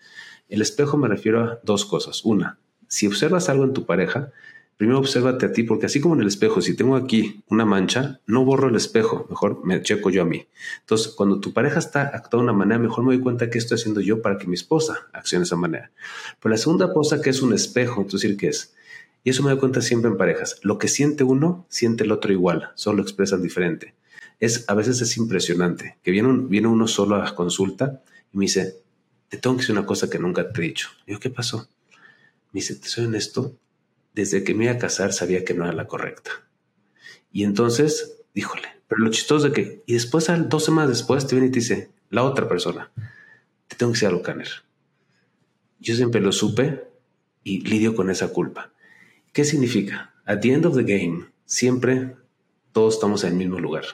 El 0.49 0.63
espejo 0.63 0.97
me 0.97 1.09
refiero 1.09 1.45
a 1.45 1.61
dos 1.63 1.85
cosas. 1.85 2.25
Una, 2.25 2.59
si 2.89 3.07
observas 3.07 3.49
algo 3.49 3.65
en 3.65 3.73
tu 3.73 3.87
pareja, 3.87 4.33
primero 4.81 4.99
obsérvate 4.99 5.45
a 5.45 5.53
ti, 5.53 5.63
porque 5.63 5.85
así 5.85 6.01
como 6.01 6.15
en 6.15 6.23
el 6.23 6.29
espejo, 6.29 6.63
si 6.63 6.75
tengo 6.75 6.97
aquí 6.97 7.45
una 7.51 7.67
mancha, 7.67 8.19
no 8.27 8.47
borro 8.47 8.71
el 8.71 8.77
espejo, 8.77 9.27
mejor 9.29 9.63
me 9.63 9.83
checo 9.83 10.09
yo 10.09 10.23
a 10.23 10.25
mí. 10.25 10.47
Entonces, 10.81 11.09
cuando 11.09 11.39
tu 11.39 11.53
pareja 11.53 11.79
está 11.79 12.05
actuando 12.05 12.47
de 12.47 12.53
una 12.53 12.59
manera, 12.59 12.79
mejor 12.79 13.05
me 13.05 13.13
doy 13.13 13.23
cuenta 13.23 13.51
qué 13.51 13.59
estoy 13.59 13.75
haciendo 13.75 14.01
yo 14.01 14.23
para 14.23 14.39
que 14.39 14.47
mi 14.47 14.55
esposa 14.55 15.07
accione 15.13 15.41
de 15.41 15.45
esa 15.49 15.57
manera. 15.57 15.91
Pero 16.41 16.49
la 16.49 16.57
segunda 16.57 16.95
cosa 16.95 17.21
que 17.21 17.29
es 17.29 17.43
un 17.43 17.53
espejo, 17.53 18.07
es 18.07 18.13
decir, 18.13 18.39
¿qué 18.39 18.49
es? 18.49 18.73
Y 19.23 19.29
eso 19.29 19.43
me 19.43 19.51
doy 19.51 19.59
cuenta 19.59 19.83
siempre 19.83 20.11
en 20.11 20.17
parejas. 20.17 20.59
Lo 20.63 20.79
que 20.79 20.89
siente 20.89 21.25
uno, 21.25 21.67
siente 21.69 22.05
el 22.05 22.13
otro 22.13 22.33
igual, 22.33 22.71
solo 22.75 22.97
lo 22.97 23.03
expresan 23.03 23.43
diferente. 23.43 23.93
Es, 24.39 24.65
a 24.67 24.73
veces 24.73 24.99
es 25.03 25.15
impresionante 25.19 25.99
que 26.03 26.11
viene, 26.11 26.31
uno 26.69 26.89
solo 26.89 27.17
a 27.17 27.35
consulta 27.35 28.01
y 28.33 28.39
me 28.39 28.47
dice, 28.47 28.77
te 29.29 29.37
tengo 29.37 29.57
que 29.57 29.61
decir 29.61 29.77
una 29.77 29.85
cosa 29.85 30.09
que 30.09 30.19
nunca 30.19 30.51
te 30.51 30.59
he 30.59 30.65
dicho. 30.65 30.89
Digo, 31.07 31.21
¿qué 31.21 31.29
pasó? 31.29 31.69
Me 32.53 32.61
dice, 32.61 32.77
te 32.77 32.89
soy 32.89 33.05
honesto, 33.05 33.59
desde 34.15 34.45
que 34.45 34.55
me 34.55 34.65
iba 34.65 34.73
a 34.75 34.79
casar 34.79 35.13
sabía 35.13 35.45
que 35.45 35.55
no 35.55 35.65
era 35.65 35.73
la 35.73 35.87
correcta. 35.87 36.31
Y 37.33 37.45
entonces, 37.45 38.19
díjole, 38.35 38.69
pero 38.89 39.03
lo 39.03 39.11
chistoso 39.11 39.49
de 39.49 39.53
que, 39.53 39.83
y 39.87 39.95
después, 39.95 40.27
dos 40.49 40.65
semanas 40.65 40.91
después, 40.91 41.27
te 41.27 41.35
viene 41.35 41.49
y 41.49 41.53
te 41.53 41.61
dice, 41.61 41.91
la 42.11 42.25
otra 42.25 42.49
persona, 42.49 42.91
te 43.69 43.77
tengo 43.77 43.93
que 43.93 43.97
decir 43.97 44.09
algo, 44.09 44.23
Caner. 44.23 44.49
Yo 45.79 45.95
siempre 45.95 46.21
lo 46.21 46.33
supe 46.33 46.85
y 47.45 47.61
lidio 47.61 47.95
con 47.95 48.11
esa 48.11 48.29
culpa. 48.29 48.73
¿Qué 49.33 49.45
significa? 49.45 50.15
At 50.25 50.41
the 50.41 50.53
end 50.53 50.67
of 50.67 50.75
the 50.75 50.83
game, 50.83 51.27
siempre 51.47 52.17
todos 52.73 52.95
estamos 52.95 53.25
en 53.25 53.31
el 53.31 53.37
mismo 53.37 53.61
lugar. 53.61 53.85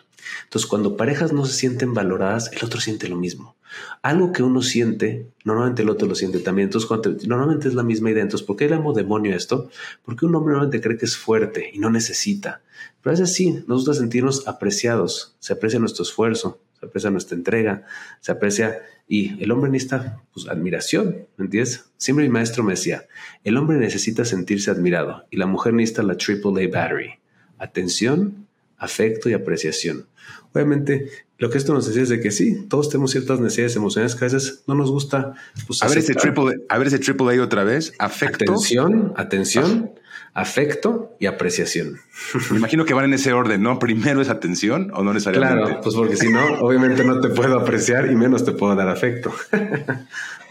Entonces, 0.45 0.69
cuando 0.69 0.97
parejas 0.97 1.33
no 1.33 1.47
se 1.47 1.55
sienten 1.55 1.95
valoradas, 1.95 2.51
el 2.53 2.65
otro 2.65 2.81
siente 2.81 3.09
lo 3.09 3.17
mismo. 3.17 3.56
Algo 4.03 4.33
que 4.33 4.43
uno 4.43 4.63
siente, 4.63 5.27
normalmente 5.45 5.83
el 5.83 5.91
otro 5.91 6.07
lo 6.07 6.15
siente 6.15 6.39
también. 6.41 6.69
Entonces, 6.69 7.27
normalmente 7.27 7.69
es 7.69 7.75
la 7.75 7.83
misma 7.83 8.11
idea. 8.11 8.23
Entonces, 8.23 8.47
¿por 8.47 8.57
qué 8.57 8.69
llamo 8.69 8.93
demonio 8.93 9.35
esto? 9.35 9.71
Porque 10.05 10.27
un 10.27 10.35
hombre 10.35 10.53
normalmente 10.53 10.81
cree 10.81 10.97
que 10.97 11.07
es 11.07 11.17
fuerte 11.17 11.71
y 11.73 11.79
no 11.79 11.91
necesita. 11.91 12.63
Pero 13.03 13.15
es 13.15 13.21
así, 13.21 13.65
nos 13.67 13.85
gusta 13.85 13.95
sentirnos 13.95 14.47
apreciados. 14.49 15.37
Se 15.39 15.53
aprecia 15.53 15.79
nuestro 15.79 16.03
esfuerzo, 16.03 16.61
se 16.79 16.87
aprecia 16.87 17.11
nuestra 17.11 17.37
entrega, 17.37 17.85
se 18.21 18.33
aprecia. 18.33 18.83
Y 19.09 19.41
el 19.43 19.53
hombre 19.53 19.71
necesita 19.71 20.21
pues, 20.35 20.49
admiración, 20.49 21.27
¿me 21.37 21.45
entiendes? 21.45 21.87
Siempre 21.97 22.25
mi 22.25 22.31
maestro 22.31 22.65
me 22.65 22.73
decía: 22.73 23.07
el 23.45 23.57
hombre 23.57 23.77
necesita 23.77 24.25
sentirse 24.25 24.71
admirado 24.71 25.25
y 25.31 25.37
la 25.37 25.47
mujer 25.47 25.75
necesita 25.75 26.03
la 26.03 26.15
AAA 26.15 26.69
battery. 26.73 27.11
Atención, 27.59 28.46
afecto 28.79 29.29
y 29.29 29.35
apreciación. 29.35 30.07
Obviamente, 30.53 31.11
lo 31.39 31.51
que 31.51 31.59
esto 31.59 31.75
nos 31.75 31.87
decía 31.87 32.03
es 32.03 32.09
de 32.09 32.21
que 32.21 32.31
sí, 32.31 32.67
todos 32.69 32.89
tenemos 32.89 33.11
ciertas 33.11 33.41
necesidades 33.41 33.77
emocionales 33.77 34.15
que 34.15 34.25
a 34.25 34.29
veces 34.29 34.63
no 34.67 34.75
nos 34.75 34.91
gusta. 34.91 35.35
Pues, 35.67 35.83
a, 35.83 35.89
ver 35.89 35.99
ese 35.99 36.15
triple, 36.15 36.55
a 36.69 36.79
ver 36.79 36.87
ese 36.87 36.99
triple 36.99 37.37
A 37.37 37.43
otra 37.43 37.63
vez. 37.63 37.93
Afecto. 37.99 38.53
Atención, 38.53 39.13
atención, 39.17 39.91
afecto 40.33 41.15
y 41.21 41.27
apreciación. 41.27 42.01
Me 42.51 42.57
imagino 42.57 42.87
que 42.87 42.95
van 42.95 43.05
en 43.05 43.15
ese 43.15 43.35
orden, 43.35 43.63
¿no? 43.63 43.79
Primero 43.79 44.23
es 44.23 44.31
atención 44.31 44.91
o 44.95 45.03
no 45.03 45.13
necesariamente. 45.13 45.63
Claro, 45.63 45.81
pues 45.83 45.95
porque 45.95 46.17
si 46.17 46.31
no, 46.31 46.61
obviamente 46.61 47.05
no 47.05 47.21
te 47.21 47.29
puedo 47.29 47.61
apreciar 47.61 48.11
y 48.11 48.15
menos 48.15 48.45
te 48.45 48.53
puedo 48.53 48.75
dar 48.75 48.89
afecto. 48.89 49.35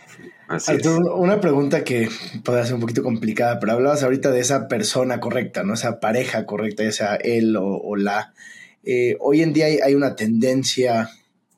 Así 0.48 0.74
es. 0.74 0.86
Una 0.86 1.42
pregunta 1.42 1.84
que 1.84 2.10
puede 2.44 2.64
ser 2.66 2.76
un 2.76 2.82
poquito 2.82 3.04
complicada, 3.04 3.60
pero 3.60 3.74
hablabas 3.74 4.04
ahorita 4.04 4.32
de 4.32 4.42
esa 4.42 4.68
persona 4.68 5.20
correcta, 5.20 5.64
¿no? 5.64 5.74
Esa 5.74 6.00
pareja 6.00 6.46
correcta, 6.46 6.84
ya 6.84 6.92
sea 6.92 7.16
él 7.16 7.56
o 7.58 7.96
la. 7.96 8.34
Eh, 8.86 9.18
hoy 9.20 9.42
en 9.42 9.52
día 9.52 9.66
hay, 9.66 9.96
una 9.96 10.16
tendencia, 10.16 11.10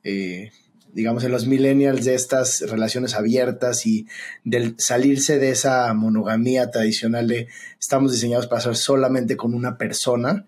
eh, 0.03 0.51
digamos, 0.93 1.25
en 1.25 1.31
los 1.31 1.45
millennials 1.45 2.05
de 2.05 2.15
estas 2.15 2.61
relaciones 2.61 3.15
abiertas 3.15 3.85
y 3.85 4.07
del 4.45 4.75
salirse 4.77 5.37
de 5.37 5.49
esa 5.49 5.93
monogamía 5.93 6.71
tradicional 6.71 7.27
de 7.27 7.47
estamos 7.79 8.13
diseñados 8.13 8.47
para 8.47 8.61
ser 8.61 8.77
solamente 8.77 9.35
con 9.35 9.53
una 9.53 9.77
persona. 9.77 10.45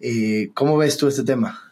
Eh, 0.00 0.50
¿Cómo 0.54 0.78
ves 0.78 0.96
tú 0.96 1.08
este 1.08 1.22
tema? 1.22 1.68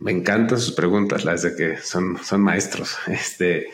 me 0.00 0.10
encantan 0.10 0.58
sus 0.58 0.72
preguntas, 0.72 1.24
las 1.24 1.42
de 1.42 1.54
que 1.54 1.76
son, 1.76 2.18
son 2.24 2.40
maestros. 2.40 2.96
Este, 3.06 3.68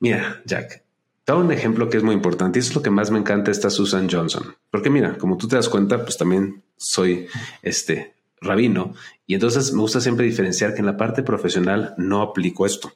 mira, 0.00 0.42
Jack, 0.44 0.82
da 1.26 1.36
un 1.36 1.50
ejemplo 1.52 1.88
que 1.88 1.96
es 1.96 2.02
muy 2.02 2.14
importante 2.14 2.58
y 2.58 2.60
eso 2.60 2.70
es 2.70 2.76
lo 2.76 2.82
que 2.82 2.90
más 2.90 3.10
me 3.10 3.18
encanta 3.18 3.50
esta 3.50 3.70
Susan 3.70 4.08
Johnson. 4.10 4.54
Porque 4.70 4.90
mira, 4.90 5.16
como 5.18 5.36
tú 5.36 5.48
te 5.48 5.56
das 5.56 5.68
cuenta, 5.68 6.02
pues 6.02 6.16
también 6.16 6.62
soy 6.76 7.26
este 7.62 8.14
rabino. 8.44 8.94
Y 9.26 9.34
entonces 9.34 9.72
me 9.72 9.80
gusta 9.80 10.00
siempre 10.00 10.26
diferenciar 10.26 10.74
que 10.74 10.80
en 10.80 10.86
la 10.86 10.96
parte 10.96 11.22
profesional 11.22 11.94
no 11.96 12.20
aplico 12.22 12.66
esto. 12.66 12.92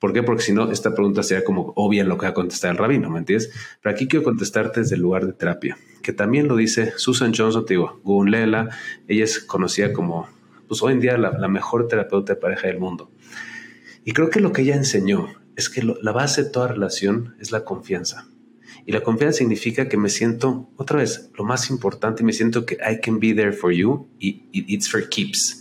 ¿Por 0.00 0.12
qué? 0.12 0.22
Porque 0.22 0.42
si 0.42 0.52
no, 0.52 0.70
esta 0.70 0.94
pregunta 0.94 1.22
sería 1.22 1.44
como 1.44 1.72
obvia 1.76 2.04
lo 2.04 2.18
que 2.18 2.26
va 2.26 2.30
a 2.30 2.34
contestar 2.34 2.72
el 2.72 2.78
rabino, 2.78 3.08
¿me 3.08 3.20
entiendes? 3.20 3.50
Pero 3.80 3.94
aquí 3.94 4.08
quiero 4.08 4.24
contestarte 4.24 4.80
desde 4.80 4.96
el 4.96 5.02
lugar 5.02 5.26
de 5.26 5.32
terapia, 5.32 5.78
que 6.02 6.12
también 6.12 6.48
lo 6.48 6.56
dice 6.56 6.92
Susan 6.96 7.32
Johnson, 7.34 7.64
te 7.64 7.74
digo, 7.74 8.00
Lela, 8.26 8.70
ella 9.06 9.24
es 9.24 9.38
conocida 9.38 9.92
como, 9.92 10.28
pues 10.66 10.82
hoy 10.82 10.94
en 10.94 11.00
día 11.00 11.16
la, 11.16 11.48
mejor 11.48 11.86
terapeuta 11.86 12.34
de 12.34 12.40
pareja 12.40 12.66
del 12.66 12.78
mundo. 12.78 13.10
Y 14.04 14.12
creo 14.12 14.30
que 14.30 14.40
lo 14.40 14.52
que 14.52 14.62
ella 14.62 14.74
enseñó 14.74 15.28
es 15.58 15.68
que 15.68 15.82
la 15.82 16.12
base 16.12 16.44
de 16.44 16.50
toda 16.50 16.68
relación 16.68 17.34
es 17.40 17.50
la 17.50 17.64
confianza. 17.64 18.28
Y 18.86 18.92
la 18.92 19.02
confianza 19.02 19.38
significa 19.38 19.88
que 19.88 19.96
me 19.96 20.08
siento, 20.08 20.70
otra 20.76 20.98
vez, 20.98 21.30
lo 21.36 21.42
más 21.42 21.68
importante, 21.68 22.22
me 22.22 22.32
siento 22.32 22.64
que 22.64 22.74
I 22.76 23.00
can 23.00 23.18
be 23.18 23.34
there 23.34 23.52
for 23.52 23.72
you 23.72 24.06
y, 24.20 24.44
it's 24.52 24.88
for 24.88 25.08
keeps. 25.08 25.60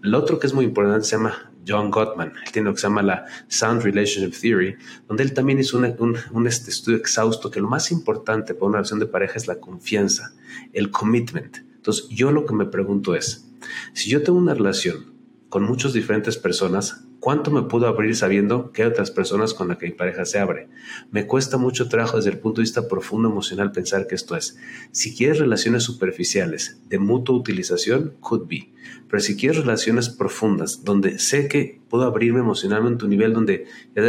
Lo 0.00 0.18
otro 0.18 0.40
que 0.40 0.48
es 0.48 0.52
muy 0.52 0.64
importante 0.64 1.06
se 1.06 1.14
llama 1.16 1.52
John 1.66 1.92
Gottman. 1.92 2.32
Él 2.44 2.52
tiene 2.52 2.68
lo 2.68 2.74
que 2.74 2.80
se 2.80 2.88
llama 2.88 3.02
la 3.02 3.24
Sound 3.46 3.82
Relationship 3.82 4.36
Theory, 4.36 4.74
donde 5.06 5.22
él 5.22 5.32
también 5.32 5.60
hizo 5.60 5.78
un, 5.78 6.16
un 6.32 6.46
este 6.48 6.70
estudio 6.70 6.98
exhausto 6.98 7.48
que 7.48 7.60
lo 7.60 7.68
más 7.68 7.92
importante 7.92 8.52
para 8.52 8.66
una 8.66 8.78
relación 8.78 8.98
de 8.98 9.06
pareja 9.06 9.34
es 9.36 9.46
la 9.46 9.60
confianza, 9.60 10.34
el 10.72 10.90
commitment. 10.90 11.58
Entonces, 11.76 12.08
yo 12.08 12.32
lo 12.32 12.46
que 12.46 12.54
me 12.54 12.66
pregunto 12.66 13.14
es, 13.14 13.48
si 13.92 14.10
yo 14.10 14.24
tengo 14.24 14.40
una 14.40 14.54
relación 14.54 15.14
con 15.48 15.62
muchas 15.62 15.92
diferentes 15.92 16.36
personas, 16.36 17.05
¿Cuánto 17.20 17.50
me 17.50 17.62
puedo 17.62 17.86
abrir 17.86 18.14
sabiendo 18.14 18.70
que 18.72 18.82
hay 18.82 18.88
otras 18.88 19.10
personas 19.10 19.54
con 19.54 19.68
las 19.68 19.78
que 19.78 19.86
mi 19.86 19.92
pareja 19.92 20.24
se 20.24 20.38
abre? 20.38 20.68
Me 21.10 21.26
cuesta 21.26 21.56
mucho 21.56 21.88
trabajo 21.88 22.18
desde 22.18 22.30
el 22.30 22.38
punto 22.38 22.60
de 22.60 22.64
vista 22.64 22.88
profundo 22.88 23.28
emocional 23.28 23.72
pensar 23.72 24.06
que 24.06 24.14
esto 24.14 24.36
es. 24.36 24.58
Si 24.92 25.16
quieres 25.16 25.38
relaciones 25.38 25.82
superficiales 25.82 26.78
de 26.88 26.98
mutua 26.98 27.36
utilización, 27.36 28.14
could 28.20 28.46
be. 28.48 28.72
Pero 29.08 29.20
si 29.20 29.36
quieres 29.36 29.58
relaciones 29.58 30.08
profundas, 30.08 30.84
donde 30.84 31.18
sé 31.18 31.48
que 31.48 31.80
puedo 31.88 32.04
abrirme 32.04 32.40
emocionalmente 32.40 33.02
a 33.02 33.06
un 33.06 33.10
nivel 33.10 33.32
donde 33.32 33.66
ya 33.94 34.02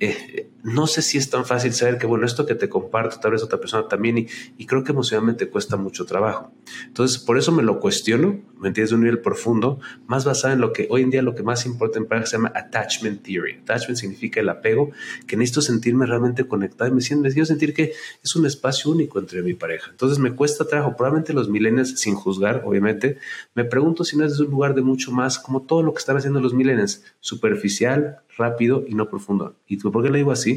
eh, 0.00 0.50
no 0.62 0.86
sé 0.86 1.02
si 1.02 1.18
es 1.18 1.30
tan 1.30 1.44
fácil 1.44 1.72
saber 1.72 1.98
que, 1.98 2.06
bueno, 2.06 2.26
esto 2.26 2.46
que 2.46 2.54
te 2.54 2.68
comparto, 2.68 3.18
tal 3.20 3.32
vez 3.32 3.42
otra 3.42 3.58
persona 3.58 3.88
también, 3.88 4.26
y, 4.56 4.66
creo 4.66 4.84
que 4.84 4.92
emocionalmente 4.92 5.48
cuesta 5.48 5.76
mucho 5.76 6.04
trabajo. 6.04 6.52
Entonces, 6.86 7.18
por 7.18 7.38
eso 7.38 7.50
me 7.50 7.62
lo 7.62 7.80
cuestiono, 7.80 8.40
¿me 8.58 8.68
entiendes? 8.68 8.90
De 8.90 8.96
un 8.96 9.02
nivel 9.02 9.20
profundo, 9.20 9.80
más 10.06 10.24
basado 10.24 10.54
en 10.54 10.60
lo 10.60 10.72
que 10.72 10.86
hoy 10.90 11.02
en 11.02 11.10
día 11.10 11.22
lo 11.22 11.34
que 11.34 11.42
más 11.42 11.66
importa 11.66 11.98
en 11.98 12.06
pareja 12.06 12.26
se 12.26 12.36
llama 12.36 12.52
attachment 12.54 13.22
theory. 13.22 13.58
Attachment 13.62 13.98
significa 13.98 14.40
el 14.40 14.48
apego, 14.48 14.90
que 15.26 15.36
necesito 15.36 15.62
sentirme 15.62 16.06
realmente 16.06 16.46
conectado 16.46 16.90
y 16.90 16.94
me 16.94 17.00
siento, 17.00 17.24
necesito 17.24 17.46
sentir 17.46 17.74
que 17.74 17.92
es 18.22 18.36
un 18.36 18.46
espacio 18.46 18.90
único 18.90 19.18
entre 19.18 19.42
mi 19.42 19.54
pareja. 19.54 19.90
Entonces, 19.90 20.18
me 20.18 20.34
cuesta 20.34 20.64
trabajo. 20.64 20.96
Probablemente 20.96 21.32
los 21.32 21.48
millennials, 21.48 21.98
sin 21.98 22.14
juzgar, 22.14 22.62
obviamente, 22.64 23.18
me 23.54 23.64
pregunto 23.64 24.04
si 24.04 24.16
no 24.16 24.24
es 24.24 24.38
un 24.38 24.50
lugar 24.50 24.74
de 24.74 24.82
mucho 24.82 25.10
más, 25.10 25.38
como 25.38 25.62
todo 25.62 25.82
lo 25.82 25.92
que 25.92 25.98
están 25.98 26.16
haciendo 26.16 26.40
los 26.40 26.54
millennials, 26.54 27.02
superficial, 27.20 28.20
rápido 28.36 28.84
y 28.86 28.94
no 28.94 29.08
profundo. 29.08 29.56
¿Y 29.66 29.76
por 29.76 30.02
qué 30.02 30.10
le 30.10 30.18
digo 30.18 30.32
así? 30.32 30.49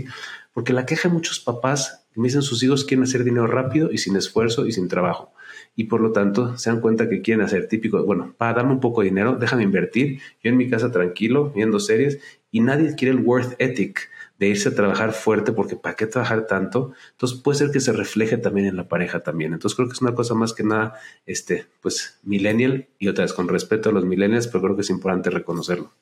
Porque 0.54 0.74
la 0.74 0.86
queja 0.86 1.10
de 1.10 1.14
muchos 1.14 1.40
papás 1.40 2.06
me 2.16 2.28
dicen 2.28 2.42
sus 2.42 2.62
hijos 2.64 2.86
quieren 2.86 3.04
hacer 3.04 3.24
dinero 3.24 3.48
rápido 3.48 3.92
y 3.92 3.98
sin 3.98 4.16
esfuerzo 4.16 4.66
y 4.68 4.72
sin 4.72 4.88
trabajo. 4.88 5.34
Y 5.76 5.86
por 5.86 6.02
lo 6.02 6.12
tanto 6.12 6.58
se 6.58 6.70
dan 6.70 6.80
cuenta 6.80 7.10
que 7.10 7.22
quieren 7.22 7.44
hacer 7.44 7.68
típico, 7.68 8.04
bueno, 8.04 8.36
para 8.38 8.54
darme 8.54 8.74
un 8.74 8.80
poco 8.80 9.02
de 9.02 9.10
dinero, 9.10 9.36
déjame 9.36 9.64
invertir, 9.64 10.20
yo 10.44 10.50
en 10.50 10.58
mi 10.58 10.70
casa 10.70 10.92
tranquilo, 10.92 11.52
viendo 11.56 11.80
series, 11.80 12.20
y 12.52 12.60
nadie 12.60 12.94
quiere 12.96 13.18
el 13.18 13.24
worth 13.24 13.56
ethic 13.60 14.12
de 14.38 14.48
irse 14.48 14.70
a 14.70 14.76
trabajar 14.76 15.14
fuerte 15.14 15.52
porque 15.52 15.76
¿para 15.76 15.96
qué 15.96 16.06
trabajar 16.06 16.46
tanto? 16.46 16.94
Entonces 17.12 17.40
puede 17.40 17.58
ser 17.58 17.72
que 17.72 17.80
se 17.80 17.94
refleje 17.94 18.38
también 18.38 18.68
en 18.68 18.76
la 18.76 18.88
pareja 18.88 19.22
también. 19.22 19.54
Entonces 19.54 19.76
creo 19.76 19.88
que 19.88 19.94
es 19.94 20.02
una 20.02 20.14
cosa 20.14 20.36
más 20.36 20.54
que 20.54 20.64
nada, 20.64 21.00
este, 21.26 21.66
pues 21.82 22.20
millennial 22.24 22.88
y 23.00 23.08
otra 23.08 23.24
vez 23.24 23.34
con 23.34 23.48
respeto 23.48 23.90
a 23.90 23.92
los 23.92 24.06
millennials, 24.06 24.48
pero 24.48 24.62
creo 24.64 24.76
que 24.76 24.82
es 24.82 24.90
importante 24.90 25.30
reconocerlo. 25.30 25.94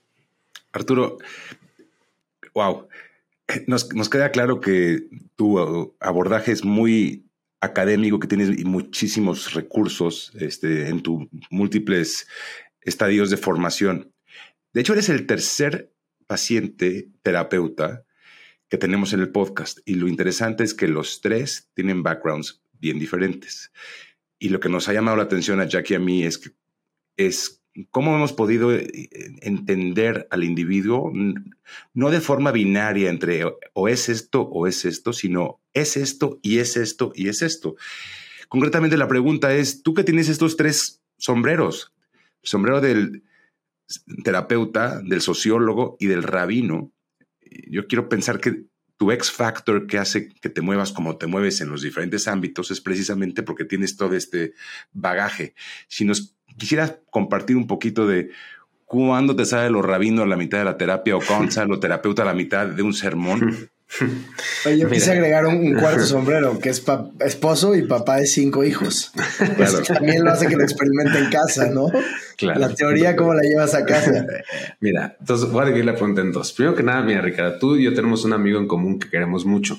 Arturo, 0.73 1.17
wow, 2.53 2.87
nos, 3.67 3.85
queda 4.09 4.31
claro 4.31 4.59
que 4.59 5.07
tu 5.35 5.59
abordaje 5.99 6.51
es 6.51 6.63
muy 6.63 7.25
académico, 7.59 8.19
que 8.19 8.27
tienes 8.27 8.63
muchísimos 8.65 9.53
recursos 9.53 10.31
este, 10.39 10.89
en 10.89 11.01
tus 11.01 11.27
múltiples 11.49 12.27
estadios 12.81 13.29
de 13.29 13.37
formación. 13.37 14.11
De 14.73 14.81
hecho, 14.81 14.93
eres 14.93 15.09
el 15.09 15.27
tercer 15.27 15.93
paciente 16.27 17.09
terapeuta 17.21 18.05
que 18.69 18.77
tenemos 18.77 19.13
en 19.13 19.19
el 19.19 19.31
podcast 19.31 19.79
y 19.85 19.95
lo 19.95 20.07
interesante 20.07 20.63
es 20.63 20.73
que 20.73 20.87
los 20.87 21.21
tres 21.21 21.69
tienen 21.73 22.03
backgrounds 22.03 22.61
bien 22.79 22.99
diferentes. 22.99 23.71
Y 24.39 24.49
lo 24.49 24.59
que 24.59 24.69
nos 24.69 24.87
ha 24.87 24.93
llamado 24.93 25.17
la 25.17 25.23
atención 25.23 25.59
a 25.59 25.67
Jackie 25.67 25.93
y 25.93 25.97
a 25.97 25.99
mí 25.99 26.23
es 26.23 26.37
que 26.37 26.51
es 27.17 27.60
cómo 27.89 28.15
hemos 28.15 28.33
podido 28.33 28.73
eh, 28.73 29.09
entender 29.41 30.27
al 30.31 30.43
individuo, 30.43 31.11
no 31.93 32.11
de 32.11 32.21
forma 32.21 32.51
binaria 32.51 33.09
entre 33.09 33.43
o 33.73 33.87
es 33.87 34.09
esto 34.09 34.41
o 34.41 34.67
es 34.67 34.85
esto, 34.85 35.13
sino 35.13 35.59
es 35.73 35.97
esto 35.97 36.39
y 36.41 36.59
es 36.59 36.77
esto 36.77 37.11
y 37.15 37.29
es 37.29 37.41
esto. 37.41 37.75
Concretamente 38.49 38.97
la 38.97 39.07
pregunta 39.07 39.53
es, 39.53 39.83
tú 39.83 39.93
que 39.93 40.03
tienes 40.03 40.27
estos 40.27 40.57
tres 40.57 41.01
sombreros, 41.17 41.93
el 42.43 42.49
sombrero 42.49 42.81
del 42.81 43.23
terapeuta, 44.23 45.01
del 45.01 45.21
sociólogo 45.21 45.95
y 45.99 46.07
del 46.07 46.23
rabino, 46.23 46.91
yo 47.69 47.87
quiero 47.87 48.09
pensar 48.09 48.39
que 48.39 48.65
tu 49.01 49.11
X 49.11 49.31
factor 49.31 49.87
que 49.87 49.97
hace 49.97 50.29
que 50.29 50.49
te 50.49 50.61
muevas 50.61 50.91
como 50.91 51.17
te 51.17 51.25
mueves 51.25 51.59
en 51.61 51.69
los 51.69 51.81
diferentes 51.81 52.27
ámbitos 52.27 52.69
es 52.69 52.81
precisamente 52.81 53.41
porque 53.41 53.65
tienes 53.65 53.97
todo 53.97 54.15
este 54.15 54.53
bagaje. 54.91 55.55
Si 55.87 56.05
nos 56.05 56.35
quisieras 56.57 56.95
compartir 57.09 57.57
un 57.57 57.67
poquito 57.67 58.07
de 58.07 58.29
cuándo 58.85 59.35
te 59.35 59.45
sale 59.45 59.69
lo 59.69 59.81
rabino 59.81 60.23
a 60.23 60.25
la 60.25 60.35
mitad 60.35 60.59
de 60.59 60.65
la 60.65 60.77
terapia 60.77 61.15
o 61.15 61.21
cuándo 61.25 61.51
sale 61.51 61.69
lo 61.69 61.79
terapeuta 61.79 62.23
a 62.23 62.25
la 62.25 62.33
mitad 62.33 62.67
de 62.67 62.83
un 62.83 62.93
sermón. 62.93 63.69
Oye, 64.65 64.77
yo 64.77 64.89
quise 64.89 65.11
agregar 65.11 65.45
un, 65.45 65.73
cuarto 65.75 66.01
sombrero, 66.05 66.59
que 66.59 66.69
es 66.69 66.83
esposo 67.19 67.75
y 67.75 67.83
papá 67.83 68.17
de 68.17 68.27
cinco 68.27 68.63
hijos. 68.63 69.11
Claro. 69.55 69.81
también 69.81 70.23
lo 70.23 70.31
hace 70.31 70.47
que 70.47 70.55
lo 70.55 70.63
experimente 70.63 71.17
en 71.19 71.29
casa, 71.29 71.69
¿no? 71.69 71.87
Claro. 72.37 72.59
La 72.59 72.73
teoría, 72.73 73.15
¿cómo 73.15 73.33
la 73.33 73.41
llevas 73.43 73.73
a 73.75 73.85
casa? 73.85 74.25
Mira, 74.79 75.15
entonces 75.19 75.49
voy 75.49 75.63
a 75.63 75.65
dividir 75.65 75.85
la 75.85 75.95
pregunta 75.95 76.21
en 76.21 76.31
dos. 76.31 76.53
Primero 76.53 76.75
que 76.75 76.83
nada, 76.83 77.01
mira, 77.01 77.21
Ricardo, 77.21 77.59
tú 77.59 77.75
y 77.75 77.83
yo 77.83 77.93
tenemos 77.93 78.25
un 78.25 78.33
amigo 78.33 78.59
en 78.59 78.67
común 78.67 78.99
que 78.99 79.09
queremos 79.09 79.45
mucho. 79.45 79.77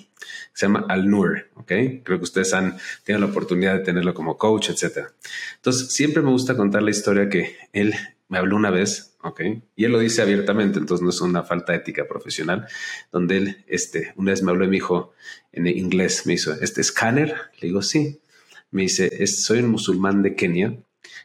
Se 0.52 0.66
llama 0.66 0.84
Al-Nur, 0.88 1.48
¿ok? 1.54 1.72
Creo 2.04 2.18
que 2.18 2.24
ustedes 2.24 2.52
han 2.52 2.76
tenido 3.04 3.24
la 3.24 3.30
oportunidad 3.30 3.74
de 3.74 3.80
tenerlo 3.80 4.12
como 4.12 4.36
coach, 4.36 4.70
etcétera. 4.70 5.10
Entonces, 5.56 5.92
siempre 5.92 6.22
me 6.22 6.30
gusta 6.30 6.56
contar 6.56 6.82
la 6.82 6.90
historia 6.90 7.28
que 7.28 7.56
él 7.72 7.94
me 8.32 8.38
habló 8.38 8.56
una 8.56 8.70
vez, 8.70 9.14
¿ok? 9.22 9.42
Y 9.76 9.84
él 9.84 9.92
lo 9.92 9.98
dice 9.98 10.22
abiertamente, 10.22 10.78
entonces 10.78 11.04
no 11.04 11.10
es 11.10 11.20
una 11.20 11.42
falta 11.42 11.74
ética 11.74 12.08
profesional, 12.08 12.66
donde 13.12 13.36
él, 13.36 13.64
este, 13.66 14.14
una 14.16 14.30
vez 14.30 14.42
me 14.42 14.52
habló 14.52 14.64
y 14.64 14.68
me 14.68 14.76
dijo 14.76 15.12
en 15.52 15.66
inglés, 15.66 16.24
me 16.24 16.32
hizo, 16.32 16.54
¿este 16.54 16.80
escáner? 16.80 17.34
Le 17.60 17.68
digo, 17.68 17.82
sí. 17.82 18.22
Me 18.70 18.82
dice, 18.82 19.26
soy 19.26 19.58
un 19.58 19.68
musulmán 19.68 20.22
de 20.22 20.34
Kenia, 20.34 20.78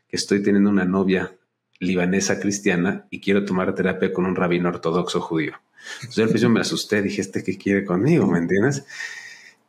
que 0.10 0.18
estoy 0.18 0.44
teniendo 0.44 0.70
una 0.70 0.84
novia 0.84 1.34
libanesa 1.80 2.42
cristiana 2.42 3.08
y 3.10 3.22
quiero 3.22 3.46
tomar 3.46 3.74
terapia 3.74 4.12
con 4.12 4.26
un 4.26 4.36
rabino 4.36 4.68
ortodoxo 4.68 5.22
judío. 5.22 5.54
Entonces 6.02 6.24
al 6.24 6.28
principio 6.28 6.50
me 6.50 6.60
asusté, 6.60 7.02
dije, 7.02 7.22
¿este 7.22 7.42
qué 7.42 7.58
quiere 7.58 7.86
conmigo? 7.86 8.28
¿Me 8.28 8.40
entiendes? 8.40 8.84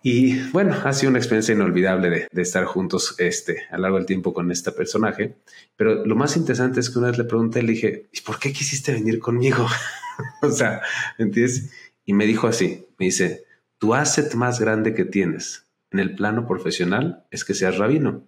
Y 0.03 0.39
bueno, 0.51 0.77
ha 0.85 0.93
sido 0.93 1.11
una 1.11 1.19
experiencia 1.19 1.55
inolvidable 1.55 2.29
de, 2.31 2.43
estar 2.43 2.65
juntos 2.65 3.17
este, 3.19 3.63
a 3.71 3.77
lo 3.77 3.83
largo 3.83 3.97
del 3.97 4.07
tiempo 4.07 4.33
con 4.33 4.51
este 4.51 4.71
personaje. 4.71 5.37
Pero 5.77 6.07
lo 6.07 6.15
más 6.15 6.37
interesante 6.37 6.81
es 6.81 6.89
que 6.89 6.99
una 6.99 7.09
vez 7.09 7.19
le 7.19 7.25
pregunté, 7.25 7.63
le 7.63 7.73
dije, 7.73 8.09
¿y 8.13 8.21
por 8.21 8.39
qué 8.39 8.53
quisiste 8.53 8.93
venir 8.93 9.19
conmigo? 9.19 9.67
o 10.43 10.51
sea, 10.51 10.83
¿entiendes? 11.19 11.73
Y 12.05 12.13
me 12.13 12.27
dijo 12.27 12.47
así, 12.47 12.87
me 12.99 13.07
dice, 13.07 13.45
tu 13.79 13.95
asset 13.95 14.35
más 14.35 14.61
grande 14.61 14.95
que 14.95 15.05
tienes 15.05 15.67
en 15.91 15.99
el 15.99 16.15
plano 16.15 16.47
profesional 16.47 17.25
es 17.31 17.45
que 17.45 17.55
seas 17.55 17.79
rabino. 17.79 18.25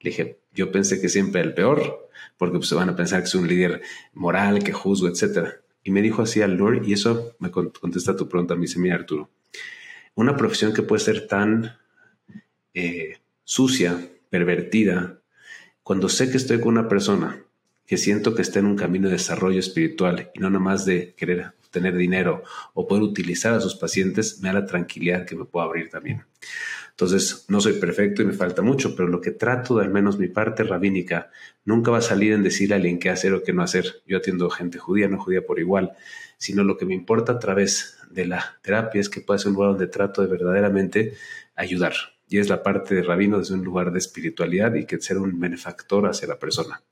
Le 0.00 0.10
dije, 0.10 0.40
yo 0.52 0.72
pensé 0.72 1.00
que 1.00 1.10
siempre 1.10 1.42
el 1.42 1.52
peor, 1.52 2.08
porque 2.38 2.58
pues, 2.58 2.72
van 2.72 2.88
a 2.88 2.96
pensar 2.96 3.20
que 3.20 3.28
soy 3.28 3.42
un 3.42 3.48
líder 3.48 3.82
moral, 4.14 4.64
que 4.64 4.72
juzgo, 4.72 5.08
etc. 5.08 5.48
Y 5.84 5.90
me 5.90 6.00
dijo 6.00 6.22
así 6.22 6.40
al 6.40 6.56
Lord, 6.56 6.86
y 6.86 6.94
eso 6.94 7.36
me 7.38 7.50
contesta 7.50 8.16
tu 8.16 8.28
pregunta, 8.28 8.54
me 8.54 8.62
dice, 8.62 8.78
mira 8.78 8.94
Arturo, 8.94 9.30
una 10.14 10.36
profesión 10.36 10.72
que 10.72 10.82
puede 10.82 11.02
ser 11.02 11.26
tan 11.26 11.76
eh, 12.74 13.18
sucia, 13.44 13.98
pervertida, 14.28 15.20
cuando 15.82 16.08
sé 16.08 16.30
que 16.30 16.36
estoy 16.36 16.60
con 16.60 16.78
una 16.78 16.88
persona 16.88 17.42
que 17.86 17.96
siento 17.96 18.34
que 18.34 18.42
está 18.42 18.60
en 18.60 18.66
un 18.66 18.76
camino 18.76 19.08
de 19.08 19.14
desarrollo 19.14 19.58
espiritual 19.58 20.30
y 20.34 20.38
no 20.38 20.48
nada 20.48 20.62
más 20.62 20.84
de 20.84 21.14
querer 21.16 21.52
tener 21.70 21.96
dinero 21.96 22.42
o 22.74 22.86
poder 22.86 23.02
utilizar 23.02 23.54
a 23.54 23.60
sus 23.60 23.74
pacientes, 23.74 24.40
me 24.40 24.48
da 24.48 24.60
la 24.60 24.66
tranquilidad 24.66 25.26
que 25.26 25.36
me 25.36 25.44
puedo 25.44 25.66
abrir 25.66 25.88
también. 25.88 26.24
Entonces, 26.90 27.46
no 27.48 27.60
soy 27.60 27.74
perfecto 27.74 28.22
y 28.22 28.26
me 28.26 28.32
falta 28.32 28.62
mucho, 28.62 28.94
pero 28.94 29.08
lo 29.08 29.20
que 29.20 29.30
trato 29.30 29.78
de 29.78 29.84
al 29.84 29.90
menos 29.90 30.18
mi 30.18 30.28
parte 30.28 30.64
rabínica 30.64 31.30
nunca 31.64 31.90
va 31.90 31.98
a 31.98 32.02
salir 32.02 32.32
en 32.32 32.42
decirle 32.42 32.74
a 32.74 32.76
alguien 32.76 32.98
qué 32.98 33.08
hacer 33.08 33.32
o 33.32 33.42
qué 33.42 33.52
no 33.52 33.62
hacer. 33.62 34.02
Yo 34.06 34.18
atiendo 34.18 34.50
gente 34.50 34.78
judía, 34.78 35.08
no 35.08 35.18
judía 35.18 35.46
por 35.46 35.58
igual, 35.58 35.92
sino 36.40 36.64
lo 36.64 36.78
que 36.78 36.86
me 36.86 36.94
importa 36.94 37.32
a 37.32 37.38
través 37.38 37.98
de 38.10 38.24
la 38.24 38.58
terapia 38.62 39.00
es 39.00 39.10
que 39.10 39.20
pueda 39.20 39.38
ser 39.38 39.48
un 39.48 39.54
lugar 39.54 39.70
donde 39.72 39.86
trato 39.86 40.22
de 40.22 40.28
verdaderamente 40.28 41.14
ayudar. 41.54 41.92
Y 42.28 42.38
es 42.38 42.48
la 42.48 42.62
parte 42.62 42.94
de 42.94 43.02
rabino 43.02 43.38
desde 43.38 43.54
un 43.54 43.62
lugar 43.62 43.92
de 43.92 43.98
espiritualidad 43.98 44.74
y 44.74 44.86
que 44.86 45.00
ser 45.00 45.18
un 45.18 45.38
benefactor 45.38 46.06
hacia 46.06 46.28
la 46.28 46.38
persona. 46.38 46.82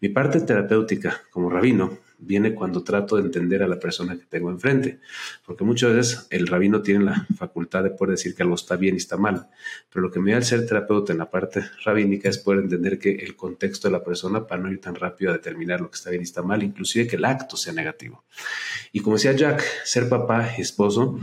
Mi 0.00 0.08
parte 0.08 0.40
terapéutica 0.40 1.22
como 1.30 1.50
rabino 1.50 1.98
viene 2.20 2.54
cuando 2.54 2.82
trato 2.82 3.16
de 3.16 3.22
entender 3.22 3.62
a 3.62 3.68
la 3.68 3.78
persona 3.78 4.16
que 4.16 4.24
tengo 4.26 4.50
enfrente, 4.50 5.00
porque 5.44 5.64
muchas 5.64 5.94
veces 5.94 6.26
el 6.30 6.46
rabino 6.46 6.82
tiene 6.82 7.04
la 7.04 7.26
facultad 7.36 7.82
de 7.82 7.90
poder 7.90 8.12
decir 8.12 8.34
que 8.34 8.42
algo 8.42 8.54
está 8.54 8.76
bien 8.76 8.94
y 8.94 8.98
está 8.98 9.16
mal, 9.16 9.48
pero 9.92 10.02
lo 10.02 10.10
que 10.10 10.20
me 10.20 10.32
da 10.32 10.38
el 10.38 10.44
ser 10.44 10.66
terapeuta 10.66 11.12
en 11.12 11.18
la 11.18 11.30
parte 11.30 11.64
rabínica 11.84 12.28
es 12.28 12.38
poder 12.38 12.60
entender 12.60 12.98
que 12.98 13.10
el 13.10 13.36
contexto 13.36 13.88
de 13.88 13.92
la 13.92 14.04
persona 14.04 14.46
para 14.46 14.62
no 14.62 14.70
ir 14.70 14.80
tan 14.80 14.94
rápido 14.94 15.30
a 15.30 15.34
determinar 15.34 15.80
lo 15.80 15.90
que 15.90 15.96
está 15.96 16.10
bien 16.10 16.22
y 16.22 16.24
está 16.24 16.42
mal, 16.42 16.62
inclusive 16.62 17.06
que 17.06 17.16
el 17.16 17.24
acto 17.24 17.56
sea 17.56 17.72
negativo. 17.72 18.24
Y 18.92 19.00
como 19.00 19.16
decía 19.16 19.32
Jack, 19.32 19.62
ser 19.84 20.08
papá 20.08 20.54
esposo, 20.56 21.18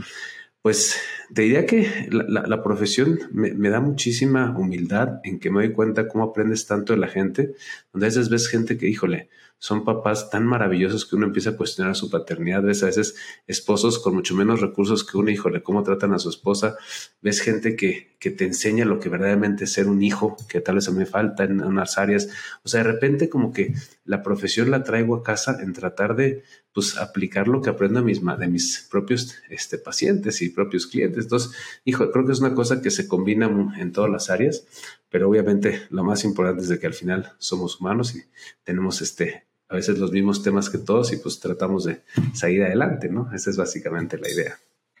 pues 0.62 1.00
te 1.32 1.42
diría 1.42 1.66
que 1.66 2.08
la, 2.10 2.62
profesión 2.62 3.18
me, 3.30 3.54
me, 3.54 3.70
da 3.70 3.80
muchísima 3.80 4.54
humildad 4.58 5.20
en 5.22 5.38
que 5.38 5.50
me 5.50 5.64
doy 5.64 5.72
cuenta 5.72 6.08
cómo 6.08 6.24
aprendes 6.24 6.66
tanto 6.66 6.92
de 6.92 6.98
la 6.98 7.08
gente, 7.08 7.54
donde 7.92 8.06
a 8.06 8.08
veces 8.08 8.28
ves 8.28 8.48
gente 8.48 8.76
que, 8.76 8.88
híjole, 8.88 9.28
son 9.58 9.84
papás 9.84 10.30
tan 10.30 10.46
maravillosos 10.46 11.04
que 11.04 11.16
uno 11.16 11.26
empieza 11.26 11.50
a 11.50 11.56
cuestionar 11.56 11.96
su 11.96 12.10
paternidad. 12.10 12.62
Ves 12.62 12.82
a 12.84 12.86
veces 12.86 13.16
esposos 13.46 13.98
con 13.98 14.14
mucho 14.14 14.34
menos 14.34 14.60
recursos 14.60 15.04
que 15.04 15.18
uno, 15.18 15.30
híjole, 15.30 15.62
cómo 15.62 15.82
tratan 15.82 16.14
a 16.14 16.18
su 16.18 16.30
esposa. 16.30 16.76
Ves 17.20 17.40
gente 17.40 17.74
que, 17.74 18.16
que 18.20 18.30
te 18.30 18.44
enseña 18.44 18.84
lo 18.84 19.00
que 19.00 19.08
verdaderamente 19.08 19.64
es 19.64 19.72
ser 19.72 19.88
un 19.88 20.02
hijo, 20.02 20.36
que 20.48 20.60
tal 20.60 20.76
vez 20.76 20.90
me 20.92 21.06
falta 21.06 21.44
en 21.44 21.62
unas 21.62 21.98
áreas. 21.98 22.28
O 22.62 22.68
sea, 22.68 22.84
de 22.84 22.92
repente 22.92 23.28
como 23.28 23.52
que 23.52 23.74
la 24.04 24.22
profesión 24.22 24.70
la 24.70 24.84
traigo 24.84 25.16
a 25.16 25.22
casa 25.22 25.58
en 25.60 25.72
tratar 25.72 26.14
de 26.14 26.44
pues 26.78 26.96
aplicar 26.96 27.48
lo 27.48 27.60
que 27.60 27.70
aprendo 27.70 28.00
de 28.00 28.46
mis 28.46 28.86
propios 28.88 29.34
este, 29.50 29.78
pacientes 29.78 30.40
y 30.42 30.50
propios 30.50 30.86
clientes. 30.86 31.24
Entonces, 31.24 31.50
creo 31.84 32.24
que 32.24 32.30
es 32.30 32.38
una 32.38 32.54
cosa 32.54 32.80
que 32.80 32.92
se 32.92 33.08
combina 33.08 33.50
en 33.80 33.90
todas 33.90 34.08
las 34.08 34.30
áreas, 34.30 34.64
pero 35.10 35.28
obviamente 35.28 35.82
lo 35.90 36.04
más 36.04 36.22
importante 36.22 36.62
es 36.62 36.78
que 36.78 36.86
al 36.86 36.94
final 36.94 37.32
somos 37.38 37.80
humanos 37.80 38.14
y 38.14 38.22
tenemos 38.62 39.02
este 39.02 39.48
a 39.68 39.74
veces 39.74 39.98
los 39.98 40.12
mismos 40.12 40.44
temas 40.44 40.70
que 40.70 40.78
todos 40.78 41.12
y 41.12 41.16
pues 41.16 41.40
tratamos 41.40 41.82
de 41.82 42.02
salir 42.32 42.62
adelante, 42.62 43.08
¿no? 43.08 43.28
Esa 43.34 43.50
es 43.50 43.56
básicamente 43.56 44.16
la 44.16 44.30
idea. 44.30 44.56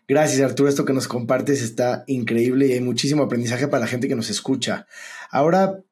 Gracias 0.08 0.40
Arturo, 0.40 0.68
esto 0.68 0.84
que 0.84 0.92
nos 0.92 1.06
compartes 1.06 1.62
está 1.62 2.02
increíble 2.08 2.66
y 2.66 2.72
hay 2.72 2.80
muchísimo 2.80 3.22
aprendizaje 3.22 3.68
para 3.68 3.82
la 3.82 3.86
gente 3.86 4.08
que 4.08 4.16
nos 4.16 4.30
escucha. 4.30 4.88
Ahora, 5.30 5.84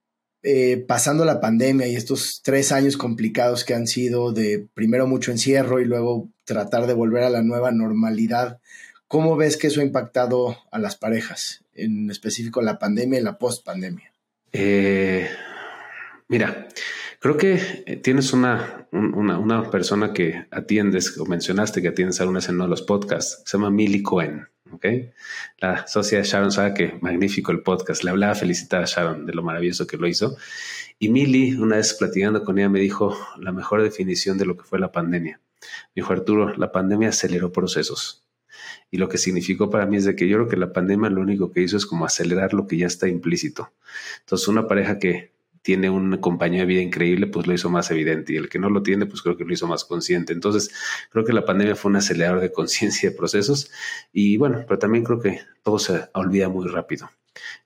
eh, 0.49 0.77
pasando 0.87 1.25
la 1.25 1.41
pandemia 1.41 1.89
y 1.89 1.97
estos 1.97 2.41
tres 2.45 2.71
años 2.71 2.97
complicados 2.97 3.65
que 3.65 3.75
han 3.75 3.89
sido 3.89 4.31
de 4.31 4.65
primero 4.75 5.09
mucho 5.09 5.33
encierro 5.33 5.81
y 5.81 5.85
luego 5.85 6.29
tratar 6.45 6.87
de 6.87 6.95
volver 6.95 7.25
a 7.25 7.31
la 7.31 7.43
nueva 7.43 7.73
normalidad, 7.73 8.61
¿cómo 9.09 9.35
ves 9.35 9.57
que 9.57 9.67
eso 9.67 9.81
ha 9.81 9.85
impactado 9.85 10.57
a 10.71 10.79
las 10.79 10.95
parejas, 10.95 11.65
en 11.75 12.09
específico 12.13 12.63
la 12.63 12.79
pandemia 12.79 13.19
y 13.19 13.25
la 13.25 13.39
post-pandemia? 13.39 14.13
Eh, 14.53 15.29
mira, 16.29 16.69
creo 17.19 17.37
que 17.37 18.01
tienes 18.05 18.33
una, 18.33 18.87
una, 18.93 19.69
persona 19.69 20.13
que 20.13 20.47
atiendes, 20.53 21.19
o 21.19 21.27
mencionaste 21.27 21.83
que 21.83 21.89
atiendes 21.89 22.21
algunas 22.21 22.49
en 22.49 22.55
uno 22.55 22.65
de 22.67 22.71
los 22.71 22.83
podcasts, 22.83 23.43
se 23.45 23.59
llama 23.59 23.73
Millie 23.73 24.05
Cohen. 24.05 24.47
¿Okay? 24.73 25.11
La 25.59 25.87
socia 25.87 26.19
de 26.19 26.25
Sharon 26.25 26.53
sabe 26.53 26.75
que 26.75 26.99
magnífico 27.01 27.53
el 27.53 27.63
podcast. 27.63 28.05
Le 28.05 28.11
hablaba 28.11 28.35
felicitar 28.35 28.83
a 28.83 28.87
Sharon 28.87 29.27
de 29.27 29.35
lo 29.35 29.43
maravilloso 29.43 29.87
que 29.87 29.97
lo 29.97 30.07
hizo. 30.07 30.37
Y 30.99 31.09
Millie, 31.09 31.59
una 31.59 31.77
vez 31.77 31.95
platicando 31.95 32.45
con 32.45 32.59
ella, 32.59 32.69
me 32.69 32.81
dijo 32.81 33.17
la 33.39 33.53
mejor 33.53 33.83
definición 33.83 34.39
de 34.39 34.47
lo 34.47 34.57
que 34.57 34.65
fue 34.65 34.79
la 34.79 34.93
pandemia. 34.93 35.41
Me 35.95 36.03
dijo 36.03 36.13
Arturo, 36.13 36.55
la 36.57 36.73
pandemia 36.73 37.11
aceleró 37.11 37.53
procesos. 37.53 38.25
Y 38.91 38.99
lo 38.99 39.09
que 39.09 39.19
significó 39.19 39.69
para 39.69 39.87
mí 39.87 39.97
es 39.97 40.05
de 40.05 40.17
que 40.17 40.29
yo 40.29 40.37
creo 40.37 40.49
que 40.49 40.57
la 40.57 40.73
pandemia 40.73 41.11
lo 41.11 41.21
único 41.21 41.53
que 41.53 41.61
hizo 41.61 41.77
es 41.77 41.87
como 41.87 42.07
acelerar 42.07 42.55
lo 42.55 42.67
que 42.67 42.79
ya 42.79 42.87
está 42.87 43.09
implícito. 43.09 43.73
Entonces, 44.21 44.49
una 44.49 44.67
pareja 44.69 44.99
que 44.99 45.36
tiene 45.67 45.91
un 45.91 46.19
compañero 46.19 46.61
de 46.61 46.67
vida 46.67 46.81
increíble, 46.81 47.27
pues 47.27 47.49
lo 47.49 47.53
hizo 47.53 47.69
más 47.69 47.91
evidente. 47.91 48.33
Y 48.33 48.37
el 48.37 48.49
que 48.49 48.61
no 48.61 48.71
lo 48.71 48.85
tiene, 48.85 49.05
pues 49.05 49.21
creo 49.21 49.37
que 49.37 49.45
lo 49.45 49.53
hizo 49.53 49.67
más 49.67 49.85
consciente. 49.85 50.33
Entonces, 50.33 50.71
creo 51.11 51.25
que 51.25 51.33
la 51.33 51.45
pandemia 51.45 51.75
fue 51.75 51.91
un 51.91 51.97
acelerador 51.97 52.41
de 52.41 52.53
conciencia 52.53 53.11
de 53.11 53.17
procesos. 53.17 53.73
Y 54.13 54.37
bueno, 54.37 54.65
pero 54.69 54.79
también 54.79 55.03
creo 55.03 55.19
que 55.19 55.41
todo 55.65 55.81
se 55.81 56.05
olvida 56.13 56.49
muy 56.49 56.69
rápido. 56.69 57.11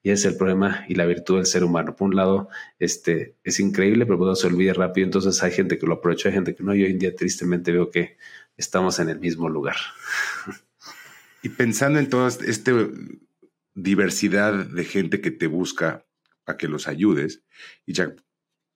Y 0.02 0.12
ese 0.12 0.28
es 0.28 0.32
el 0.32 0.38
problema 0.38 0.86
y 0.88 0.94
la 0.94 1.04
virtud 1.04 1.36
del 1.36 1.44
ser 1.44 1.62
humano. 1.62 1.94
Por 1.94 2.08
un 2.08 2.16
lado, 2.16 2.48
este, 2.78 3.36
es 3.44 3.60
increíble, 3.60 4.06
pero 4.06 4.16
todo 4.16 4.34
se 4.34 4.46
olvida 4.46 4.72
rápido. 4.72 5.04
Entonces 5.04 5.42
hay 5.42 5.52
gente 5.52 5.76
que 5.76 5.86
lo 5.86 5.96
aprovecha, 5.96 6.30
hay 6.30 6.36
gente 6.36 6.54
que 6.54 6.62
no. 6.62 6.74
Y 6.74 6.82
hoy 6.82 6.92
en 6.92 6.98
día 6.98 7.14
tristemente 7.14 7.70
veo 7.70 7.90
que 7.90 8.16
estamos 8.56 8.98
en 8.98 9.10
el 9.10 9.20
mismo 9.20 9.50
lugar. 9.50 9.76
Y 11.42 11.50
pensando 11.50 11.98
en 11.98 12.08
toda 12.08 12.28
esta 12.28 12.72
diversidad 13.74 14.54
de 14.54 14.84
gente 14.84 15.20
que 15.20 15.30
te 15.30 15.46
busca 15.48 16.06
que 16.56 16.68
los 16.68 16.88
ayudes, 16.88 17.42
y 17.86 17.92
Jack, 17.92 18.22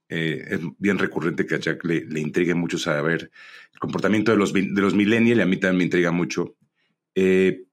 eh, 0.09 0.45
es 0.51 0.61
bien 0.79 0.99
recurrente 0.99 1.47
que 1.47 1.55
a 1.55 1.61
Jack 1.61 1.85
le, 1.85 2.05
le, 2.05 2.21
intrigue 2.21 2.55
mucho 2.55 2.79
saber 2.79 3.31
el 3.73 3.79
comportamiento 3.79 4.33
de 4.33 4.39
los, 4.39 4.53
de 4.53 4.81
los 4.81 4.95
millennials, 4.95 5.39
y 5.39 5.43
a 5.43 5.47
mí 5.47 5.57
también 5.57 5.79
me 5.79 5.85
intriga 5.85 6.13
mucho. 6.13 6.57
Eh, 7.15 7.65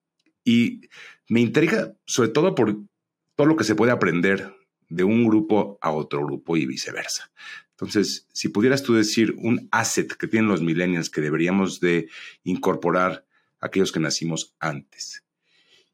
y 0.43 0.81
me 1.29 1.41
intriga 1.41 1.93
sobre 2.05 2.29
todo 2.29 2.55
por 2.55 2.77
todo 3.35 3.47
lo 3.47 3.55
que 3.55 3.63
se 3.63 3.75
puede 3.75 3.91
aprender 3.91 4.53
de 4.89 5.03
un 5.03 5.25
grupo 5.25 5.77
a 5.81 5.91
otro 5.91 6.25
grupo 6.25 6.57
y 6.57 6.65
viceversa. 6.65 7.31
Entonces, 7.71 8.27
si 8.33 8.49
pudieras 8.49 8.83
tú 8.83 8.93
decir 8.93 9.33
un 9.37 9.67
asset 9.71 10.11
que 10.13 10.27
tienen 10.27 10.49
los 10.49 10.61
millennials 10.61 11.09
que 11.09 11.21
deberíamos 11.21 11.79
de 11.79 12.09
incorporar 12.43 13.25
aquellos 13.59 13.91
que 13.91 13.99
nacimos 13.99 14.55
antes. 14.59 15.23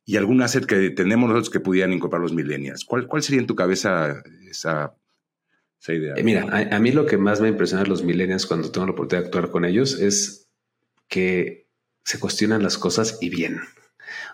Y 0.09 0.15
algún 0.15 0.41
asset 0.41 0.65
que 0.65 0.89
tenemos 0.91 1.27
nosotros 1.27 1.49
que 1.49 1.59
pudieran 1.59 1.91
incorporar 1.91 2.21
los 2.21 2.33
millennials. 2.33 2.85
¿Cuál, 2.85 3.21
sería 3.21 3.41
en 3.41 3.45
tu 3.45 3.55
cabeza 3.55 4.23
esa, 4.49 4.95
idea? 5.89 6.13
Eh, 6.15 6.23
mira, 6.23 6.45
a, 6.71 6.79
mí 6.79 6.93
lo 6.93 7.05
que 7.05 7.17
más 7.17 7.41
me 7.41 7.49
impresiona 7.49 7.83
de 7.83 7.89
los 7.89 8.05
millennials 8.05 8.45
cuando 8.45 8.71
tengo 8.71 8.87
la 8.87 8.93
oportunidad 8.93 9.23
de 9.23 9.27
actuar 9.27 9.51
con 9.51 9.65
ellos 9.65 9.99
es 9.99 10.49
que 11.09 11.67
se 12.05 12.19
cuestionan 12.19 12.63
las 12.63 12.77
cosas 12.77 13.17
y 13.19 13.27
bien. 13.27 13.59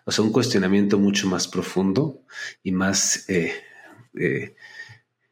O 0.06 0.12
sea, 0.12 0.24
un 0.24 0.32
cuestionamiento 0.32 1.00
mucho 1.00 1.28
más 1.28 1.48
profundo 1.48 2.22
y 2.62 2.72
más 2.72 3.28
eh, 3.28 3.52
eh, 4.14 4.56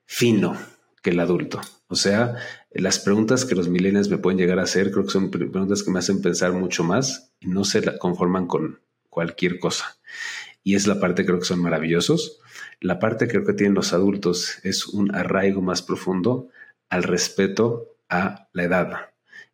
fino 0.07 0.57
que 1.03 1.11
el 1.11 1.19
adulto. 1.19 1.61
O 1.85 1.95
sea, 1.95 2.35
las 2.71 2.97
preguntas 2.97 3.45
que 3.45 3.53
los 3.53 3.69
millennials 3.69 4.09
me 4.09 4.17
pueden 4.17 4.39
llegar 4.39 4.57
a 4.57 4.63
hacer, 4.63 4.89
creo 4.89 5.03
que 5.03 5.11
son 5.11 5.29
preguntas 5.29 5.83
que 5.83 5.91
me 5.91 5.99
hacen 5.99 6.19
pensar 6.19 6.51
mucho 6.51 6.83
más 6.83 7.31
y 7.39 7.47
no 7.47 7.63
se 7.63 7.99
conforman 7.99 8.47
con 8.47 8.81
cualquier 9.11 9.59
cosa. 9.59 9.99
Y 10.63 10.73
es 10.73 10.87
la 10.87 10.99
parte 10.99 11.25
creo 11.25 11.37
que 11.37 11.45
son 11.45 11.61
maravillosos. 11.61 12.39
La 12.79 12.97
parte 12.97 13.27
creo 13.27 13.45
que 13.45 13.53
tienen 13.53 13.75
los 13.75 13.93
adultos 13.93 14.57
es 14.63 14.87
un 14.87 15.13
arraigo 15.13 15.61
más 15.61 15.83
profundo 15.83 16.49
al 16.89 17.03
respeto 17.03 17.95
a 18.09 18.47
la 18.53 18.63
edad 18.63 19.10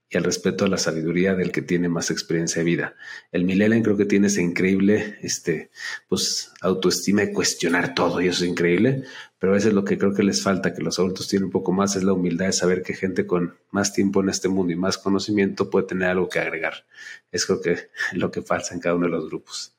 y 0.10 0.18
al 0.18 0.24
respeto 0.24 0.66
a 0.66 0.70
la 0.70 0.78
sabiduría 0.78 1.36
del 1.36 1.52
que 1.52 1.62
tiene 1.62 1.90
más 1.90 2.12
experiencia 2.12 2.60
de 2.60 2.66
vida. 2.66 2.96
El 3.32 3.44
millennial 3.44 3.84
creo 3.84 3.98
que 3.98 4.06
tiene 4.06 4.28
ese 4.28 4.42
increíble, 4.42 5.18
este, 5.22 5.70
pues, 6.08 6.52
autoestima 6.62 7.22
de 7.22 7.34
cuestionar 7.34 7.94
todo 7.94 8.22
y 8.22 8.28
eso 8.28 8.44
es 8.44 8.50
increíble, 8.50 9.04
pero 9.40 9.54
a 9.54 9.56
veces 9.56 9.74
lo 9.74 9.84
que 9.84 9.98
creo 9.98 10.14
que 10.14 10.24
les 10.24 10.42
falta, 10.42 10.74
que 10.74 10.82
los 10.82 10.98
adultos 11.00 11.28
tienen 11.28 11.46
un 11.46 11.52
poco 11.52 11.72
más, 11.72 11.96
es 11.96 12.04
la 12.04 12.14
humildad 12.14 12.48
de 12.48 12.54
saber 12.54 12.84
que 12.84 12.94
gente 12.94 13.28
con 13.28 13.58
más 13.72 13.94
tiempo 13.94 14.22
en 14.22 14.30
este 14.30 14.48
mundo 14.48 14.74
y 14.74 14.76
más 14.76 14.98
conocimiento 14.98 15.70
puede 15.70 15.88
tener 15.88 16.10
algo 16.10 16.30
que 16.30 16.40
agregar. 16.40 16.86
Es 17.32 17.46
creo 17.46 17.62
que 17.62 17.90
lo 18.14 18.32
que 18.32 18.42
falta 18.42 18.74
en 18.74 18.80
cada 18.80 18.96
uno 18.96 19.06
de 19.06 19.12
los 19.12 19.28
grupos. 19.28 19.77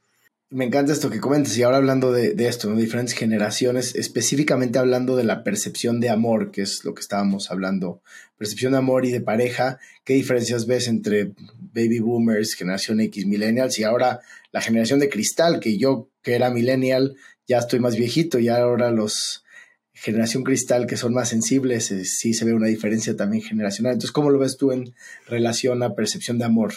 Me 0.50 0.64
encanta 0.64 0.94
esto 0.94 1.10
que 1.10 1.20
comentas 1.20 1.58
y 1.58 1.62
ahora 1.62 1.76
hablando 1.76 2.10
de, 2.10 2.34
esto, 2.48 2.70
¿no? 2.70 2.76
diferentes 2.76 3.14
generaciones, 3.14 3.94
específicamente 3.94 4.78
hablando 4.78 5.14
de 5.14 5.24
la 5.24 5.44
percepción 5.44 6.00
de 6.00 6.08
amor, 6.08 6.52
que 6.52 6.62
es 6.62 6.86
lo 6.86 6.94
que 6.94 7.02
estábamos 7.02 7.50
hablando, 7.50 8.00
percepción 8.38 8.72
de 8.72 8.78
amor 8.78 9.04
y 9.04 9.10
de 9.10 9.20
pareja, 9.20 9.78
¿qué 10.04 10.14
diferencias 10.14 10.66
ves 10.66 10.88
entre 10.88 11.32
baby 11.74 11.98
boomers, 11.98 12.54
generación 12.54 12.98
X, 13.00 13.26
millennials 13.26 13.78
y 13.78 13.84
ahora 13.84 14.20
la 14.50 14.62
generación 14.62 15.00
de 15.00 15.10
cristal, 15.10 15.60
que 15.60 15.76
yo 15.76 16.08
que 16.22 16.34
era 16.34 16.48
millennial 16.48 17.16
ya 17.46 17.58
estoy 17.58 17.80
más 17.80 17.96
viejito 17.96 18.38
y 18.38 18.48
ahora 18.48 18.90
los 18.90 19.44
generación 19.92 20.44
cristal 20.44 20.86
que 20.86 20.96
son 20.96 21.12
más 21.12 21.28
sensibles, 21.28 21.90
eh, 21.90 22.06
sí 22.06 22.32
se 22.32 22.46
ve 22.46 22.54
una 22.54 22.68
diferencia 22.68 23.14
también 23.16 23.42
generacional. 23.42 23.92
Entonces, 23.92 24.12
¿cómo 24.12 24.30
lo 24.30 24.38
ves 24.38 24.56
tú 24.56 24.72
en 24.72 24.94
relación 25.26 25.82
a 25.82 25.94
percepción 25.94 26.38
de 26.38 26.46
amor? 26.46 26.72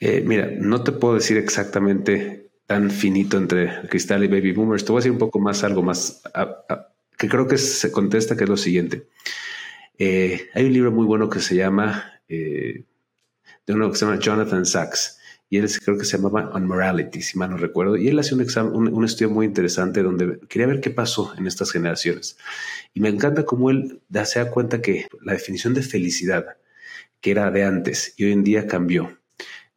Eh, 0.00 0.22
mira, 0.24 0.50
no 0.58 0.82
te 0.82 0.92
puedo 0.92 1.14
decir 1.14 1.36
exactamente 1.36 2.50
tan 2.66 2.90
finito 2.90 3.38
entre 3.38 3.88
cristal 3.88 4.24
y 4.24 4.28
baby 4.28 4.52
boomers. 4.52 4.84
Te 4.84 4.92
voy 4.92 4.98
a 4.98 5.00
decir 5.00 5.12
un 5.12 5.18
poco 5.18 5.40
más, 5.40 5.64
algo 5.64 5.82
más 5.82 6.22
que 7.16 7.28
creo 7.28 7.48
que 7.48 7.58
se 7.58 7.90
contesta, 7.90 8.36
que 8.36 8.44
es 8.44 8.50
lo 8.50 8.56
siguiente. 8.56 9.06
Eh, 9.98 10.48
hay 10.54 10.66
un 10.66 10.72
libro 10.72 10.92
muy 10.92 11.06
bueno 11.06 11.28
que 11.28 11.40
se 11.40 11.56
llama, 11.56 12.20
de 12.28 12.84
uno 13.68 13.90
que 13.90 13.96
se 13.96 14.04
llama 14.04 14.20
Jonathan 14.20 14.64
Sachs 14.64 15.18
y 15.50 15.56
él 15.56 15.68
creo 15.82 15.96
que 15.96 16.04
se 16.04 16.18
llamaba 16.18 16.50
On 16.50 16.66
Morality, 16.66 17.22
si 17.22 17.38
mal 17.38 17.50
no 17.50 17.56
recuerdo, 17.56 17.96
y 17.96 18.08
él 18.08 18.18
hace 18.18 18.34
un, 18.34 18.42
examen, 18.42 18.72
un, 18.74 19.04
estudio 19.04 19.30
muy 19.30 19.46
interesante 19.46 20.02
donde 20.02 20.40
quería 20.48 20.66
ver 20.66 20.80
qué 20.80 20.90
pasó 20.90 21.32
en 21.38 21.46
estas 21.46 21.72
generaciones. 21.72 22.36
Y 22.92 23.00
me 23.00 23.08
encanta 23.08 23.44
cómo 23.44 23.70
él 23.70 24.00
da, 24.08 24.24
se 24.26 24.40
da 24.40 24.50
cuenta 24.50 24.82
que 24.82 25.06
la 25.22 25.32
definición 25.32 25.72
de 25.72 25.82
felicidad, 25.82 26.56
que 27.20 27.30
era 27.30 27.50
de 27.50 27.64
antes 27.64 28.14
y 28.16 28.24
hoy 28.24 28.32
en 28.32 28.44
día 28.44 28.66
cambió. 28.66 29.18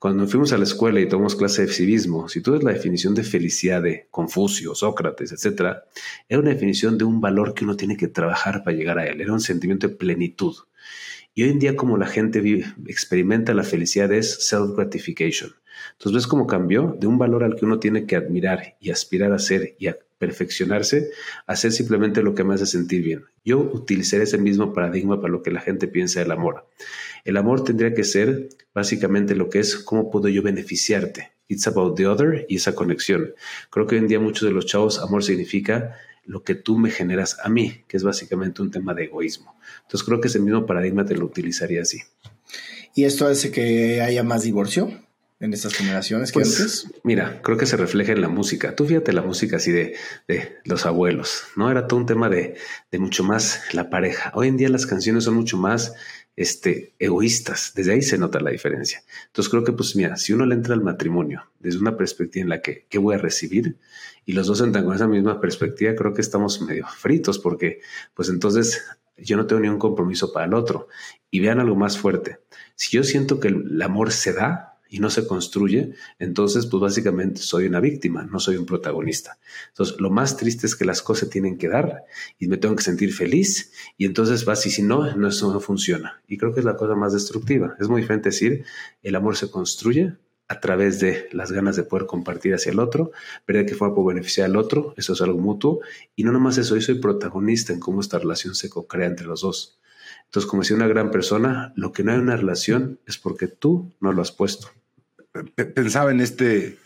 Cuando 0.01 0.25
fuimos 0.27 0.51
a 0.51 0.57
la 0.57 0.63
escuela 0.63 0.99
y 0.99 1.07
tomamos 1.07 1.35
clase 1.35 1.67
de 1.67 1.71
civismo, 1.71 2.27
si 2.27 2.41
tú 2.41 2.53
ves 2.53 2.63
la 2.63 2.73
definición 2.73 3.13
de 3.13 3.23
felicidad 3.23 3.83
de 3.83 4.07
Confucio, 4.09 4.73
Sócrates, 4.73 5.31
etcétera, 5.31 5.83
era 6.27 6.41
una 6.41 6.49
definición 6.49 6.97
de 6.97 7.03
un 7.03 7.21
valor 7.21 7.53
que 7.53 7.65
uno 7.65 7.77
tiene 7.77 7.95
que 7.95 8.07
trabajar 8.07 8.63
para 8.63 8.75
llegar 8.75 8.97
a 8.97 9.05
él, 9.05 9.21
era 9.21 9.31
un 9.31 9.41
sentimiento 9.41 9.87
de 9.87 9.95
plenitud. 9.95 10.55
Y 11.35 11.43
hoy 11.43 11.51
en 11.51 11.59
día 11.59 11.75
como 11.75 11.99
la 11.99 12.07
gente 12.07 12.41
vive, 12.41 12.65
experimenta 12.87 13.53
la 13.53 13.61
felicidad 13.61 14.11
es 14.11 14.49
self-gratification. 14.49 15.53
Entonces 15.93 16.13
ves 16.13 16.27
cómo 16.27 16.47
cambió 16.47 16.95
de 16.99 17.07
un 17.07 17.17
valor 17.17 17.43
al 17.43 17.55
que 17.55 17.65
uno 17.65 17.79
tiene 17.79 18.05
que 18.05 18.15
admirar 18.15 18.75
y 18.79 18.91
aspirar 18.91 19.31
a 19.33 19.39
ser 19.39 19.75
y 19.79 19.87
a 19.87 19.97
perfeccionarse, 20.17 21.09
a 21.47 21.53
hacer 21.53 21.71
simplemente 21.71 22.21
lo 22.21 22.35
que 22.35 22.43
me 22.43 22.53
hace 22.53 22.67
sentir 22.67 23.03
bien. 23.03 23.25
Yo 23.43 23.59
utilizaré 23.59 24.23
ese 24.23 24.37
mismo 24.37 24.71
paradigma 24.71 25.19
para 25.19 25.31
lo 25.31 25.41
que 25.41 25.49
la 25.49 25.61
gente 25.61 25.87
piensa 25.87 26.19
del 26.19 26.31
amor. 26.31 26.67
El 27.25 27.37
amor 27.37 27.63
tendría 27.63 27.95
que 27.95 28.03
ser 28.03 28.49
básicamente 28.73 29.35
lo 29.35 29.49
que 29.49 29.59
es 29.59 29.77
cómo 29.77 30.11
puedo 30.11 30.27
yo 30.27 30.43
beneficiarte. 30.43 31.31
It's 31.47 31.67
about 31.67 31.97
the 31.97 32.05
other 32.05 32.45
y 32.47 32.57
esa 32.57 32.75
conexión. 32.75 33.33
Creo 33.71 33.87
que 33.87 33.95
hoy 33.95 34.01
en 34.01 34.07
día 34.07 34.19
muchos 34.19 34.47
de 34.47 34.53
los 34.53 34.67
chavos 34.67 34.99
amor 34.99 35.23
significa 35.23 35.97
lo 36.23 36.43
que 36.43 36.55
tú 36.55 36.77
me 36.77 36.91
generas 36.91 37.37
a 37.43 37.49
mí, 37.49 37.83
que 37.87 37.97
es 37.97 38.03
básicamente 38.03 38.61
un 38.61 38.69
tema 38.69 38.93
de 38.93 39.05
egoísmo. 39.05 39.55
Entonces 39.81 40.05
creo 40.05 40.21
que 40.21 40.27
ese 40.27 40.39
mismo 40.39 40.65
paradigma 40.65 41.03
te 41.03 41.15
lo 41.15 41.25
utilizaría 41.25 41.81
así. 41.81 41.99
¿Y 42.93 43.05
esto 43.05 43.25
hace 43.25 43.51
que 43.51 44.01
haya 44.01 44.23
más 44.23 44.43
divorcio? 44.43 44.91
En 45.41 45.53
estas 45.53 45.73
generaciones 45.73 46.31
que 46.31 46.39
pues, 46.39 46.59
antes? 46.59 46.87
Mira, 47.03 47.41
creo 47.41 47.57
que 47.57 47.65
se 47.65 47.75
refleja 47.75 48.11
en 48.13 48.21
la 48.21 48.29
música. 48.29 48.75
Tú 48.75 48.85
fíjate 48.85 49.11
la 49.11 49.23
música 49.23 49.57
así 49.57 49.71
de, 49.71 49.95
de 50.27 50.57
los 50.65 50.85
abuelos, 50.85 51.43
¿no? 51.55 51.69
Era 51.71 51.87
todo 51.87 51.99
un 51.99 52.05
tema 52.05 52.29
de, 52.29 52.55
de, 52.91 52.99
mucho 52.99 53.23
más 53.23 53.61
la 53.73 53.89
pareja. 53.89 54.31
Hoy 54.35 54.47
en 54.47 54.57
día 54.57 54.69
las 54.69 54.85
canciones 54.85 55.23
son 55.23 55.33
mucho 55.33 55.57
más 55.57 55.95
este, 56.35 56.93
egoístas. 56.99 57.73
Desde 57.75 57.93
ahí 57.93 58.03
se 58.03 58.19
nota 58.19 58.39
la 58.39 58.51
diferencia. 58.51 59.03
Entonces 59.27 59.49
creo 59.49 59.63
que, 59.63 59.73
pues 59.73 59.95
mira, 59.95 60.15
si 60.15 60.31
uno 60.31 60.45
le 60.45 60.53
entra 60.53 60.75
al 60.75 60.81
matrimonio 60.81 61.49
desde 61.59 61.79
una 61.79 61.97
perspectiva 61.97 62.43
en 62.43 62.49
la 62.49 62.61
que, 62.61 62.85
¿qué 62.87 62.99
voy 62.99 63.15
a 63.15 63.17
recibir? 63.17 63.77
Y 64.25 64.33
los 64.33 64.45
dos 64.45 64.61
entran 64.61 64.85
con 64.85 64.95
esa 64.95 65.07
misma 65.07 65.41
perspectiva, 65.41 65.95
creo 65.95 66.13
que 66.13 66.21
estamos 66.21 66.61
medio 66.61 66.85
fritos 66.85 67.39
porque, 67.39 67.81
pues 68.13 68.29
entonces 68.29 68.83
yo 69.17 69.37
no 69.37 69.47
tengo 69.47 69.61
ni 69.61 69.69
un 69.69 69.79
compromiso 69.79 70.31
para 70.31 70.45
el 70.45 70.53
otro. 70.53 70.87
Y 71.31 71.39
vean 71.39 71.59
algo 71.59 71.75
más 71.75 71.97
fuerte. 71.97 72.39
Si 72.75 72.95
yo 72.95 73.03
siento 73.03 73.39
que 73.39 73.47
el 73.47 73.81
amor 73.81 74.11
se 74.11 74.33
da, 74.33 74.70
y 74.91 74.99
no 74.99 75.09
se 75.09 75.25
construye, 75.25 75.93
entonces 76.19 76.67
pues 76.67 76.81
básicamente 76.81 77.41
soy 77.41 77.65
una 77.65 77.79
víctima, 77.79 78.23
no 78.23 78.39
soy 78.39 78.57
un 78.57 78.65
protagonista. 78.65 79.39
Entonces 79.69 79.99
lo 79.99 80.09
más 80.09 80.35
triste 80.35 80.67
es 80.67 80.75
que 80.75 80.83
las 80.83 81.01
cosas 81.01 81.29
tienen 81.29 81.57
que 81.57 81.69
dar 81.69 82.03
y 82.37 82.47
me 82.49 82.57
tengo 82.57 82.75
que 82.75 82.83
sentir 82.83 83.13
feliz 83.13 83.71
y 83.97 84.05
entonces 84.05 84.43
vas 84.43 84.61
si 84.61 84.83
no, 84.83 85.15
no 85.15 85.29
eso 85.29 85.51
no 85.51 85.61
funciona. 85.61 86.21
Y 86.27 86.37
creo 86.37 86.53
que 86.53 86.59
es 86.59 86.65
la 86.65 86.75
cosa 86.75 86.93
más 86.93 87.13
destructiva. 87.13 87.75
Es 87.79 87.87
muy 87.87 88.01
diferente 88.01 88.29
decir, 88.29 88.65
el 89.01 89.15
amor 89.15 89.37
se 89.37 89.49
construye 89.49 90.13
a 90.49 90.59
través 90.59 90.99
de 90.99 91.29
las 91.31 91.53
ganas 91.53 91.77
de 91.77 91.83
poder 91.83 92.05
compartir 92.05 92.53
hacia 92.53 92.73
el 92.73 92.79
otro, 92.79 93.11
pero 93.45 93.59
de 93.59 93.65
que 93.65 93.75
fuera 93.75 93.95
por 93.95 94.05
beneficiar 94.05 94.47
al 94.47 94.57
otro, 94.57 94.93
eso 94.97 95.13
es 95.13 95.21
algo 95.21 95.39
mutuo, 95.39 95.79
y 96.13 96.25
no 96.25 96.33
nomás 96.33 96.57
eso, 96.57 96.75
yo 96.75 96.81
soy 96.81 96.95
protagonista 96.95 97.71
en 97.71 97.79
cómo 97.79 98.01
esta 98.01 98.19
relación 98.19 98.53
se 98.53 98.69
co-crea 98.69 99.07
entre 99.07 99.27
los 99.27 99.39
dos. 99.39 99.79
Entonces, 100.25 100.49
como 100.49 100.61
decía 100.61 100.75
una 100.75 100.87
gran 100.87 101.09
persona, 101.09 101.71
lo 101.77 101.93
que 101.93 102.03
no 102.03 102.11
hay 102.11 102.19
una 102.19 102.35
relación 102.35 102.99
es 103.05 103.17
porque 103.17 103.47
tú 103.47 103.93
no 104.01 104.11
lo 104.11 104.21
has 104.21 104.33
puesto. 104.33 104.67
Pensaba 105.55 106.11
en 106.11 106.21
este, 106.21 106.77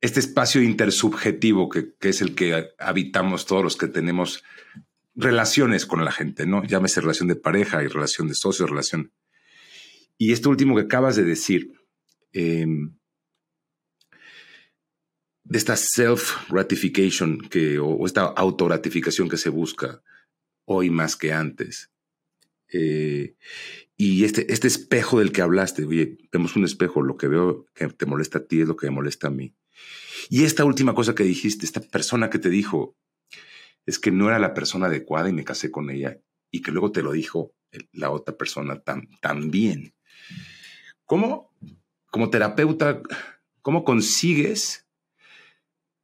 este 0.00 0.20
espacio 0.20 0.62
intersubjetivo 0.62 1.68
que, 1.68 1.94
es 2.00 2.20
el 2.20 2.34
que 2.34 2.70
habitamos 2.78 3.46
todos 3.46 3.62
los 3.62 3.76
que 3.76 3.88
tenemos 3.88 4.44
relaciones 5.14 5.86
con 5.86 6.04
la 6.04 6.12
gente, 6.12 6.46
¿no? 6.46 6.62
Llámese 6.64 7.00
relación 7.00 7.28
de 7.28 7.36
pareja 7.36 7.82
y 7.82 7.86
relación 7.86 8.28
de 8.28 8.34
socio, 8.34 8.66
relación. 8.66 9.12
Y 10.18 10.32
esto 10.32 10.50
último 10.50 10.76
que 10.76 10.82
acabas 10.82 11.16
de 11.16 11.24
decir, 11.24 11.72
Em, 12.36 12.94
de 15.44 15.56
esta 15.56 15.74
self-gratification 15.74 17.38
o, 17.80 18.04
esta 18.04 18.24
auto-gratificación 18.24 19.30
que 19.30 19.38
se 19.38 19.48
busca 19.48 20.02
hoy 20.66 20.90
más 20.90 21.16
que 21.16 21.32
antes. 21.32 21.90
Eh, 22.70 23.36
y 23.96 24.24
este, 24.24 24.52
este 24.52 24.68
espejo 24.68 25.20
del 25.20 25.32
que 25.32 25.42
hablaste, 25.42 25.84
oye, 25.84 26.18
vemos 26.30 26.56
un 26.56 26.64
espejo, 26.64 27.02
lo 27.02 27.16
que 27.16 27.28
veo 27.28 27.66
que 27.74 27.88
te 27.88 28.06
molesta 28.06 28.38
a 28.38 28.44
ti 28.44 28.60
es 28.60 28.68
lo 28.68 28.76
que 28.76 28.86
me 28.86 28.96
molesta 28.96 29.28
a 29.28 29.30
mí. 29.30 29.54
Y 30.28 30.44
esta 30.44 30.64
última 30.64 30.94
cosa 30.94 31.14
que 31.14 31.24
dijiste, 31.24 31.64
esta 31.64 31.80
persona 31.80 32.30
que 32.30 32.38
te 32.38 32.50
dijo, 32.50 32.96
es 33.86 33.98
que 33.98 34.10
no 34.10 34.28
era 34.28 34.38
la 34.38 34.54
persona 34.54 34.86
adecuada 34.86 35.28
y 35.28 35.32
me 35.32 35.44
casé 35.44 35.70
con 35.70 35.90
ella, 35.90 36.20
y 36.50 36.62
que 36.62 36.72
luego 36.72 36.92
te 36.92 37.02
lo 37.02 37.12
dijo 37.12 37.54
la 37.92 38.10
otra 38.10 38.36
persona 38.36 38.82
también. 39.20 39.94
¿Cómo 41.04 41.52
como 42.16 42.30
terapeuta, 42.30 43.02
¿cómo 43.60 43.84
consigues 43.84 44.85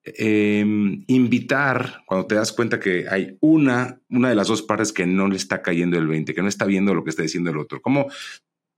em, 0.05 1.05
invitar 1.07 2.03
cuando 2.07 2.27
te 2.27 2.35
das 2.35 2.53
cuenta 2.53 2.81
que 2.81 3.07
hay 3.09 3.37
una, 3.41 4.01
una 4.09 4.29
de 4.29 4.35
las 4.35 4.49
dos 4.49 4.63
partes 4.63 4.93
que 4.93 5.07
no 5.07 5.29
le 5.29 5.37
está 5.37 5.63
cayendo 5.63 5.99
el 5.99 6.07
20, 6.07 6.35
que 6.35 6.43
no 6.43 6.49
está 6.49 6.65
viendo 6.65 6.95
lo 6.95 7.05
que 7.05 7.11
está 7.11 7.23
diciendo 7.23 7.51
el 7.51 7.59
otro? 7.59 7.81
¿Cómo 7.81 8.09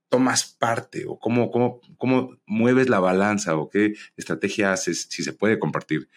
tomas 0.09 0.45
parte 0.45 1.05
o 1.07 1.19
cómo, 1.19 1.51
cómo, 1.51 1.81
cómo 1.97 2.37
mueves 2.45 2.89
la 2.89 2.99
balanza 2.99 3.55
o 3.55 3.69
qué 3.69 3.95
estrategia 4.15 4.71
haces, 4.71 5.07
si 5.09 5.23
se 5.23 5.33
puede 5.33 5.59
compartir, 5.59 6.09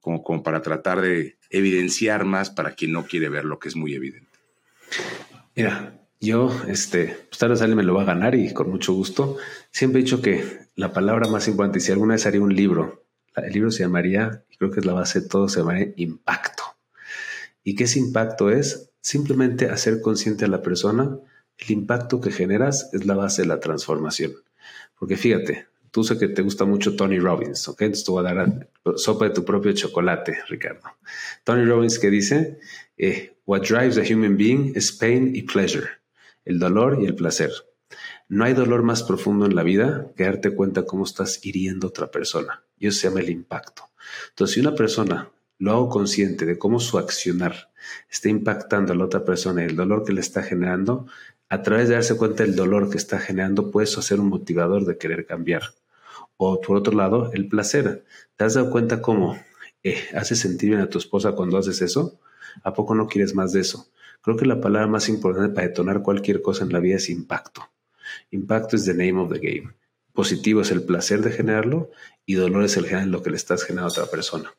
como, 0.00 0.22
como 0.22 0.42
para 0.42 0.62
tratar 0.62 1.00
de 1.00 1.36
evidenciar 1.50 2.24
más 2.24 2.50
para 2.50 2.74
quien 2.74 2.92
no 2.92 3.04
quiere 3.04 3.28
ver 3.28 3.44
lo 3.44 3.58
que 3.58 3.68
es 3.68 3.76
muy 3.76 3.94
evidente? 3.94 4.38
Mira, 5.54 5.98
yo, 6.20 6.56
este, 6.68 7.26
pues 7.28 7.68
me 7.68 7.82
lo 7.82 7.94
va 7.94 8.02
a 8.02 8.06
ganar 8.06 8.34
y 8.36 8.52
con 8.52 8.70
mucho 8.70 8.92
gusto. 8.92 9.36
Siempre 9.70 10.00
he 10.00 10.04
dicho 10.04 10.22
que 10.22 10.68
la 10.76 10.92
palabra 10.92 11.28
más 11.28 11.48
importante, 11.48 11.80
si 11.80 11.90
alguna 11.90 12.14
vez 12.14 12.26
haría 12.26 12.40
un 12.40 12.54
libro, 12.54 13.01
el 13.36 13.52
libro 13.52 13.70
se 13.70 13.82
llamaría, 13.82 14.44
creo 14.58 14.70
que 14.70 14.80
es 14.80 14.86
la 14.86 14.92
base 14.92 15.20
de 15.20 15.28
todo, 15.28 15.48
se 15.48 15.60
llamaría 15.60 15.92
impacto. 15.96 16.62
¿Y 17.64 17.74
qué 17.74 17.84
ese 17.84 17.98
impacto 17.98 18.50
es? 18.50 18.90
Simplemente 19.00 19.68
hacer 19.68 20.00
consciente 20.00 20.44
a 20.44 20.48
la 20.48 20.62
persona, 20.62 21.18
el 21.58 21.70
impacto 21.70 22.20
que 22.20 22.30
generas 22.30 22.90
es 22.92 23.06
la 23.06 23.14
base 23.14 23.42
de 23.42 23.48
la 23.48 23.60
transformación. 23.60 24.32
Porque 24.98 25.16
fíjate, 25.16 25.66
tú 25.90 26.04
sé 26.04 26.18
que 26.18 26.28
te 26.28 26.42
gusta 26.42 26.64
mucho 26.64 26.96
Tony 26.96 27.18
Robbins, 27.18 27.66
¿ok? 27.68 27.82
Entonces 27.82 28.04
te 28.04 28.10
voy 28.10 28.26
a 28.26 28.34
dar 28.34 28.68
sopa 28.96 29.26
de 29.26 29.34
tu 29.34 29.44
propio 29.44 29.72
chocolate, 29.72 30.38
Ricardo. 30.48 30.88
Tony 31.44 31.64
Robbins 31.64 31.98
que 31.98 32.10
dice, 32.10 32.58
eh, 32.96 33.36
what 33.46 33.62
drives 33.62 33.98
a 33.98 34.02
human 34.02 34.36
being 34.36 34.72
is 34.76 34.92
pain 34.92 35.34
y 35.34 35.42
pleasure 35.42 35.88
el 36.44 36.58
dolor 36.58 36.98
y 37.00 37.06
el 37.06 37.14
placer. 37.14 37.50
No 38.32 38.46
hay 38.46 38.54
dolor 38.54 38.82
más 38.82 39.02
profundo 39.02 39.44
en 39.44 39.54
la 39.54 39.62
vida 39.62 40.10
que 40.16 40.24
darte 40.24 40.54
cuenta 40.54 40.86
cómo 40.86 41.04
estás 41.04 41.44
hiriendo 41.44 41.86
a 41.86 41.90
otra 41.90 42.10
persona. 42.10 42.64
Y 42.78 42.86
eso 42.86 42.98
se 42.98 43.08
llama 43.08 43.20
el 43.20 43.28
impacto. 43.28 43.90
Entonces, 44.30 44.54
si 44.54 44.60
una 44.60 44.74
persona 44.74 45.30
lo 45.58 45.72
hago 45.72 45.90
consciente 45.90 46.46
de 46.46 46.56
cómo 46.56 46.80
su 46.80 46.96
accionar 46.96 47.70
está 48.10 48.30
impactando 48.30 48.94
a 48.94 48.96
la 48.96 49.04
otra 49.04 49.26
persona 49.26 49.62
y 49.62 49.66
el 49.66 49.76
dolor 49.76 50.02
que 50.02 50.14
le 50.14 50.22
está 50.22 50.42
generando, 50.42 51.06
a 51.50 51.60
través 51.60 51.90
de 51.90 51.96
darse 51.96 52.16
cuenta 52.16 52.44
del 52.44 52.56
dolor 52.56 52.88
que 52.88 52.96
está 52.96 53.18
generando, 53.18 53.70
puedes 53.70 53.98
hacer 53.98 54.18
un 54.18 54.30
motivador 54.30 54.86
de 54.86 54.96
querer 54.96 55.26
cambiar. 55.26 55.64
O 56.38 56.58
por 56.58 56.78
otro 56.78 56.94
lado, 56.96 57.30
el 57.34 57.48
placer. 57.48 58.06
¿Te 58.36 58.44
has 58.44 58.54
dado 58.54 58.70
cuenta 58.70 59.02
cómo 59.02 59.38
eh, 59.82 60.08
hace 60.14 60.36
sentir 60.36 60.70
bien 60.70 60.80
a 60.80 60.88
tu 60.88 60.96
esposa 60.96 61.32
cuando 61.32 61.58
haces 61.58 61.82
eso? 61.82 62.18
¿A 62.62 62.72
poco 62.72 62.94
no 62.94 63.08
quieres 63.08 63.34
más 63.34 63.52
de 63.52 63.60
eso? 63.60 63.90
Creo 64.22 64.38
que 64.38 64.46
la 64.46 64.62
palabra 64.62 64.88
más 64.88 65.10
importante 65.10 65.54
para 65.54 65.68
detonar 65.68 66.00
cualquier 66.00 66.40
cosa 66.40 66.64
en 66.64 66.72
la 66.72 66.80
vida 66.80 66.96
es 66.96 67.10
impacto. 67.10 67.68
Impacto 68.30 68.76
es 68.76 68.84
the 68.84 68.94
name 68.94 69.20
of 69.20 69.32
the 69.32 69.38
game. 69.38 69.72
Positivo 70.12 70.60
es 70.60 70.70
el 70.70 70.82
placer 70.82 71.22
de 71.22 71.32
generarlo 71.32 71.90
y 72.26 72.34
dolor 72.34 72.64
es 72.64 72.76
el 72.76 73.10
lo 73.10 73.22
que 73.22 73.30
le 73.30 73.36
estás 73.36 73.64
generando 73.64 73.88
a 73.88 73.92
otra 73.92 74.10
persona. 74.10 74.54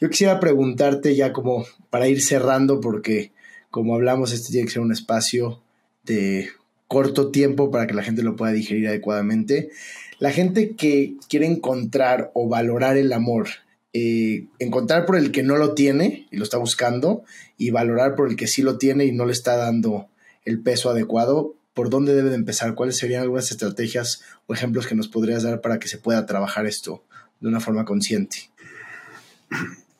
Yo 0.00 0.08
quisiera 0.08 0.40
preguntarte 0.40 1.14
ya 1.14 1.32
como 1.32 1.66
para 1.90 2.08
ir 2.08 2.22
cerrando, 2.22 2.80
porque 2.80 3.32
como 3.70 3.94
hablamos, 3.94 4.32
este 4.32 4.52
tiene 4.52 4.66
que 4.66 4.72
ser 4.72 4.82
un 4.82 4.92
espacio 4.92 5.62
de 6.04 6.48
corto 6.86 7.30
tiempo 7.30 7.70
para 7.70 7.86
que 7.86 7.94
la 7.94 8.02
gente 8.02 8.22
lo 8.22 8.36
pueda 8.36 8.52
digerir 8.52 8.88
adecuadamente. 8.88 9.70
La 10.18 10.30
gente 10.30 10.74
que 10.74 11.16
quiere 11.28 11.46
encontrar 11.46 12.30
o 12.34 12.48
valorar 12.48 12.96
el 12.96 13.12
amor 13.12 13.48
eh, 13.94 14.46
encontrar 14.58 15.06
por 15.06 15.16
el 15.16 15.32
que 15.32 15.42
no 15.42 15.56
lo 15.56 15.74
tiene 15.74 16.28
y 16.30 16.36
lo 16.36 16.44
está 16.44 16.58
buscando 16.58 17.24
y 17.56 17.70
valorar 17.70 18.14
por 18.14 18.28
el 18.28 18.36
que 18.36 18.46
sí 18.46 18.60
lo 18.60 18.76
tiene 18.76 19.06
y 19.06 19.12
no 19.12 19.24
le 19.24 19.32
está 19.32 19.56
dando 19.56 20.08
el 20.44 20.60
peso 20.60 20.90
adecuado, 20.90 21.54
¿por 21.78 21.90
dónde 21.90 22.12
debe 22.12 22.30
de 22.30 22.34
empezar? 22.34 22.74
¿Cuáles 22.74 22.96
serían 22.96 23.22
algunas 23.22 23.52
estrategias 23.52 24.24
o 24.48 24.52
ejemplos 24.52 24.88
que 24.88 24.96
nos 24.96 25.06
podrías 25.06 25.44
dar 25.44 25.60
para 25.60 25.78
que 25.78 25.86
se 25.86 25.96
pueda 25.96 26.26
trabajar 26.26 26.66
esto 26.66 27.04
de 27.38 27.46
una 27.46 27.60
forma 27.60 27.84
consciente? 27.84 28.50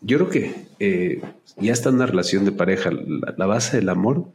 Yo 0.01 0.19
creo 0.19 0.29
que 0.29 0.67
eh, 0.81 1.23
ya 1.57 1.73
está 1.73 1.91
en 1.91 1.95
una 1.95 2.07
relación 2.07 2.45
de 2.45 2.51
pareja. 2.51 2.91
La, 2.91 3.47
base 3.47 3.77
del 3.77 3.91
amor 3.91 4.27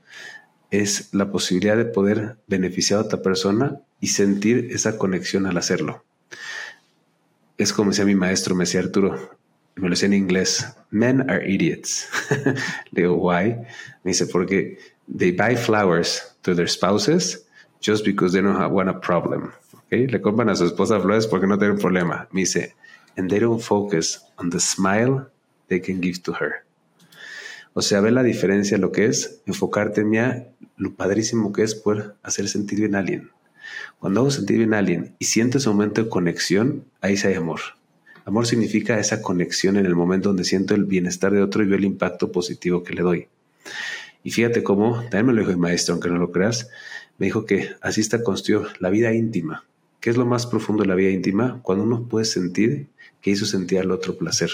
es 0.72 1.14
la 1.14 1.34
posibilidad 1.34 1.76
de 1.76 1.84
poder 1.84 2.38
beneficiar 2.48 3.00
a 3.00 3.04
otra 3.04 3.22
persona 3.22 3.82
y 4.00 4.08
sentir 4.08 4.70
esa 4.72 4.98
conexión 4.98 5.46
al 5.46 5.58
hacerlo. 5.58 6.06
Es 7.58 7.74
como 7.74 7.90
decía 7.90 8.06
mi 8.06 8.16
maestro, 8.16 8.56
me 8.56 8.64
decía 8.64 8.80
Arturo, 8.80 9.38
me 9.76 9.90
lo 9.90 9.96
decía 9.96 10.06
en 10.06 10.14
inglés, 10.14 10.66
men 10.92 11.30
are 11.30 11.46
idiots. 11.46 12.08
Le 12.92 13.02
digo, 13.02 13.16
why? 13.16 13.58
Me 14.06 14.12
dice, 14.12 14.28
porque 14.28 14.78
they 15.18 15.34
buy 15.34 15.58
flowers 15.58 16.33
to 16.44 16.54
their 16.54 16.68
spouses 16.68 17.46
just 17.82 18.06
because 18.06 18.34
they 18.34 18.42
don't 18.42 18.56
have, 18.56 18.72
want 18.72 18.90
a 18.90 19.00
problem. 19.00 19.52
Okay? 19.86 20.08
Le 20.08 20.22
compran 20.22 20.50
a 20.50 20.56
su 20.56 20.66
esposa 20.66 21.00
flores 21.00 21.28
porque 21.28 21.48
no 21.48 21.58
tienen 21.58 21.78
problema. 21.78 22.28
Me 22.32 22.42
dice, 22.42 22.76
and 23.18 23.30
they 23.30 23.40
don't 23.40 23.62
focus 23.62 24.24
on 24.38 24.50
the 24.50 24.60
smile 24.60 25.28
they 25.68 25.82
can 25.82 26.02
give 26.02 26.22
to 26.24 26.34
her. 26.34 26.66
O 27.74 27.82
sea, 27.82 28.02
ve 28.02 28.12
la 28.12 28.24
diferencia 28.24 28.78
lo 28.78 28.92
que 28.92 29.06
es 29.06 29.42
enfocarte 29.46 30.02
en 30.02 30.14
ya 30.14 30.48
lo 30.78 30.94
padrísimo 30.94 31.52
que 31.52 31.64
es 31.64 31.74
poder 31.76 32.16
hacer 32.22 32.48
sentir 32.48 32.80
bien 32.80 32.96
a 32.96 33.00
alguien. 33.00 33.32
Cuando 34.00 34.22
hago 34.22 34.32
sentir 34.32 34.58
bien 34.58 34.74
a 34.74 34.80
alguien 34.80 35.16
y 35.18 35.26
siento 35.26 35.58
ese 35.58 35.70
momento 35.70 36.04
de 36.04 36.10
conexión, 36.10 36.86
ahí 37.02 37.18
sí 37.18 37.28
hay 37.28 37.36
amor. 37.36 37.62
Amor 38.26 38.46
significa 38.46 39.00
esa 39.00 39.22
conexión 39.22 39.76
en 39.76 39.86
el 39.86 39.96
momento 39.96 40.30
donde 40.30 40.44
siento 40.44 40.76
el 40.76 40.86
bienestar 40.86 41.34
de 41.34 41.42
otro 41.42 41.64
y 41.64 41.68
veo 41.68 41.78
el 41.78 41.86
impacto 41.86 42.32
positivo 42.32 42.84
que 42.84 42.94
le 42.94 43.02
doy. 43.02 43.28
Y 44.24 44.32
fíjate 44.32 44.64
cómo, 44.64 45.02
también 45.02 45.28
me 45.28 45.34
lo 45.34 45.40
dijo 45.40 45.52
el 45.52 45.58
maestro, 45.58 45.94
aunque 45.94 46.10
no 46.10 46.18
lo 46.18 46.32
creas, 46.32 46.70
me 47.18 47.28
dijo 47.28 47.46
que 47.46 47.70
así 47.82 48.02
está 48.02 48.24
construido 48.24 48.68
la 48.80 48.90
vida 48.90 49.14
íntima. 49.14 49.66
¿Qué 50.00 50.10
es 50.10 50.18
lo 50.18 50.26
más 50.26 50.48
profundo 50.48 50.84
de 50.84 50.90
la 50.90 50.96
vida 50.96 51.12
íntima? 51.12 51.62
Cuando 51.62 51.84
uno 51.84 52.08
puede 52.08 52.26
sentir 52.26 52.88
que 53.22 53.32
hizo 53.32 53.46
sentir 53.46 53.80
al 53.80 53.92
otro 53.92 54.18
placer. 54.18 54.50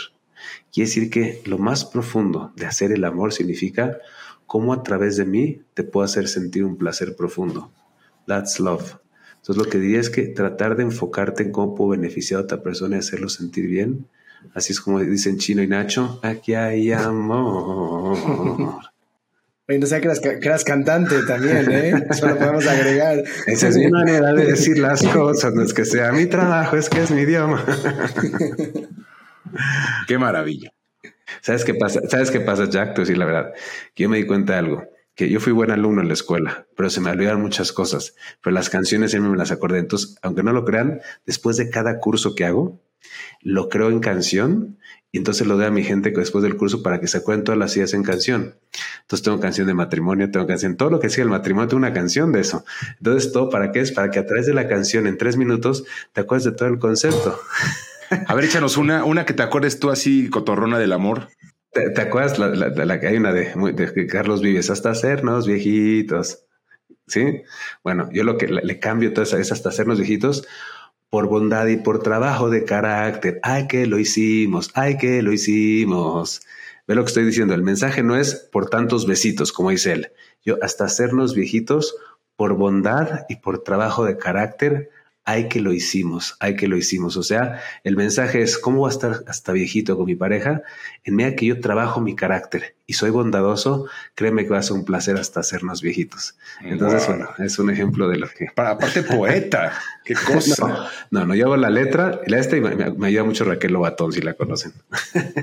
Quiere 0.72 0.88
decir 0.88 1.10
que 1.10 1.42
lo 1.46 1.58
más 1.58 1.86
profundo 1.86 2.52
de 2.56 2.66
hacer 2.66 2.92
el 2.92 3.04
amor 3.04 3.34
significa 3.34 3.98
cómo 4.46 4.74
a 4.74 4.84
través 4.84 5.18
de 5.18 5.26
mí 5.26 5.62
te 5.74 5.84
puedo 5.84 6.06
hacer 6.06 6.28
sentir 6.28 6.64
un 6.66 6.78
placer 6.78 7.16
profundo. 7.16 7.72
That's 8.26 8.60
love. 8.60 8.98
Entonces 9.38 9.58
lo 9.58 9.70
que 9.70 9.80
diría 9.80 10.00
es 10.00 10.10
que 10.10 10.28
tratar 10.28 10.76
de 10.76 10.84
enfocarte 10.84 11.44
en 11.44 11.52
cómo 11.52 11.76
puedo 11.76 11.92
beneficiar 11.92 12.42
a 12.42 12.44
otra 12.44 12.62
persona 12.62 12.98
y 12.98 13.00
hacerlo 13.00 13.30
sentir 13.30 13.68
bien. 13.68 14.08
Así 14.54 14.74
es 14.74 14.82
como 14.82 15.00
dicen 15.00 15.38
Chino 15.38 15.62
y 15.62 15.68
Nacho, 15.68 16.20
aquí 16.24 16.54
hay 16.54 16.92
amor. 16.92 18.18
Oye, 19.70 19.78
no 19.78 19.86
sé 19.86 20.02
que 20.02 20.10
eras, 20.42 20.64
cantante 20.64 21.22
también, 21.28 21.72
¿eh? 21.72 21.94
Eso 22.10 22.28
lo 22.28 22.40
podemos 22.40 22.66
agregar. 22.66 23.24
Esa 23.46 23.68
es 23.68 23.78
mi 23.78 23.88
manera 23.88 24.34
de 24.34 24.48
decir 24.48 24.80
las 24.80 25.04
cosas, 25.14 25.54
no 25.54 25.62
es 25.62 25.76
que 25.76 25.86
sea 25.86 26.12
mi 26.12 26.26
trabajo, 26.26 26.76
es 26.76 26.90
que 26.90 27.04
es 27.04 27.12
mi 27.12 27.22
idioma. 27.22 27.64
Qué 30.08 30.18
maravilla. 30.18 30.74
¿Sabes 31.42 31.64
qué 31.64 31.76
pasa? 31.76 32.02
¿Sabes 32.10 32.32
qué 32.32 32.40
pasa, 32.40 32.68
Jack? 32.68 32.96
Tú 32.96 33.06
sí, 33.06 33.14
la 33.14 33.26
verdad. 33.26 33.54
yo 33.96 34.10
me 34.10 34.18
di 34.18 34.26
cuenta 34.26 34.54
de 34.54 34.60
algo 34.60 34.84
que 35.14 35.30
yo 35.30 35.40
fui 35.40 35.54
buen 35.54 35.70
alumno 35.70 36.02
en 36.02 36.08
la 36.08 36.14
escuela, 36.14 36.66
pero 36.76 36.90
se 36.90 37.02
me 37.02 37.12
olvidaron 37.12 37.42
muchas 37.42 37.72
cosas, 37.72 38.16
pero 38.42 38.54
las 38.54 38.70
canciones 38.70 39.12
siempre 39.12 39.30
me 39.30 39.38
las 39.38 39.52
acordé. 39.52 39.78
Entonces, 39.78 40.18
aunque 40.24 40.42
no 40.42 40.52
lo 40.52 40.66
crean, 40.66 41.02
después 41.28 41.58
de 41.58 41.70
cada 41.70 42.00
curso 42.00 42.34
que 42.34 42.46
hago, 42.46 42.80
lo 43.42 43.70
creo 43.70 43.90
en 43.90 44.00
canción 44.00 44.78
y 45.12 45.18
entonces 45.18 45.48
lo 45.48 45.58
doy 45.58 45.66
a 45.66 45.72
mi 45.72 45.84
gente 45.84 46.12
después 46.12 46.44
del 46.44 46.56
curso 46.56 46.84
para 46.84 47.00
que 47.00 47.08
se 47.08 47.18
acuerden 47.18 47.44
todas 47.44 47.58
las 47.58 47.76
ideas 47.76 47.94
en 47.94 48.04
canción. 48.04 48.56
Entonces 49.02 49.24
tengo 49.24 49.40
canción 49.40 49.66
de 49.66 49.74
matrimonio, 49.74 50.30
tengo 50.30 50.46
canción, 50.46 50.78
todo 50.78 50.92
lo 50.92 51.00
que 51.00 51.10
sigue 51.10 51.24
el 51.24 51.30
matrimonio, 51.30 51.68
tengo 51.68 51.80
una 51.80 51.94
canción 51.94 52.32
de 52.32 52.42
eso. 52.42 52.64
Entonces 52.98 53.32
todo 53.32 53.50
para 53.50 53.72
qué 53.72 53.80
es? 53.80 53.92
Para 53.92 54.12
que 54.12 54.20
a 54.20 54.26
través 54.26 54.46
de 54.46 54.54
la 54.54 54.68
canción 54.68 55.08
en 55.08 55.18
tres 55.18 55.36
minutos 55.36 55.86
te 56.14 56.22
acuerdes 56.22 56.46
de 56.46 56.52
todo 56.52 56.70
el 56.70 56.78
concepto. 56.78 57.40
A 58.28 58.36
ver, 58.36 58.46
échanos 58.46 58.78
una, 58.78 59.04
una 59.04 59.26
que 59.26 59.34
te 59.34 59.44
acuerdes 59.44 59.80
tú 59.80 59.90
así, 59.90 60.30
cotorrona 60.30 60.78
del 60.78 60.94
amor. 60.94 61.30
¿Te, 61.72 62.02
acuerdas 62.02 62.40
la, 62.40 63.00
que 63.00 63.08
hay 63.08 63.18
una 63.18 63.32
de, 63.32 64.08
Carlos 64.10 64.42
Vives, 64.42 64.70
hasta 64.70 64.90
hacernos 64.90 65.46
viejitos? 65.46 66.46
Sí. 67.08 67.44
Bueno, 67.84 68.10
yo 68.12 68.24
lo 68.24 68.38
que 68.38 68.48
le, 68.48 68.80
cambio 68.80 69.14
todas 69.14 69.34
es 69.34 69.52
hasta 69.52 69.70
hacernos 69.70 70.00
viejitos 70.00 70.48
por 71.10 71.28
bondad 71.28 71.68
y 71.68 71.78
por 71.78 72.02
trabajo 72.02 72.50
de 72.50 72.66
carácter. 72.66 73.40
Ay, 73.44 73.68
que 73.68 73.86
lo 73.88 74.00
hicimos, 74.00 74.72
ay, 74.74 74.98
que 74.98 75.22
lo 75.22 75.34
hicimos. 75.34 76.42
Ve 76.88 76.96
lo 76.96 77.04
que 77.04 77.10
estoy 77.10 77.26
diciendo. 77.26 77.54
El 77.54 77.64
mensaje 77.64 78.04
no 78.04 78.16
es 78.16 78.36
por 78.36 78.70
tantos 78.70 79.08
besitos, 79.08 79.52
como 79.52 79.72
dice 79.72 79.94
él. 79.94 80.12
Yo 80.44 80.58
hasta 80.62 80.86
hacernos 80.86 81.36
viejitos 81.36 81.96
por 82.36 82.54
bondad 82.54 83.26
y 83.28 83.38
por 83.38 83.64
trabajo 83.64 84.06
de 84.06 84.18
carácter 84.18 84.90
hay 85.30 85.48
que 85.48 85.62
lo 85.62 85.74
hicimos, 85.74 86.36
hay 86.40 86.56
que 86.56 86.68
lo 86.68 86.76
hicimos. 86.76 87.16
O 87.16 87.22
sea, 87.22 87.62
el 87.84 87.96
mensaje 87.96 88.42
es, 88.42 88.58
¿cómo 88.58 88.80
voy 88.80 88.90
a 88.90 88.94
estar 88.94 89.24
hasta 89.28 89.52
viejito 89.52 89.96
con 89.96 90.08
mi 90.08 90.16
pareja? 90.16 90.64
En 91.04 91.16
medida 91.16 91.36
que 91.36 91.46
yo 91.46 91.62
trabajo 91.62 92.02
mi 92.02 92.16
carácter 92.16 92.76
y 92.88 92.94
soy 92.94 93.12
bondadoso, 93.12 93.86
créeme 94.16 94.46
que 94.46 94.50
va 94.50 94.58
a 94.58 94.64
ser 94.64 94.76
un 94.76 94.86
placer 94.86 95.18
hasta 95.18 95.42
hacernos 95.42 95.84
viejitos. 95.84 96.36
Entonces, 96.62 97.06
bueno, 97.06 97.30
es 97.38 97.60
un 97.60 97.70
ejemplo 97.70 98.10
de 98.10 98.18
lo 98.18 98.28
que... 98.28 98.48
Para, 98.56 98.72
aparte 98.72 99.04
poeta, 99.04 99.72
qué 100.04 100.16
cosa. 100.16 100.90
No, 101.12 101.28
no, 101.28 101.36
yo 101.36 101.46
hago 101.46 101.58
la 101.58 101.70
letra, 101.70 102.22
la 102.26 102.40
esta 102.40 102.58
y 102.58 102.62
me, 102.62 102.76
me 102.76 103.08
ayuda 103.08 103.24
mucho 103.24 103.46
Raquel 103.46 103.72
Lobatón, 103.72 104.12
si 104.12 104.22
la 104.22 104.34
conocen. 104.34 104.74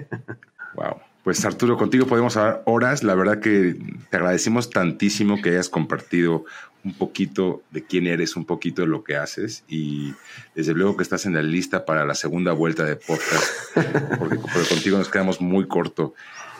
wow. 0.75 0.97
Pues 1.23 1.45
Arturo, 1.45 1.77
contigo 1.77 2.07
podemos 2.07 2.37
hablar 2.37 2.63
horas. 2.67 3.03
La 3.03 3.17
verdad 3.17 3.41
que 3.41 3.77
te 4.11 4.17
agradecemos 4.17 4.71
tantísimo 4.71 5.43
que 5.43 5.51
hayas 5.51 5.69
compartido 5.69 6.45
un 6.87 6.95
poquito 6.95 7.65
de 7.73 7.85
quién 7.85 8.07
eres, 8.07 8.37
un 8.37 8.45
poquito 8.45 8.83
de 8.83 8.89
lo 8.89 9.03
que 9.03 9.17
haces 9.17 9.65
y 9.69 10.15
desde 10.55 10.73
luego 10.73 10.97
que 10.97 11.03
estás 11.03 11.27
en 11.27 11.35
la 11.35 11.43
lista 11.43 11.85
para 11.85 12.05
la 12.05 12.15
segunda 12.15 12.53
vuelta 12.53 12.85
de 12.85 12.95
podcast, 12.95 13.75
porque, 14.21 14.39
contigo 14.69 14.97
nos 14.97 15.09
quedamos 15.09 15.41
muy 15.41 15.67
corto. 15.67 16.15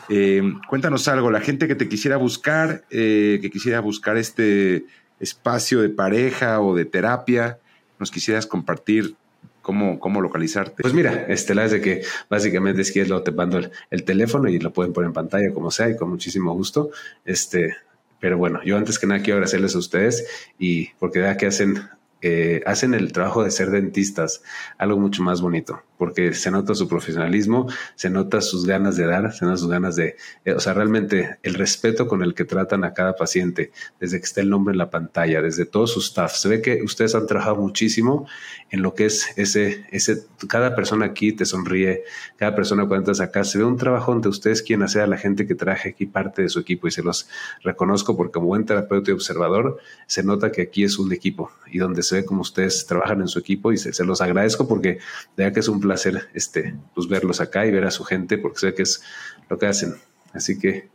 Eh, 0.09 0.43
cuéntanos 0.67 1.07
algo, 1.07 1.31
la 1.31 1.39
gente 1.39 1.65
que 1.69 1.75
te 1.75 1.87
quisiera 1.87 2.17
buscar, 2.17 2.83
eh, 2.89 3.39
que 3.41 3.49
quisiera 3.49 3.79
buscar 3.79 4.17
este 4.17 4.85
espacio 5.21 5.81
de 5.81 5.89
pareja 5.89 6.59
o 6.59 6.75
de 6.75 6.83
terapia, 6.83 7.59
nos 7.97 8.11
quisieras 8.11 8.45
compartir 8.45 9.15
cómo, 9.61 9.97
cómo 9.97 10.19
localizarte. 10.19 10.81
Pues 10.81 10.93
mira, 10.93 11.25
este, 11.29 11.55
la 11.55 11.63
es 11.63 11.71
de 11.71 11.79
que 11.79 12.01
básicamente 12.29 12.81
es 12.81 12.91
que 12.91 13.05
lo 13.05 13.23
te 13.23 13.31
mando 13.31 13.59
el, 13.59 13.71
el, 13.91 14.03
teléfono 14.03 14.49
y 14.49 14.59
lo 14.59 14.73
pueden 14.73 14.91
poner 14.91 15.07
en 15.07 15.13
pantalla 15.13 15.53
como 15.53 15.71
sea 15.71 15.89
y 15.89 15.95
con 15.95 16.09
muchísimo 16.09 16.53
gusto. 16.53 16.89
Este, 17.23 17.77
pero 18.19 18.37
bueno, 18.37 18.61
yo 18.63 18.77
antes 18.77 18.99
que 18.99 19.07
nada 19.07 19.21
quiero 19.21 19.37
agradecerles 19.37 19.75
a 19.75 19.79
ustedes 19.79 20.27
y 20.57 20.89
porque 20.99 21.19
vea 21.19 21.37
que 21.37 21.47
hacen, 21.47 21.81
eh, 22.21 22.61
hacen 22.65 22.93
el 22.93 23.11
trabajo 23.11 23.43
de 23.43 23.51
ser 23.51 23.69
dentistas 23.69 24.41
algo 24.77 24.99
mucho 24.99 25.23
más 25.23 25.41
bonito 25.41 25.81
porque 25.97 26.33
se 26.33 26.51
nota 26.51 26.75
su 26.75 26.87
profesionalismo, 26.87 27.67
se 27.95 28.09
nota 28.09 28.41
sus 28.41 28.65
ganas 28.65 28.97
de 28.97 29.05
dar, 29.05 29.33
se 29.33 29.45
nota 29.45 29.57
sus 29.57 29.69
ganas 29.69 29.95
de, 29.95 30.15
eh, 30.45 30.53
o 30.53 30.59
sea, 30.59 30.73
realmente 30.73 31.37
el 31.43 31.55
respeto 31.55 32.07
con 32.07 32.21
el 32.21 32.33
que 32.33 32.45
tratan 32.45 32.83
a 32.83 32.93
cada 32.93 33.15
paciente, 33.15 33.71
desde 33.99 34.19
que 34.19 34.25
está 34.25 34.41
el 34.41 34.49
nombre 34.49 34.73
en 34.73 34.77
la 34.77 34.89
pantalla, 34.89 35.41
desde 35.41 35.65
todo 35.65 35.87
su 35.87 35.99
staff. 35.99 36.33
Se 36.33 36.49
ve 36.49 36.61
que 36.61 36.81
ustedes 36.83 37.15
han 37.15 37.27
trabajado 37.27 37.55
muchísimo 37.55 38.27
en 38.69 38.81
lo 38.81 38.93
que 38.93 39.05
es 39.05 39.27
ese, 39.37 39.85
ese, 39.91 40.25
cada 40.47 40.75
persona 40.75 41.05
aquí 41.05 41.31
te 41.33 41.45
sonríe, 41.45 42.03
cada 42.35 42.55
persona 42.55 42.85
cuando 42.87 42.97
entras 42.97 43.19
acá, 43.19 43.43
se 43.43 43.57
ve 43.57 43.63
un 43.63 43.77
trabajo 43.77 44.11
donde 44.11 44.29
ustedes 44.29 44.61
quieren 44.61 44.83
hacer 44.83 45.01
a 45.01 45.07
la 45.07 45.17
gente 45.17 45.47
que 45.47 45.55
traje 45.55 45.89
aquí 45.89 46.05
parte 46.05 46.41
de 46.41 46.49
su 46.49 46.59
equipo 46.59 46.87
y 46.87 46.91
se 46.91 47.01
los 47.01 47.27
reconozco 47.63 48.15
porque 48.15 48.33
como 48.33 48.47
buen 48.47 48.65
terapeuta 48.65 49.11
y 49.11 49.13
observador, 49.13 49.79
se 50.05 50.23
nota 50.23 50.51
que 50.51 50.61
aquí 50.61 50.83
es 50.83 50.99
un 50.99 51.11
equipo 51.13 51.51
y 51.71 51.79
donde 51.79 52.03
se 52.03 52.17
ve 52.17 52.25
como 52.25 52.41
ustedes 52.41 52.85
trabajan 52.85 53.21
en 53.21 53.27
su 53.27 53.39
equipo 53.39 53.71
y 53.71 53.77
se, 53.77 53.93
se 53.93 54.05
los 54.05 54.21
agradezco 54.21 54.67
porque 54.67 54.99
vea 55.35 55.51
que 55.51 55.59
es 55.59 55.67
un 55.67 55.79
placer 55.87 56.27
este, 56.33 56.75
pues 56.93 57.07
verlos 57.07 57.41
acá 57.41 57.65
y 57.65 57.71
ver 57.71 57.85
a 57.85 57.91
su 57.91 58.03
gente 58.03 58.37
porque 58.37 58.59
sé 58.59 58.73
que 58.73 58.83
es 58.83 59.01
lo 59.49 59.57
que 59.57 59.67
hacen. 59.67 59.95
Así 60.33 60.59
que 60.59 60.89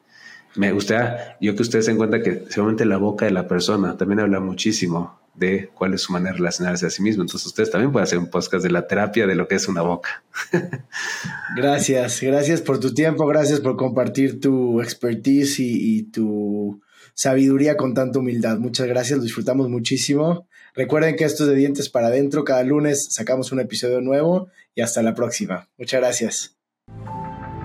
me 0.54 0.70
gusta, 0.72 1.38
yo 1.40 1.56
que 1.56 1.62
ustedes 1.62 1.86
se 1.86 1.92
den 1.92 1.98
cuenta 1.98 2.22
que 2.22 2.44
seguramente 2.50 2.84
la 2.84 2.98
boca 2.98 3.24
de 3.24 3.30
la 3.30 3.48
persona 3.48 3.96
también 3.96 4.20
habla 4.20 4.38
muchísimo 4.38 5.18
de 5.34 5.70
cuál 5.74 5.94
es 5.94 6.02
su 6.02 6.12
manera 6.12 6.32
de 6.32 6.38
relacionarse 6.38 6.86
a 6.86 6.90
sí 6.90 7.02
mismo. 7.02 7.22
Entonces 7.22 7.46
ustedes 7.46 7.70
también 7.70 7.90
pueden 7.90 8.04
hacer 8.04 8.18
un 8.18 8.28
podcast 8.28 8.62
de 8.62 8.70
la 8.70 8.86
terapia 8.86 9.26
de 9.26 9.34
lo 9.34 9.48
que 9.48 9.54
es 9.54 9.66
una 9.66 9.80
boca. 9.80 10.22
gracias, 11.56 12.20
gracias 12.20 12.60
por 12.60 12.80
tu 12.80 12.92
tiempo, 12.92 13.26
gracias 13.26 13.60
por 13.60 13.76
compartir 13.76 14.40
tu 14.40 14.82
expertise 14.82 15.58
y, 15.60 16.02
tu 16.12 16.82
sabiduría 17.14 17.76
con 17.76 17.94
tanta 17.94 18.18
humildad. 18.18 18.58
Muchas 18.58 18.86
gracias, 18.86 19.18
lo 19.18 19.24
disfrutamos 19.24 19.68
muchísimo. 19.68 20.46
Recuerden 20.74 21.16
que 21.16 21.24
esto 21.24 21.44
es 21.44 21.50
de 21.50 21.56
dientes 21.56 21.88
para 21.88 22.08
adentro. 22.08 22.44
Cada 22.44 22.62
lunes 22.64 23.08
sacamos 23.10 23.52
un 23.52 23.60
episodio 23.60 24.00
nuevo 24.00 24.48
y 24.74 24.82
hasta 24.82 25.02
la 25.02 25.14
próxima. 25.14 25.68
Muchas 25.78 26.00
gracias. 26.00 26.56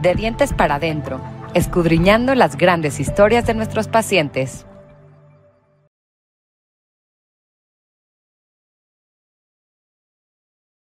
De 0.02 0.14
dientes 0.14 0.54
para 0.54 0.76
adentro, 0.76 1.22
escudriñando 1.54 2.36
las 2.36 2.58
grandes 2.58 3.00
historias 3.00 3.46
de 3.48 3.56
nuestros 3.56 3.88
pacientes. 3.88 4.66